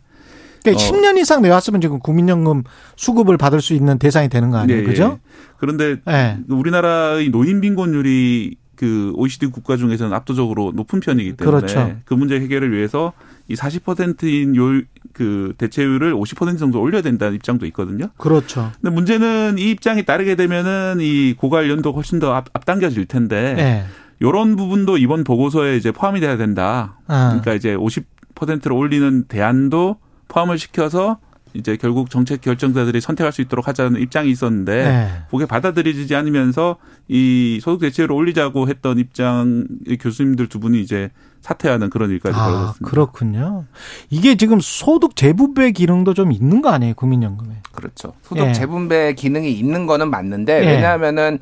[0.67, 0.91] 그러니까 어.
[0.91, 2.65] 10년 이상 내왔으면 지금 국민연금
[2.97, 4.81] 수급을 받을 수 있는 대상이 되는 거 아니에요?
[4.81, 5.19] 네, 그죠?
[5.59, 6.39] 그런데 네.
[6.49, 11.97] 우리나라의 노인 빈곤율이 그 OECD 국가 중에서는 압도적으로 높은 편이기 때문에 그렇죠.
[12.05, 13.13] 그 문제 해결을 위해서
[13.49, 18.09] 이 40%인 요그 대체율을 50% 정도 올려야 된다는 입장도 있거든요.
[18.19, 18.71] 그렇죠.
[18.81, 23.85] 근데 문제는 이 입장이 따르게 되면은 이 고갈 연도 훨씬 더 앞, 앞당겨질 텐데 네.
[24.21, 26.99] 요런 부분도 이번 보고서에 이제 포함이 돼야 된다.
[27.07, 27.29] 아.
[27.29, 29.97] 그러니까 이제 50%를 올리는 대안도
[30.29, 31.19] 포함을 시켜서
[31.55, 35.09] 이제 결국 정책 결정자들이 선택할 수 있도록 하자는 입장이 있었는데 네.
[35.31, 36.77] 그게 받아들여지지 않으면서
[37.09, 42.91] 이 소득 대체율을 올리자고 했던 입장의 교수님들 두 분이 이제 사퇴하는 그런 일까지 아, 벌어졌습니다.
[42.91, 43.65] 그렇군요.
[44.11, 47.55] 이게 지금 소득 재분배 기능도 좀 있는 거 아니에요, 국민연금에?
[47.73, 48.13] 그렇죠.
[48.23, 48.53] 소득 예.
[48.53, 50.67] 재분배 기능이 있는 거는 맞는데 예.
[50.67, 51.39] 왜냐하면은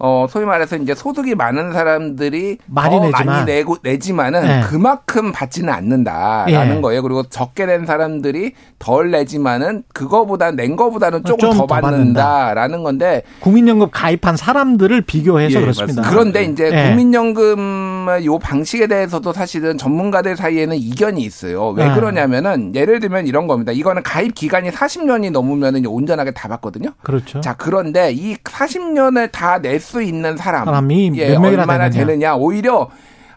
[0.00, 3.26] 어 소위 말해서 이제 소득이 많은 사람들이 많이 더 내지만.
[3.26, 4.60] 많이 내고 내지만은 네.
[4.68, 6.80] 그만큼 받지는 않는다라는 예.
[6.80, 7.02] 거예요.
[7.02, 13.88] 그리고 적게 낸 사람들이 덜 내지만은 그거보다 낸 거보다는 조금 더, 더 받는다라는 건데 국민연금
[13.90, 16.02] 가입한 사람들을 비교해서 예, 그렇습니다.
[16.02, 16.10] 맞습니다.
[16.10, 16.88] 그런데 이제 예.
[16.88, 21.68] 국민연금 요 방식에 대해서도 사실은 전문가들 사이에는 이견이 있어요.
[21.70, 21.94] 왜 아.
[21.94, 23.72] 그러냐면은 예를 들면 이런 겁니다.
[23.72, 26.90] 이거는 가입 기간이 40년이 넘으면은 온전하게 다 받거든요.
[27.02, 27.40] 그렇죠.
[27.40, 32.06] 자 그런데 이 40년을 다 낼 수 있는 사람 사람이 예, 얼마나 되느냐.
[32.06, 32.34] 되느냐.
[32.36, 32.88] 오히려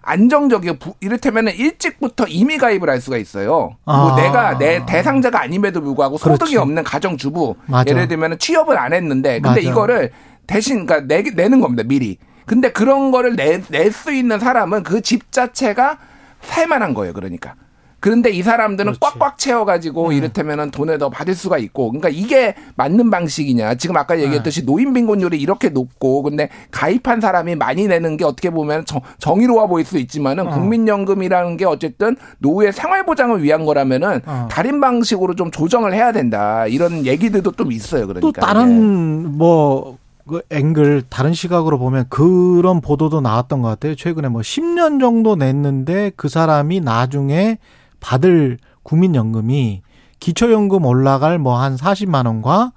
[0.04, 3.76] 안정적이고 이를테면 일찍부터 이미 가입을 할 수가 있어요.
[3.86, 3.98] 뭐 아.
[4.08, 6.40] 뭐 내가 내 대상자가 아님에도 불구하고 그렇지.
[6.40, 7.90] 소득이 없는 가정주부 맞아.
[7.90, 9.60] 예를 들면 취업을 안 했는데 근데 맞아.
[9.60, 10.12] 이거를
[10.48, 12.18] 대신 그러니까 내, 내는 겁니다 미리.
[12.46, 15.98] 근데 그런 거를 낼 수 있는 사람은 그 집 자체가
[16.42, 17.14] 살만한 거예요.
[17.14, 17.56] 그러니까.
[18.00, 19.00] 그런데 이 사람들은 그렇지.
[19.00, 20.12] 꽉꽉 채워가지고 음.
[20.14, 23.76] 이를테면은 돈을 더 받을 수가 있고, 그러니까 이게 맞는 방식이냐?
[23.76, 24.24] 지금 아까 네.
[24.24, 29.68] 얘기했듯이 노인 빈곤율이 이렇게 높고, 근데 가입한 사람이 많이 내는 게 어떻게 보면 정, 정의로워
[29.68, 30.50] 보일 수 있지만은 어.
[30.50, 34.48] 국민연금이라는 게 어쨌든 노후의 생활 보장을 위한 거라면은 어.
[34.50, 38.08] 다른 방식으로 좀 조정을 해야 된다 이런 얘기들도 좀 있어요.
[38.08, 39.30] 그러니까 또 다른 네.
[39.38, 40.00] 뭐
[40.32, 43.96] 그 앵글 다른 시각으로 보면 그런 보도도 나왔던 것 같아요.
[43.96, 47.58] 최근에 뭐 10년 정도 냈는데 그 사람이 나중에
[48.00, 49.82] 받을 국민연금이
[50.22, 52.72] 기초연금 올라갈 뭐 한 40만 원과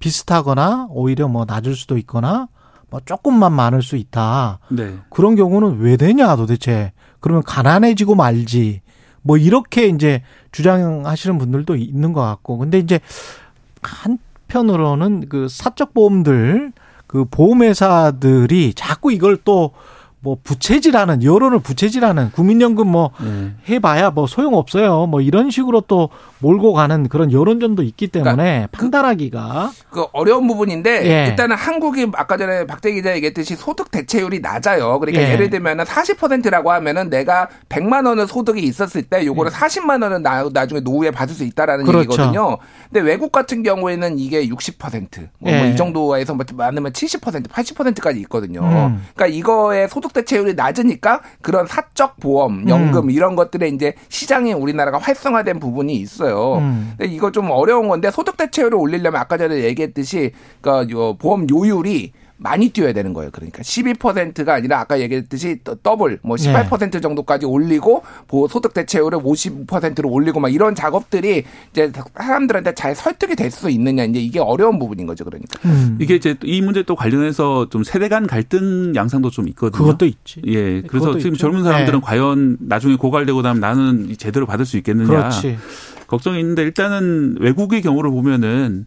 [0.00, 2.48] 비슷하거나 오히려 뭐 낮을 수도 있거나
[2.90, 4.58] 뭐 조금만 많을 수 있다.
[4.68, 4.96] 네.
[5.08, 6.92] 그런 경우는 왜 되냐 도대체.
[7.20, 8.80] 그러면 가난해지고 말지.
[9.22, 12.58] 뭐 이렇게 이제 주장하시는 분들도 있는 것 같고.
[12.58, 12.98] 근데 이제
[13.82, 16.72] 한편으로는 그 사적 보험들
[17.06, 19.72] 그 보험회사들이 자꾸 이걸 또
[20.26, 23.52] 뭐 부채질하는 여론을 부채질하는 국민연금 뭐 네.
[23.68, 25.06] 해봐야 뭐 소용 없어요.
[25.06, 26.08] 뭐 이런 식으로 또
[26.38, 31.28] 몰고 가는 그런 여론전도 있기 때문에 그러니까 그 판단하기가 그, 그 어려운 부분인데 예.
[31.28, 34.98] 일단은 한국이 아까 전에 박대 기자 얘기했듯이 소득 대체율이 낮아요.
[35.00, 35.36] 그러니까 예.
[35.36, 39.56] 를 들면 은 40%라고 하면은 내가 100만 원의 소득이 있었을 때 요거를 예.
[39.56, 42.10] 40만 원은 나, 나중에 노후에 받을 수 있다라는 그렇죠.
[42.10, 42.58] 얘기거든요.
[42.90, 45.62] 근데 외국 같은 경우에는 이게 60%, 뭐, 예.
[45.62, 48.60] 뭐이 정도에서 뭐 많으면 70%, 80%까지 있거든요.
[48.60, 49.04] 음.
[49.14, 53.10] 그러니까 이거의 소득 대체율이 낮으니까 그런 사적 보험, 연금 음.
[53.10, 56.25] 이런 것들에 이제 시장이 우리나라가 활성화된 부분이 있어요.
[56.58, 56.94] 음.
[56.96, 62.68] 근데 이거 좀 어려운 건데 소득 대체율을 올리려면 아까 전에 얘기했듯이 그러니까 보험 요율이 많이
[62.68, 63.30] 뛰어야 되는 거예요.
[63.32, 67.00] 그러니까 12%가 아니라 아까 얘기했듯이 더블 뭐 18% 네.
[67.00, 68.02] 정도까지 올리고
[68.50, 74.20] 소득 대체율을 55%로 올리고 막 이런 작업들이 이제 사람들한테 잘 설득이 될 수 있느냐 이제
[74.20, 75.24] 이게 어려운 부분인 거죠.
[75.24, 75.96] 그러니까 음.
[76.00, 79.78] 이게 이제 이 문제 또 관련해서 좀 세대 간 갈등 양상도 좀 있거든요.
[79.82, 80.42] 그것도 있지.
[80.46, 80.82] 예.
[80.82, 81.42] 그래서 지금 있죠.
[81.46, 82.04] 젊은 사람들은 네.
[82.04, 85.06] 과연 나중에 고갈되고 나면 나는 제대로 받을 수 있겠느냐.
[85.06, 85.56] 그렇지.
[86.06, 88.86] 걱정이 있는데 일단은 외국의 경우를 보면은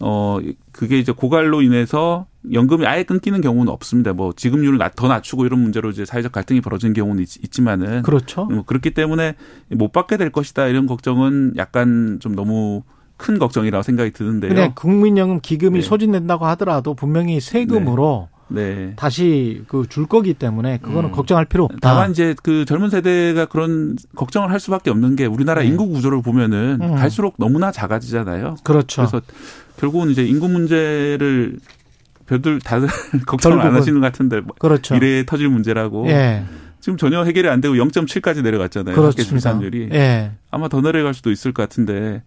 [0.00, 0.38] 어
[0.72, 4.12] 그게 이제 고갈로 인해서 연금이 아예 끊기는 경우는 없습니다.
[4.12, 8.44] 뭐 지급률을 더 낮추고 이런 문제로 이제 사회적 갈등이 벌어진 경우는 있, 지만은 그렇죠.
[8.44, 9.34] 뭐 그렇기 때문에
[9.70, 12.82] 못 받게 될 것이다 이런 걱정은 약간 좀 너무
[13.16, 14.54] 큰 걱정이라고 생각이 드는데요.
[14.54, 15.84] 근데 국민연금 기금이 네.
[15.84, 18.36] 소진된다고 하더라도 분명히 세금으로 네.
[18.50, 18.92] 네.
[18.96, 21.12] 다시 그 줄 거기 때문에 그거는 음.
[21.12, 21.78] 걱정할 필요 없다.
[21.82, 25.68] 다만 이제 그 젊은 세대가 그런 걱정을 할 수밖에 없는 게 우리나라 네.
[25.68, 26.94] 인구 구조를 보면은 음.
[26.94, 28.56] 갈수록 너무나 작아지잖아요.
[28.62, 29.02] 그렇죠.
[29.02, 29.20] 그래서
[29.78, 31.58] 결국은 이제 인구 문제를
[32.28, 32.88] 별들 다들
[33.26, 34.94] 걱정을 안 하시는 것 같은데 뭐 그렇죠.
[34.94, 36.08] 미래에 터질 문제라고.
[36.08, 36.44] 예.
[36.80, 38.94] 지금 전혀 해결이 안 되고 0.7까지 내려갔잖아요.
[38.94, 39.88] 학계 출산율이.
[39.92, 40.32] 예.
[40.50, 42.22] 아마 더 내려갈 수도 있을 것 같은데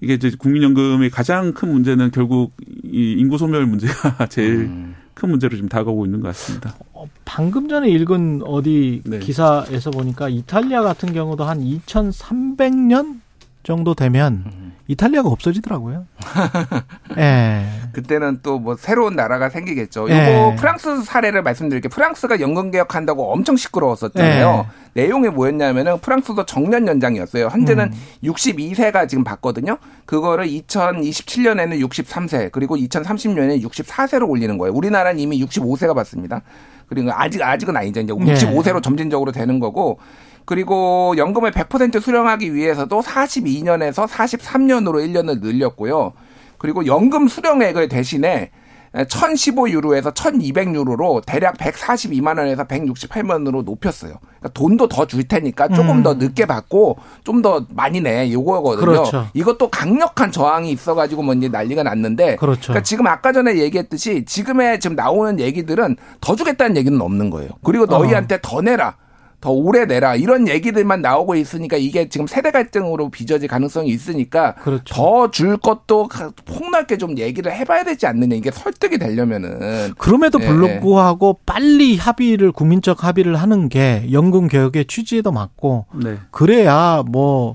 [0.00, 2.52] 이게 이제 국민연금의 가장 큰 문제는 결국
[2.84, 4.94] 이 인구 소멸 문제가 제일 음.
[5.14, 6.74] 큰 문제로 지금 다가오고 있는 것 같습니다.
[6.92, 9.18] 어, 방금 전에 읽은 어디 네.
[9.18, 13.20] 기사에서 보니까 이탈리아 같은 경우도 한 2,300년
[13.62, 14.63] 정도 되면 음.
[14.86, 16.06] 이탈리아가 없어지더라고요.
[17.16, 17.20] 예.
[17.20, 17.66] 네.
[17.92, 20.06] 그때는 또 뭐 새로운 나라가 생기겠죠.
[20.08, 20.34] 네.
[20.46, 21.90] 요거 프랑스 사례를 말씀드릴게요.
[21.90, 24.66] 프랑스가 연금 개혁한다고 엄청 시끄러웠었잖아요.
[24.94, 25.02] 네.
[25.02, 27.48] 내용이 뭐였냐면은 프랑스도 정년 연장이었어요.
[27.48, 28.00] 현재는 음.
[28.22, 29.78] 62세가 지금 받거든요.
[30.06, 34.72] 그거를 2027년에는 63세, 그리고 2030년에 64세로 올리는 거예요.
[34.74, 36.42] 우리나라는 이미 65세가 받습니다.
[36.88, 38.00] 그리고 아직 아직은 아니죠.
[38.00, 39.98] 이제 65세로 점진적으로 되는 거고
[40.44, 46.12] 그리고 연금을 100% 수령하기 위해서도 42년에서 43년으로 1년을 늘렸고요.
[46.58, 48.50] 그리고 연금 수령액을 대신에
[48.94, 54.14] 1015유로에서 1200유로로 대략 142만 원에서 168만 원으로 높였어요.
[54.38, 56.02] 그러니까 돈도 더 줄 테니까 조금 음.
[56.02, 58.86] 더 늦게 받고 좀 더 많이 내 요거거든요.
[58.86, 59.26] 그렇죠.
[59.34, 62.68] 이것도 강력한 저항이 있어 가지고 뭐 이제 난리가 났는데, 그렇죠.
[62.68, 67.50] 그러니까 지금 아까 전에 얘기했듯이 지금의 지금 나오는 얘기들은 더 주겠다는 얘기는 없는 거예요.
[67.64, 68.38] 그리고 너희한테 어.
[68.40, 68.94] 더 내라.
[69.44, 74.94] 더 오래 내라 이런 얘기들만 나오고 있으니까 이게 지금 세대 갈등으로 빚어질 가능성이 있으니까 그렇죠.
[74.94, 76.08] 더줄 것도
[76.46, 81.42] 폭넓게 좀 얘기를 해봐야 되지 않느냐 이게 설득이 되려면은 그럼에도 예, 불구하고 예.
[81.44, 86.16] 빨리 합의를 국민적 합의를 하는 게 연금 개혁의 취지에도 맞고 네.
[86.30, 87.54] 그래야 뭐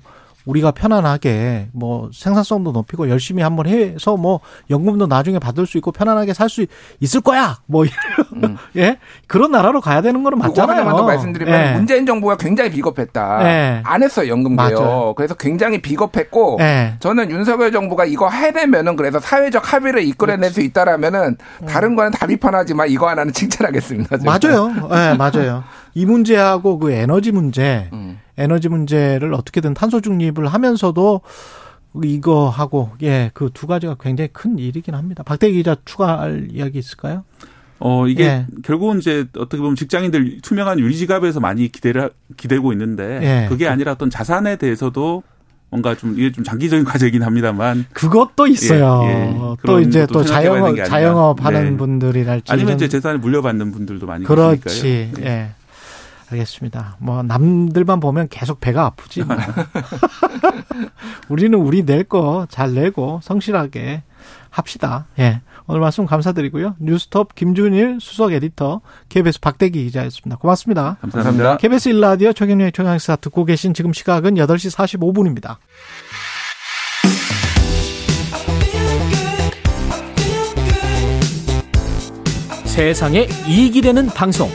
[0.49, 4.39] 우리가 편안하게 뭐 생산성도 높이고 열심히 한번 해서 뭐
[4.71, 6.65] 연금도 나중에 받을 수 있고 편안하게 살 수
[6.99, 7.59] 있을 거야.
[7.67, 7.85] 뭐
[8.34, 8.57] 음.
[8.76, 8.97] 예
[9.27, 10.77] 그런 나라로 가야 되는 거는 맞잖아요.
[10.80, 11.73] 하나만 더 말씀드리면 예.
[11.73, 13.39] 문재인 정부가 굉장히 비겁했다.
[13.43, 13.81] 예.
[13.85, 15.15] 안 했어요 연금 개혁.
[15.15, 16.95] 그래서 굉장히 비겁했고 예.
[16.99, 21.65] 저는 윤석열 정부가 이거 해내면은 그래서 사회적 합의를 이끌어낼 수 있다라면은 음.
[21.67, 24.17] 다른 거는 다 비판하지만 이거 하나는 칭찬하겠습니다.
[24.17, 24.39] 제가.
[24.39, 24.73] 맞아요.
[24.91, 25.63] 예 맞아요.
[25.94, 27.90] 이 문제하고 그 에너지 문제.
[27.94, 28.20] 음.
[28.38, 31.22] 에너지 문제를 어떻게든 탄소 중립을 하면서도
[32.03, 35.24] 이거 하고 예 그 두 가지가 굉장히 큰 일이긴 합니다.
[35.24, 37.24] 박대기 기자 추가할 이야기 있을까요?
[37.80, 38.45] 어 이게 예.
[38.64, 43.48] 결국은 이제 어떻게 보면 직장인들 투명한 유리지갑에서 많이 기대를 기대고 있는데 예.
[43.49, 45.24] 그게 아니라 어떤 자산에 대해서도
[45.70, 49.02] 뭔가 좀 이게 좀 장기적인 과제이긴 합니다만 그것도 있어요.
[49.06, 49.56] 예, 예.
[49.66, 51.78] 또 이제 또 자영업 자영업 하는 네.
[51.78, 54.61] 분들이랄지 아니면 이제 재산을 물려받는 분들도 많이 그렇지.
[54.64, 55.26] 계시니까요.
[55.26, 55.30] 예.
[55.30, 55.49] 예.
[56.31, 56.97] 알겠습니다.
[56.99, 59.23] 뭐 남들만 보면 계속 배가 아프지.
[59.23, 59.35] 뭐.
[61.30, 64.03] 우리는 우리 낼 거 잘 내고 성실하게
[64.49, 65.07] 합시다.
[65.19, 65.41] 예.
[65.68, 66.76] 오늘 말씀 감사드리고요.
[66.80, 70.38] 뉴스톱 김준일 수석 에디터, KBS 박대기 기자였습니다.
[70.38, 70.97] 고맙습니다.
[71.01, 71.57] 감사합니다.
[71.57, 75.57] KBS 일라디오 최경영의 최강시사 듣고 계신 지금 시각은 8시 45분입니다.
[82.65, 84.49] 세상에 이익이 되는 방송.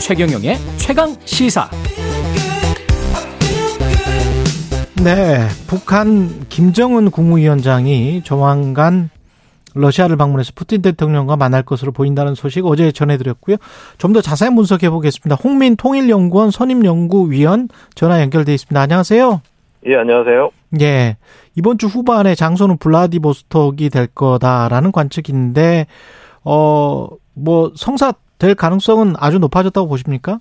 [0.00, 1.68] 최경영의 최강 시사.
[5.04, 9.10] 네, 북한 김정은 국무위원장이 조만간
[9.74, 13.56] 러시아를 방문해서 푸틴 대통령과 만날 것으로 보인다는 소식 어제 전해드렸고요.
[13.98, 15.36] 좀 더 자세히 분석해 보겠습니다.
[15.36, 18.80] 홍민 통일연구원 선임연구위원 전화 연결돼 있습니다.
[18.80, 19.40] 안녕하세요.
[19.86, 20.50] 예, 안녕하세요.
[20.80, 21.16] 예,
[21.54, 25.86] 이번 주 후반에 장소는 블라디보스톡이 될 거다라는 관측인데,
[26.44, 30.38] 어, 뭐 성사 될 가능성은 아주 높아졌다고 보십니까?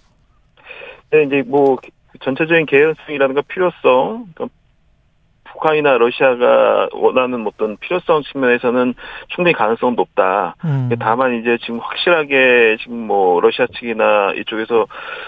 [1.11, 1.77] 네, 이제 뭐
[2.21, 4.47] 전체적인 개연성이라든가 필요성, 그러니까
[5.45, 8.93] 북한이나 러시아가 원하는 어떤 필요성 측면에서는
[9.29, 10.55] 충분히 가능성은 높다.
[10.63, 10.89] 음.
[10.99, 14.85] 다만 이제 지금 확실하게 지금 뭐 러시아 측이나 이쪽에서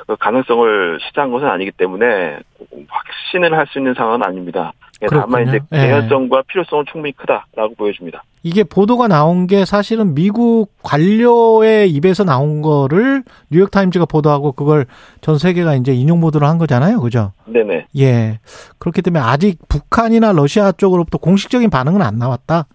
[0.08, 2.40] 그 가능성을 시사한 것은 아니기 때문에
[2.90, 4.74] 확신을 할 수 있는 상황은 아닙니다.
[5.08, 5.22] 그렇군요.
[5.22, 5.78] 다만 이제 예.
[5.78, 8.24] 개연성과 필요성은 충분히 크다라고 보여집니다.
[8.44, 14.86] 이게 보도가 나온 게 사실은 미국 관료의 입에서 나온 거를 뉴욕 타임즈가 보도하고 그걸
[15.22, 17.02] 전 세계가 이제 인용 보도를 한 거잖아요.
[17.02, 17.34] 그죠?
[17.46, 17.88] 네네.
[17.98, 18.40] 예.
[18.78, 22.68] 그렇기 때문에 아직 북한이나 러시아 쪽으로부터 공식적인 반응은 안 나왔다.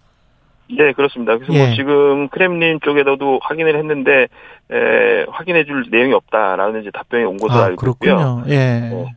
[0.69, 1.35] 네, 그렇습니다.
[1.35, 1.67] 그래서 뭐 예.
[1.67, 4.27] 뭐 지금 크렘린 쪽에서도 확인을 했는데
[4.71, 8.13] 에, 확인해줄 내용이 없다라는 이제 답변이 온 것으로 아, 알고 그렇군요.
[8.13, 8.43] 있고요.
[8.47, 8.55] 예.
[8.55, 9.15] 네.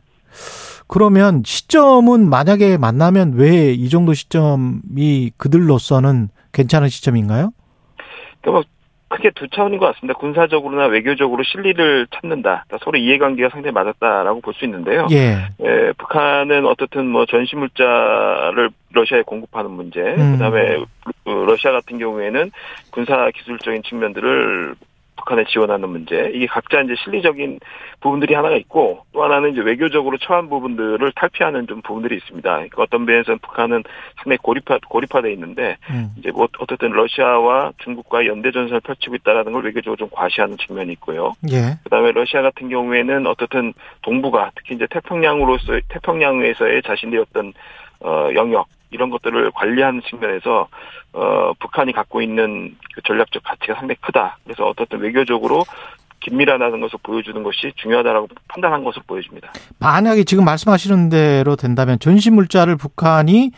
[0.99, 7.51] 그러면 시점은 만약에 만나면 왜 이 정도 시점이 그들로서는 괜찮은 시점인가요?
[8.41, 8.67] 그러니까
[9.09, 10.17] 크게 두 차원인 것 같습니다.
[10.19, 12.65] 군사적으로나 외교적으로 실리를 찾는다.
[12.67, 15.07] 그러니까 서로 이해관계가 상당히 맞았다라고 볼 수 있는데요.
[15.11, 15.47] 예.
[15.63, 15.93] 예.
[15.97, 20.33] 북한은 어떻든 뭐 전시물자를 러시아에 공급하는 문제, 음.
[20.33, 20.83] 그다음에
[21.25, 22.51] 러시아 같은 경우에는
[22.91, 24.75] 군사 기술적인 측면들을
[25.19, 27.59] 북한에 지원하는 문제 이게 각자 이제 실리적인
[27.99, 32.49] 부분들이 하나가 있고 또 하나는 이제 외교적으로 처한 부분들을 탈피하는 좀 부분들이 있습니다.
[32.49, 33.83] 그러니까 어떤 면에서는 북한은
[34.17, 36.11] 상당히 고립화 고립화돼 있는데 음.
[36.17, 41.33] 이제 뭐 어쨌든 러시아와 중국과 연대 전선을 펼치고 있다라는 걸 외교적으로 좀 과시하는 측면이 있고요.
[41.51, 41.77] 예.
[41.83, 47.53] 그다음에 러시아 같은 경우에는 어떻든 동북아 특히 이제 태평양으로서 태평양에서의 자신들의 어떤
[48.01, 50.67] 어 영역 이런 것들을 관리하는 측면에서
[51.13, 54.37] 어, 북한이 갖고 있는 그 전략적 가치가 상당히 크다.
[54.43, 55.65] 그래서 어떻든 외교적으로
[56.21, 59.51] 긴밀하다는 것을 보여주는 것이 중요하다라고 판단한 것으로 보여집니다.
[59.79, 63.51] 만약에 지금 말씀하시는 대로 된다면 전시물자를 북한이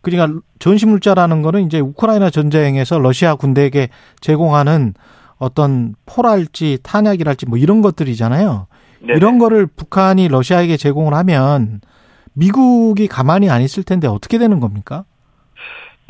[0.00, 3.88] 그러니까 전시물자라는 거는 이제 우크라이나 전쟁에서 러시아 군대에게
[4.20, 4.94] 제공하는
[5.38, 8.66] 어떤 포랄지 탄약이랄지 뭐 이런 것들이잖아요.
[9.00, 9.16] 네네.
[9.16, 11.80] 이런 거를 북한이 러시아에게 제공을 하면
[12.34, 15.04] 미국이 가만히 안 있을 텐데 어떻게 되는 겁니까?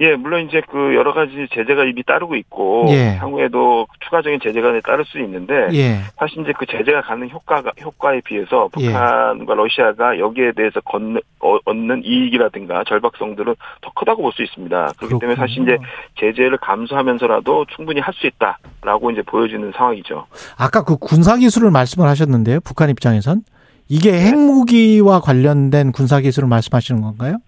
[0.01, 3.15] 예, 물론 이제 그 여러 가지 제재가 이미 따르고 있고 예.
[3.15, 5.99] 향후에도 추가적인 제재가 따를 수 있는데 예.
[6.19, 8.87] 사실 이제 그 제재가 가는 효과가 효과에 비해서 예.
[8.89, 9.57] 북한과 예.
[9.57, 14.77] 러시아가 여기에 대해서 걷는, 어, 얻는 이익이라든가 절박성들은 더 크다고 볼 수 있습니다.
[14.77, 15.19] 그렇기 그렇군요.
[15.21, 15.79] 때문에 사실 이제
[16.19, 20.27] 제재를 감수하면서라도 충분히 할 수 있다라고 이제 보여지는 상황이죠.
[20.59, 22.59] 아까 그 군사 기술을 말씀을 하셨는데요.
[22.65, 23.43] 북한 입장에선
[23.89, 24.29] 이게 네.
[24.29, 27.39] 핵무기와 관련된 군사 기술을 말씀하시는 건가요?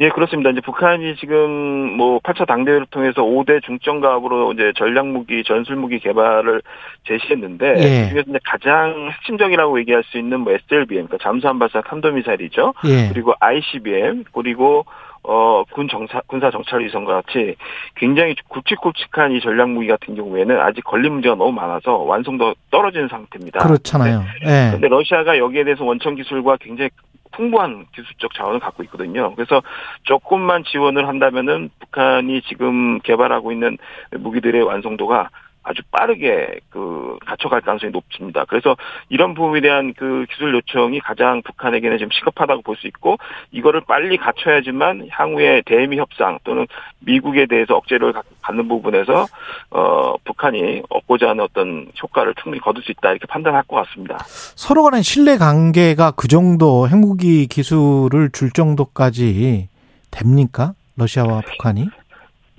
[0.00, 0.48] 예, 그렇습니다.
[0.48, 1.50] 이제 북한이 지금
[1.98, 6.62] 뭐 8차 당대회를 통해서 5대 중점가압으로 이제 전략무기, 전술무기 개발을
[7.06, 8.02] 제시했는데 예.
[8.04, 12.72] 그중에서 이제 가장 핵심적이라고 얘기할 수 있는 뭐 SLBM, 그러니까 잠수함 발사 탄도미사일이죠.
[12.86, 13.10] 예.
[13.12, 14.86] 그리고 ICBM, 그리고
[15.22, 17.54] 어, 군 정사, 군사 정찰 위성과 같이
[17.94, 23.60] 굉장히 굵직굵직한 이 전략 무기 같은 경우에는 아직 걸린 문제가 너무 많아서 완성도 떨어지는 상태입니다.
[23.60, 24.24] 그렇잖아요.
[24.42, 24.70] 예.
[24.72, 26.90] 근데 러시아가 여기에 대해서 원천 기술과 굉장히
[27.32, 29.34] 풍부한 기술적 자원을 갖고 있거든요.
[29.34, 29.62] 그래서
[30.02, 33.78] 조금만 지원을 한다면은 북한이 지금 개발하고 있는
[34.10, 35.28] 무기들의 완성도가
[35.62, 38.44] 아주 빠르게 그 갖춰갈 가능성이 높습니다.
[38.46, 38.76] 그래서
[39.08, 43.18] 이런 부분에 대한 그 기술 요청이 가장 북한에게는 지금 시급하다고 볼 수 있고
[43.52, 46.66] 이거를 빨리 갖춰야지만 향후에 대미 협상 또는
[47.00, 49.26] 미국에 대해서 억제를 갖는 부분에서
[49.70, 54.18] 어 북한이 얻고자 하는 어떤 효과를 충분히 거둘 수 있다 이렇게 판단할 것 같습니다.
[54.24, 59.68] 서로 간의 신뢰 관계가 그 정도 핵무기 기술을 줄 정도까지
[60.10, 60.72] 됩니까?
[60.96, 61.88] 러시아와 북한이?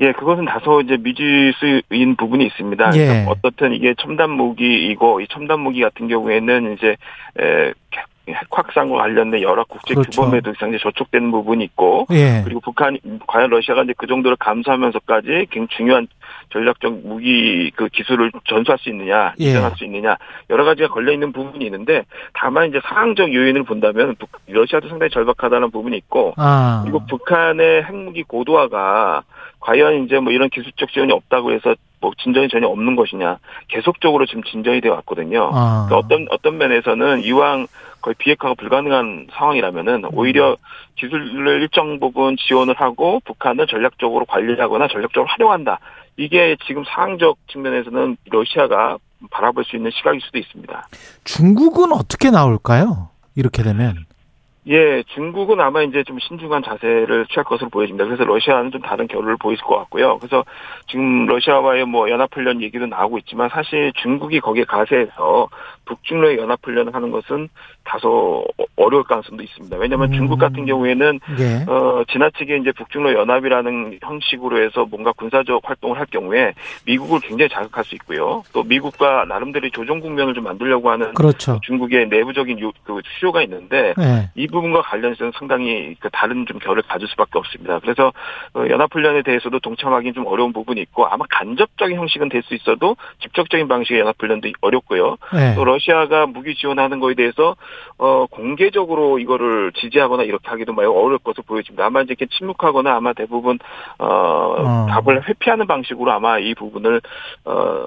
[0.01, 2.91] 예, 그것은 다소 이제 미지수인 부분이 있습니다.
[2.95, 3.05] 예.
[3.05, 6.95] 그러니까 어떻든 이게 첨단 무기이고 이 첨단 무기 같은 경우에는 이제
[7.39, 7.73] 에,
[8.27, 10.21] 핵 확산과 관련된 여러 국제 그렇죠.
[10.21, 12.41] 규범에도 상당히 저촉되는 부분이 있고 예.
[12.43, 12.97] 그리고 북한
[13.27, 16.07] 과연 러시아가 이제 그 정도를 감수하면서까지 굉장히 중요한
[16.49, 19.75] 전략적 무기 그 기술을 전수할 수 있느냐 인정할 예.
[19.75, 20.17] 수 있느냐
[20.49, 22.03] 여러 가지가 걸려 있는 부분이 있는데
[22.33, 24.15] 다만 이제 상황적 요인을 본다면
[24.47, 26.81] 러시아도 상당히 절박하다는 부분이 있고 아.
[26.83, 29.23] 그리고 북한의 핵무기 고도화가
[29.61, 34.43] 과연 이제 뭐 이런 기술적 지원이 없다고 해서 뭐 진전이 전혀 없는 것이냐 계속적으로 지금
[34.43, 35.51] 진전이 되어 왔거든요.
[35.53, 35.85] 아.
[35.88, 37.67] 그러니까 어떤 어떤 면에서는 이왕
[38.01, 40.57] 거의 비핵화가 불가능한 상황이라면은 오히려
[40.95, 45.79] 기술을 일정 부분 지원을 하고 북한을 전략적으로 관리하거나 전략적으로 활용한다.
[46.17, 48.97] 이게 지금 상황적 측면에서는 러시아가
[49.29, 50.88] 바라볼 수 있는 시각일 수도 있습니다.
[51.23, 53.09] 중국은 어떻게 나올까요?
[53.35, 54.05] 이렇게 되면
[54.67, 58.05] 예, 중국은 아마 이제 좀 신중한 자세를 취할 것으로 보여집니다.
[58.05, 60.19] 그래서 러시아는 좀 다른 결을 보이실 것 같고요.
[60.19, 60.43] 그래서
[60.88, 65.49] 지금 러시아와의 뭐 연합훈련 얘기도 나오고 있지만 사실 중국이 거기에 가세해서
[65.85, 67.49] 북중로의 연합훈련을 하는 것은
[67.83, 69.77] 다소 어려울 가능성도 있습니다.
[69.77, 70.13] 왜냐하면 음.
[70.13, 71.71] 중국 같은 경우에는 예.
[71.71, 76.53] 어, 지나치게 이제 북중로 연합이라는 형식으로 해서 뭔가 군사적 활동을 할 경우에
[76.85, 78.43] 미국을 굉장히 자극할 수 있고요.
[78.53, 81.59] 또 미국과 나름대로 조정 국면을 좀 만들려고 하는 그렇죠.
[81.63, 84.29] 중국의 내부적인 요, 그 수요가 있는데 예.
[84.35, 87.79] 이 부분과 관련해서는 상당히 그 다른 좀 결을 가질 수밖에 없습니다.
[87.79, 88.11] 그래서
[88.53, 93.67] 어, 연합훈련에 대해서도 동참하기 좀 어려운 부분이 있고 아마 간접적인 형식은 될 수 있어도 직접적인
[93.67, 95.17] 방식의 연합훈련도 어렵고요.
[95.33, 95.53] 네.
[95.55, 97.55] 또 러시아가 무기 지원하는 거에 대해서
[97.97, 101.85] 어 공개적으로 이거를 지지하거나 이렇게 하기도 매우 어려울 것으로 보여집니다.
[101.85, 103.59] 아마 이제 이렇게 침묵하거나 아마 대부분
[103.99, 104.87] 어, 어.
[104.89, 107.01] 답을 회피하는 방식으로 아마 이 부분을
[107.45, 107.85] 어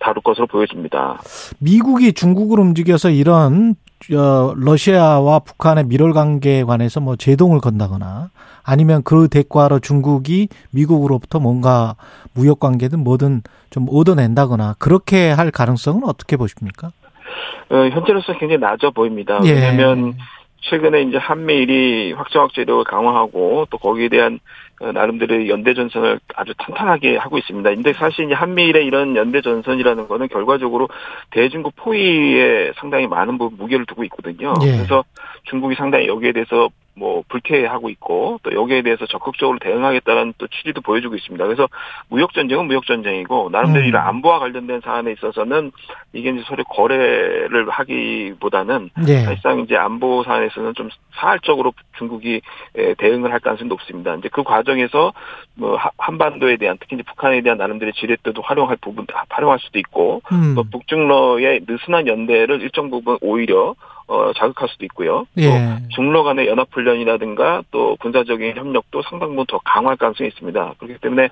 [0.00, 1.20] 다룰 것으로 보여집니다.
[1.60, 3.76] 미국이 중국을 움직여서 이런
[4.14, 8.30] 어, 러시아와 북한의 밀월 관계에 관해서 뭐 제동을 건다거나
[8.64, 11.96] 아니면 그 대가로 중국이 미국으로부터 뭔가
[12.34, 16.92] 무역 관계든 뭐든 좀 얻어낸다거나 그렇게 할 가능성은 어떻게 보십니까?
[17.70, 19.40] 어, 현재로서 굉장히 낮아 보입니다.
[19.44, 19.52] 예.
[19.52, 20.14] 왜냐하면
[20.62, 27.38] 최근에 이제 한미일이 확정학제력을 강화하고 또 거기에 대한 어, 나름대로의 연대 전선을 아주 탄탄하게 하고
[27.38, 27.70] 있습니다.
[27.70, 30.88] 근데 사실 이제 한미일의 이런 연대 전선이라는 거는 결과적으로
[31.30, 34.54] 대중국 포위에 상당히 많은 부분 무게를 두고 있거든요.
[34.62, 34.72] 예.
[34.72, 35.04] 그래서
[35.44, 41.16] 중국이 상당히 여기에 대해서 뭐 불쾌해하고 있고 또 여기에 대해서 적극적으로 대응하겠다는 또 취지도 보여주고
[41.16, 41.44] 있습니다.
[41.44, 41.68] 그래서
[42.08, 43.88] 무역 전쟁은 무역 전쟁이고 나름대로 음.
[43.88, 45.72] 이런 안보와 관련된 사안에 있어서는
[46.12, 49.20] 이게 이제 서로 거래를 하기보다는 예.
[49.20, 52.42] 사실상 이제 안보 사안에서는 좀 사활적으로 중국이
[52.98, 54.14] 대응을 할 가능성이 높습니다.
[54.16, 55.12] 이제 그 과정에서
[55.54, 60.54] 뭐 한반도에 대한 특히 이제 북한에 대한 나름대로 지렛대도 활용할 부분 활용할 수도 있고 음.
[60.54, 63.74] 또 북중러의 느슨한 연대를 일정 부분 오히려
[64.12, 65.26] 어, 자극할 수도 있고요.
[65.38, 65.46] 예.
[65.46, 70.74] 또 중러 간의 연합훈련이라든가 또 군사적인 협력도 상당 부분 더 강화할 가능성이 있습니다.
[70.78, 71.30] 그렇기 때문에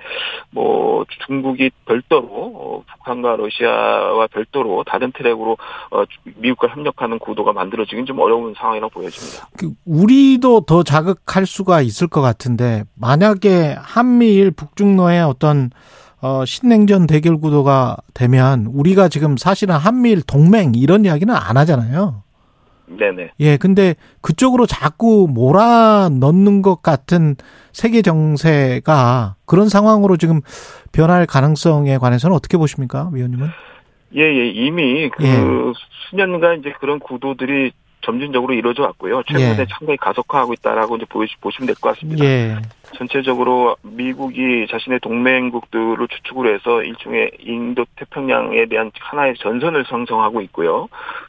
[0.50, 5.58] 뭐 중국이 별도로 어, 북한과 러시아와 별도로 다른 트랙으로
[5.90, 6.04] 어,
[6.36, 9.48] 미국과 협력하는 구도가 만들어지긴 좀 어려운 상황이라고 보여집니다.
[9.58, 15.70] 그 우리도 더 자극할 수가 있을 것 같은데 만약에 한미일 북중러의 어떤
[16.22, 22.22] 어, 신냉전 대결 구도가 되면 우리가 지금 사실은 한미일 동맹 이런 이야기는 안 하잖아요.
[22.98, 23.30] 네네.
[23.40, 27.36] 예, 근데 그쪽으로 자꾸 몰아 넣는 것 같은
[27.72, 30.40] 세계 정세가 그런 상황으로 지금
[30.92, 33.48] 변할 가능성에 관해서는 어떻게 보십니까, 위원님은?
[34.16, 35.36] 예, 예, 이미 그 예.
[36.10, 37.70] 수년간 이제 그런 구도들이
[38.02, 39.22] 점진적으로 이루어져 왔고요.
[39.28, 39.66] 최근에 예.
[39.78, 41.04] 상당히 가속화하고 있다라고 이제
[41.40, 42.24] 보시면 될 것 같습니다.
[42.24, 42.56] 예.
[42.96, 50.88] 전체적으로 미국이 자신의 동맹국들을 주축으로 해서 일종의 인도 태평양에 대한 하나의 전선을 형성하고 있고요.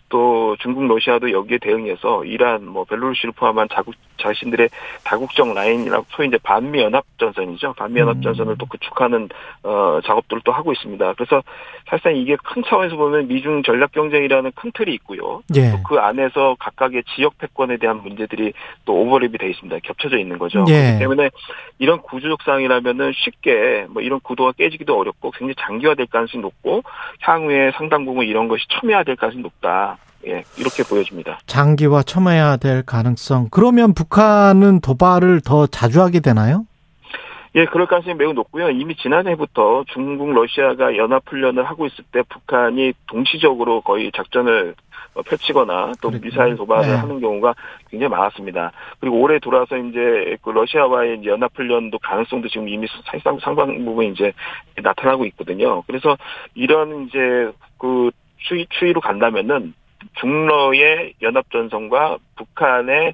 [0.10, 4.70] 또 중국, 러시아도 여기에 대응해서 이란, 뭐 벨로루시를 포함한 자국 자신들의
[5.04, 7.74] 다국적 라인이라고 소위 이제 반미 연합 전선이죠.
[7.74, 8.58] 반미 연합 전선을 음.
[8.58, 9.30] 또 구축하는
[9.64, 11.14] 어 작업들을 또 하고 있습니다.
[11.14, 11.42] 그래서
[11.90, 15.42] 사실상 이게 큰 차원에서 보면 미중 전략 경쟁이라는 큰 틀이 있고요.
[15.56, 15.72] 예.
[15.72, 18.54] 또그 안에서 각각의 지역 패권에 대한 문제들이
[18.86, 19.80] 또 오버랩이 돼 있습니다.
[19.84, 20.66] 겹쳐져 있는 거죠.
[20.68, 20.74] 예.
[20.74, 21.30] 그렇기 때문에
[21.80, 26.84] 이런 구조적 상황이라면은 쉽게 뭐 이런 구도가 깨지기도 어렵고 굉장히 장기화될 가능성이 높고
[27.22, 29.98] 향후에 상당 부분 이런 것이 첨예화될 가능성이 높다.
[30.28, 31.40] 예, 이렇게 보여집니다.
[31.48, 33.48] 장기화 첨예화 될 가능성.
[33.50, 36.66] 그러면 북한은 도발을 더 자주 하게 되나요?
[37.56, 38.70] 예, 그럴 가능성이 매우 높고요.
[38.70, 44.76] 이미 지난해부터 중국, 러시아가 연합훈련을 하고 있을 때 북한이 동시적으로 거의 작전을
[45.14, 46.22] 펼치거나 또 그렇군요.
[46.22, 46.96] 미사일 도발을 네.
[46.96, 47.54] 하는 경우가
[47.90, 48.72] 굉장히 많았습니다.
[49.00, 54.32] 그리고 올해 돌아서 이제 그 러시아와의 연합훈련도 가능성도 지금 이미 사실상 상당 부분 이제
[54.82, 55.82] 나타나고 있거든요.
[55.84, 56.18] 그래서
[56.56, 59.74] 이런 이제 그 추이, 추이로 간다면은
[60.20, 63.14] 중러의 연합전선과 북한의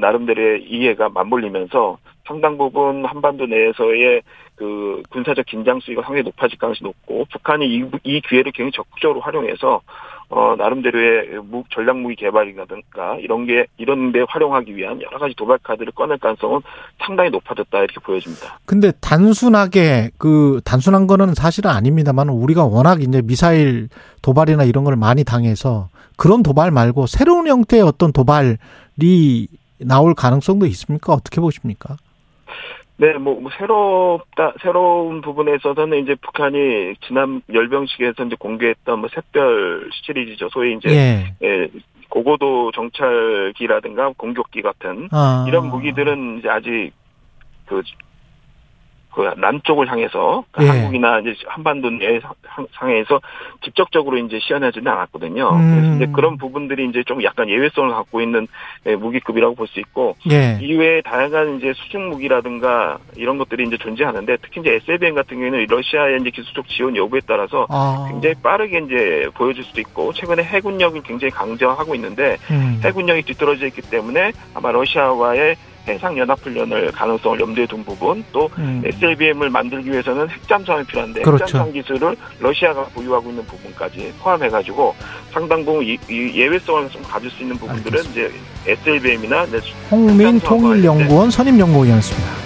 [0.00, 4.22] 나름대로의 이해가 맞물리면서 상당 부분 한반도 내에서의
[4.56, 9.82] 그 군사적 긴장 수위가 상당히 높아질 가능성이 높고 북한이 이, 이 기회를 굉장히 적극적으로 활용해서
[10.28, 15.58] 어 나름대로의 무, 전략 무기 개발이라든가 이런 게 이런 데 활용하기 위한 여러 가지 도발
[15.62, 16.60] 카드를 꺼낼 가능성은
[17.04, 18.58] 상당히 높아졌다 이렇게 보여집니다.
[18.64, 23.88] 근데 단순하게 그 단순한 거는 사실은 아닙니다만 우리가 워낙 이제 미사일
[24.22, 29.48] 도발이나 이런 걸 많이 당해서 그런 도발 말고 새로운 형태의 어떤 도발이
[29.78, 31.12] 나올 가능성도 있습니까?
[31.12, 31.96] 어떻게 보십니까?
[32.96, 39.90] 네, 뭐, 뭐, 새롭다, 새로운 부분에 있어서는 이제 북한이 지난 열병식에서 이제 공개했던 뭐, 샛별
[39.92, 40.48] 시리즈죠.
[40.50, 41.34] 소위 이제, 예.
[41.42, 41.68] 예
[42.08, 45.44] 고고도 정찰기라든가 공격기 같은 아.
[45.48, 46.92] 이런 무기들은 이제 아직
[47.66, 47.82] 그,
[49.14, 50.68] 그 남쪽을 향해서 그 예.
[50.68, 52.20] 한국이나 이제 한반도 내
[52.72, 53.20] 상해에서
[53.62, 55.48] 직접적으로 이제 시연하지는 않았거든요.
[55.50, 55.70] 음.
[55.70, 58.48] 그래서 이제 그런 부분들이 이제 좀 약간 예외성을 갖고 있는
[58.86, 60.58] 예, 무기급이라고 볼 수 있고 예.
[60.60, 66.20] 이외에 다양한 이제 수중 무기라든가 이런 것들이 이제 존재하는데 특히 이제 SLBM 같은 경우에는 러시아의
[66.20, 68.06] 이제 기술적 지원 여부에 따라서 아.
[68.10, 72.80] 굉장히 빠르게 이제 보여질 수도 있고 최근에 해군력을 굉장히 강조하고 있는데 음.
[72.84, 78.82] 해군력이 뒤떨어져 있기 때문에 아마 러시아와의 해상 연합 훈련을 가능성을 염두에 둔 부분 또 음.
[78.84, 81.44] SLBM을 만들기 위해서는 핵잠수함이 필요한데 그렇죠.
[81.44, 84.94] 핵잠수함 기술을 러시아가 보유하고 있는 부분까지 포함해가지고
[85.30, 88.36] 상당 부분 이, 이 예외성을 좀 가질 수 있는 부분들은 알겠습니다.
[88.64, 89.46] 이제 SLBM이나
[89.90, 92.43] 홍민 통일연구원 선임연구위원이었습니다.